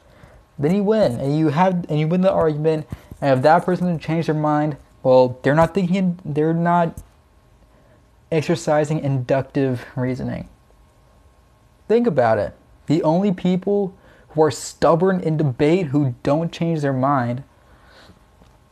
Then 0.59 0.75
you 0.75 0.85
win, 0.85 1.19
and 1.19 1.37
you 1.37 1.49
have 1.49 1.85
and 1.89 1.99
you 1.99 2.07
win 2.07 2.21
the 2.21 2.33
argument. 2.33 2.87
And 3.21 3.39
if 3.39 3.43
that 3.43 3.65
person 3.65 3.89
didn't 3.89 4.03
change 4.03 4.27
their 4.27 4.35
mind, 4.35 4.77
well, 5.03 5.39
they're 5.43 5.55
not 5.55 5.75
thinking. 5.75 6.21
They're 6.25 6.55
not 6.55 7.03
exercising 8.31 9.01
inductive 9.01 9.85
reasoning. 9.97 10.49
Think 11.89 12.07
about 12.07 12.39
it. 12.39 12.55
The 12.87 13.03
only 13.03 13.33
people 13.33 13.97
who 14.31 14.43
are 14.43 14.51
stubborn 14.51 15.21
in 15.21 15.37
debate, 15.37 15.87
who 15.87 16.15
don't 16.23 16.53
change 16.53 16.81
their 16.83 16.93
mind, 16.93 17.43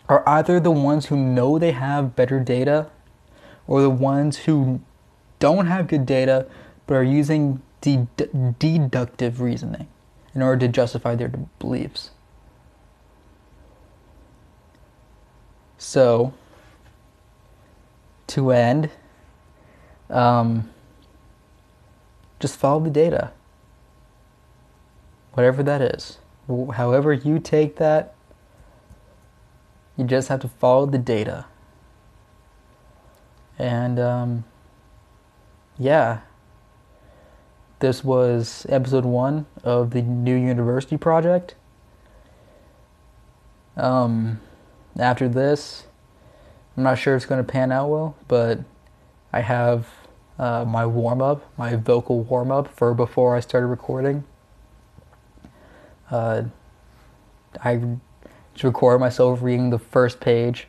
are 0.08 0.22
either 0.28 0.60
the 0.60 0.70
ones 0.70 1.06
who 1.06 1.16
know 1.16 1.58
they 1.58 1.72
have 1.72 2.14
better 2.14 2.38
data 2.38 2.90
or 3.66 3.82
the 3.82 3.90
ones 3.90 4.38
who 4.38 4.80
don't 5.42 5.66
have 5.66 5.88
good 5.88 6.06
data 6.06 6.46
but 6.86 6.94
are 6.94 7.02
using 7.02 7.60
de- 7.80 8.06
deductive 8.60 9.40
reasoning 9.40 9.88
in 10.36 10.40
order 10.40 10.68
to 10.68 10.72
justify 10.72 11.16
their 11.16 11.32
beliefs. 11.58 12.10
So, 15.78 16.32
to 18.28 18.52
end, 18.52 18.90
um, 20.10 20.70
just 22.38 22.56
follow 22.56 22.78
the 22.78 22.90
data. 22.90 23.32
Whatever 25.32 25.64
that 25.64 25.82
is. 25.82 26.18
However, 26.46 27.12
you 27.12 27.40
take 27.40 27.76
that, 27.76 28.14
you 29.96 30.04
just 30.04 30.28
have 30.28 30.38
to 30.40 30.48
follow 30.48 30.86
the 30.86 30.98
data. 30.98 31.46
And 33.58 33.98
um, 33.98 34.44
yeah, 35.78 36.20
this 37.80 38.04
was 38.04 38.66
episode 38.68 39.04
one 39.04 39.46
of 39.64 39.90
the 39.90 40.02
New 40.02 40.36
University 40.36 40.96
Project. 40.96 41.54
Um, 43.76 44.40
after 44.98 45.28
this, 45.28 45.84
I'm 46.76 46.82
not 46.82 46.98
sure 46.98 47.16
it's 47.16 47.26
going 47.26 47.44
to 47.44 47.50
pan 47.50 47.72
out 47.72 47.88
well, 47.88 48.16
but 48.28 48.60
I 49.32 49.40
have 49.40 49.88
uh, 50.38 50.64
my 50.64 50.86
warm 50.86 51.20
up, 51.22 51.42
my 51.56 51.76
vocal 51.76 52.22
warm 52.22 52.50
up 52.50 52.68
for 52.68 52.94
before 52.94 53.36
I 53.36 53.40
started 53.40 53.66
recording. 53.66 54.24
Uh, 56.10 56.44
I 57.64 57.80
just 58.54 58.64
recorded 58.64 59.00
myself 59.00 59.40
reading 59.42 59.70
the 59.70 59.78
first 59.78 60.20
page 60.20 60.68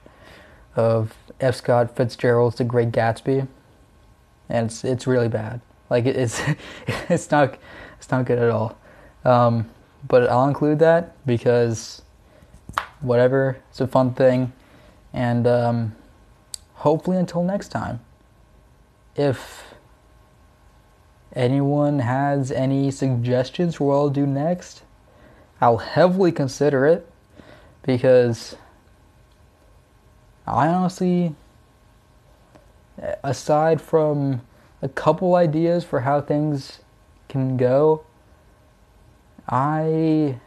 of 0.76 1.14
F. 1.40 1.56
Scott 1.56 1.96
Fitzgerald's 1.96 2.56
The 2.56 2.64
Great 2.64 2.92
Gatsby, 2.92 3.48
and 4.50 4.68
it's 4.68 4.84
it's 4.84 5.08
really 5.08 5.30
bad. 5.30 5.62
Like 5.90 6.06
it's 6.06 6.42
it's 7.10 7.32
not 7.32 7.58
it's 7.98 8.12
not 8.12 8.26
good 8.26 8.40
at 8.40 8.50
all. 8.50 8.78
Um, 9.26 9.70
but 10.08 10.30
I'll 10.30 10.48
include 10.48 10.80
that 10.80 11.16
because 11.26 12.02
whatever, 13.00 13.58
it's 13.70 13.80
a 13.80 13.88
fun 13.88 14.14
thing, 14.14 14.52
and 15.14 15.48
um, 15.48 15.96
hopefully 16.76 17.18
until 17.18 17.44
next 17.44 17.70
time 17.70 18.02
if 19.16 19.76
anyone 21.34 22.00
has 22.00 22.52
any 22.52 22.92
suggestions 22.92 23.76
for 23.76 23.88
what 23.88 23.96
I'll 23.96 24.10
do 24.10 24.26
next, 24.26 24.84
I'll 25.62 25.78
heavily 25.78 26.32
consider 26.32 26.86
it 26.86 27.08
because 27.84 28.56
I 30.46 30.68
honestly, 30.68 31.36
aside 33.24 33.82
from 33.82 34.42
a 34.82 34.90
couple 34.90 35.36
ideas 35.36 35.84
for 35.84 36.02
how 36.02 36.22
things 36.22 36.80
can 37.30 37.58
go, 37.58 38.06
I 39.48 40.40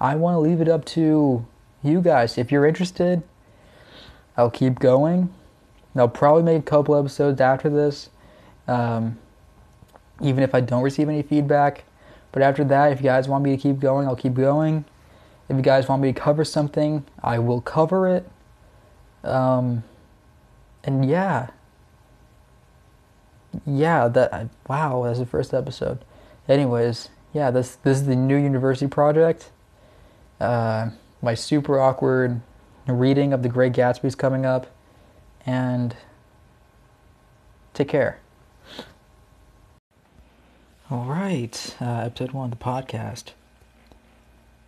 I 0.00 0.14
want 0.14 0.34
to 0.36 0.38
leave 0.38 0.60
it 0.60 0.68
up 0.68 0.84
to 0.86 1.46
you 1.82 2.00
guys. 2.00 2.38
If 2.38 2.52
you're 2.52 2.66
interested, 2.66 3.22
I'll 4.36 4.50
keep 4.50 4.78
going. 4.78 5.32
I'll 5.96 6.08
probably 6.08 6.44
make 6.44 6.60
a 6.60 6.62
couple 6.62 6.94
episodes 6.94 7.40
after 7.40 7.68
this, 7.68 8.10
um, 8.68 9.18
even 10.20 10.44
if 10.44 10.54
I 10.54 10.60
don't 10.60 10.82
receive 10.82 11.08
any 11.08 11.22
feedback. 11.22 11.84
But 12.30 12.42
after 12.42 12.62
that, 12.64 12.92
if 12.92 13.00
you 13.00 13.04
guys 13.04 13.28
want 13.28 13.42
me 13.42 13.50
to 13.50 13.60
keep 13.60 13.80
going, 13.80 14.06
I'll 14.06 14.14
keep 14.14 14.34
going. 14.34 14.84
If 15.48 15.56
you 15.56 15.62
guys 15.62 15.88
want 15.88 16.02
me 16.02 16.12
to 16.12 16.20
cover 16.20 16.44
something, 16.44 17.04
I 17.22 17.38
will 17.40 17.60
cover 17.60 18.06
it. 18.06 18.28
Um, 19.24 19.82
and 20.84 21.08
yeah, 21.08 21.48
yeah, 23.66 24.08
that 24.08 24.48
wow, 24.68 25.04
that's 25.04 25.18
the 25.18 25.26
first 25.26 25.54
episode. 25.54 26.04
Anyways, 26.48 27.08
yeah, 27.32 27.50
this 27.50 27.76
this 27.76 27.98
is 27.98 28.06
the 28.06 28.16
new 28.16 28.36
university 28.36 28.86
project. 28.86 29.50
Uh, 30.40 30.90
my 31.20 31.34
super 31.34 31.80
awkward 31.80 32.40
reading 32.86 33.32
of 33.32 33.42
The 33.42 33.48
Great 33.48 33.72
Gatsby 33.72 34.04
is 34.04 34.14
coming 34.14 34.46
up 34.46 34.68
and 35.44 35.96
take 37.74 37.88
care. 37.88 38.20
All 40.90 41.04
right, 41.04 41.76
uh, 41.80 42.02
episode 42.06 42.32
one 42.32 42.50
of 42.50 42.58
the 42.58 42.64
podcast. 42.64 43.32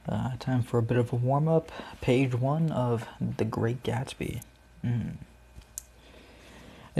Uh, 0.08 0.32
time 0.38 0.62
for 0.62 0.78
a 0.78 0.82
bit 0.82 0.98
of 0.98 1.12
a 1.12 1.16
warm 1.16 1.48
up. 1.48 1.70
Page 2.00 2.34
one 2.34 2.70
of 2.72 3.06
The 3.38 3.44
Great 3.44 3.82
Gatsby. 3.82 4.42
Mm. 4.84 5.16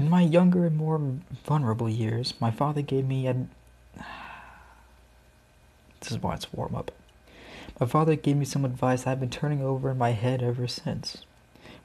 In 0.01 0.09
my 0.09 0.23
younger 0.23 0.65
and 0.65 0.79
more 0.79 0.99
vulnerable 1.45 1.91
years, 1.91 2.33
my 2.41 2.51
father 2.51 2.81
gave 2.81 3.07
me 3.07 3.27
a. 3.27 3.37
This 6.01 6.13
is 6.13 6.23
why 6.23 6.37
it's 6.37 6.51
warm 6.55 6.75
up. 6.75 6.91
My 7.79 7.87
father 7.87 8.17
gave 8.17 8.39
me 8.39 8.47
some 8.47 8.65
advice 8.65 9.07
I've 9.07 9.21
been 9.21 9.29
turning 9.29 9.61
over 9.61 9.91
in 9.91 9.99
my 9.99 10.13
head 10.13 10.43
ever 10.43 10.67
since. 10.67 11.27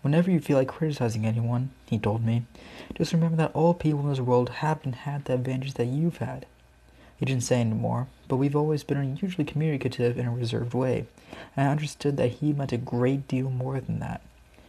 Whenever 0.01 0.32
you 0.32 0.39
feel 0.39 0.57
like 0.57 0.70
criticizing 0.70 1.26
anyone, 1.26 1.72
he 1.88 1.99
told 1.99 2.24
me, 2.24 2.45
just 2.93 3.11
remember 3.11 3.36
that 3.36 3.53
all 3.53 3.74
people 3.74 3.99
in 3.99 4.09
this 4.09 4.22
world 4.22 4.47
haven't 4.63 5.03
had 5.03 5.26
the 5.26 5.34
advantage 5.34 5.74
that 5.74 5.88
you've 5.88 6.20
had. 6.20 6.45
He 7.18 7.26
didn't 7.26 7.43
say 7.43 7.59
anymore, 7.59 8.07
but 8.30 8.38
we've 8.38 8.55
always 8.55 8.86
been 8.86 8.97
unusually 8.97 9.43
communicative 9.43 10.18
in 10.18 10.26
a 10.26 10.32
reserved 10.32 10.74
way, 10.74 11.05
and 11.57 11.68
I 11.68 11.72
understood 11.72 12.16
that 12.16 12.36
he 12.39 12.53
meant 12.53 12.72
a 12.72 12.78
great 12.78 13.28
deal 13.28 13.49
more 13.49 13.82
than 13.82 13.99
that. 13.99 14.22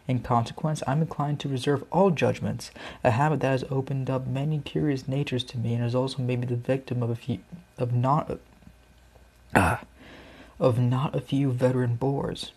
In 0.08 0.20
consequence, 0.20 0.82
I'm 0.86 1.02
inclined 1.02 1.40
to 1.40 1.48
reserve 1.48 1.84
all 1.90 2.10
judgments, 2.10 2.70
a 3.02 3.10
habit 3.10 3.40
that 3.40 3.50
has 3.50 3.64
opened 3.70 4.08
up 4.08 4.26
many 4.26 4.60
curious 4.60 5.08
natures 5.08 5.42
to 5.44 5.58
me 5.58 5.74
and 5.74 5.82
has 5.82 5.94
also 5.94 6.22
made 6.22 6.40
me 6.40 6.46
the 6.46 6.56
victim 6.56 7.02
of 7.02 7.10
a 7.10 7.16
few 7.16 7.40
of 7.76 7.92
not 7.92 8.38
uh, 9.54 9.78
of 10.60 10.78
not 10.78 11.14
a 11.14 11.20
few 11.20 11.50
veteran 11.50 11.96
bores. 11.96 12.52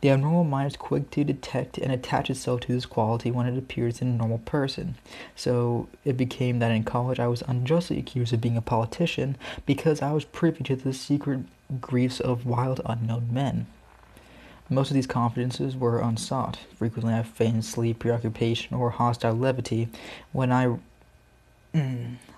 The 0.00 0.10
abnormal 0.10 0.44
mind 0.44 0.72
is 0.72 0.76
quick 0.76 1.10
to 1.12 1.24
detect 1.24 1.78
and 1.78 1.90
attach 1.90 2.30
itself 2.30 2.60
to 2.60 2.72
this 2.72 2.86
quality 2.86 3.30
when 3.30 3.46
it 3.46 3.58
appears 3.58 4.00
in 4.00 4.08
a 4.08 4.12
normal 4.12 4.38
person. 4.38 4.96
So 5.34 5.88
it 6.04 6.16
became 6.16 6.58
that 6.58 6.70
in 6.70 6.84
college 6.84 7.18
I 7.18 7.28
was 7.28 7.42
unjustly 7.48 7.98
accused 7.98 8.32
of 8.32 8.40
being 8.40 8.56
a 8.56 8.62
politician 8.62 9.36
because 9.64 10.02
I 10.02 10.12
was 10.12 10.24
privy 10.24 10.64
to 10.64 10.76
the 10.76 10.92
secret 10.92 11.40
griefs 11.80 12.20
of 12.20 12.46
wild 12.46 12.80
unknown 12.84 13.28
men. 13.32 13.66
Most 14.68 14.90
of 14.90 14.94
these 14.94 15.06
confidences 15.06 15.76
were 15.76 16.00
unsought. 16.00 16.58
Frequently 16.74 17.14
I 17.14 17.22
feigned 17.22 17.64
sleep, 17.64 18.00
preoccupation, 18.00 18.76
or 18.76 18.90
hostile 18.90 19.34
levity 19.34 19.88
when 20.32 20.50
I 20.50 20.78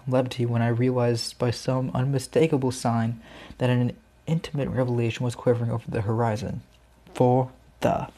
levity 0.06 0.44
when 0.44 0.62
I 0.62 0.68
realized 0.68 1.38
by 1.38 1.50
some 1.50 1.90
unmistakable 1.94 2.70
sign 2.70 3.20
that 3.58 3.70
an 3.70 3.92
intimate 4.26 4.68
revelation 4.68 5.24
was 5.24 5.34
quivering 5.34 5.70
over 5.70 5.90
the 5.90 6.02
horizon 6.02 6.62
for 7.14 7.50
the 7.80 8.08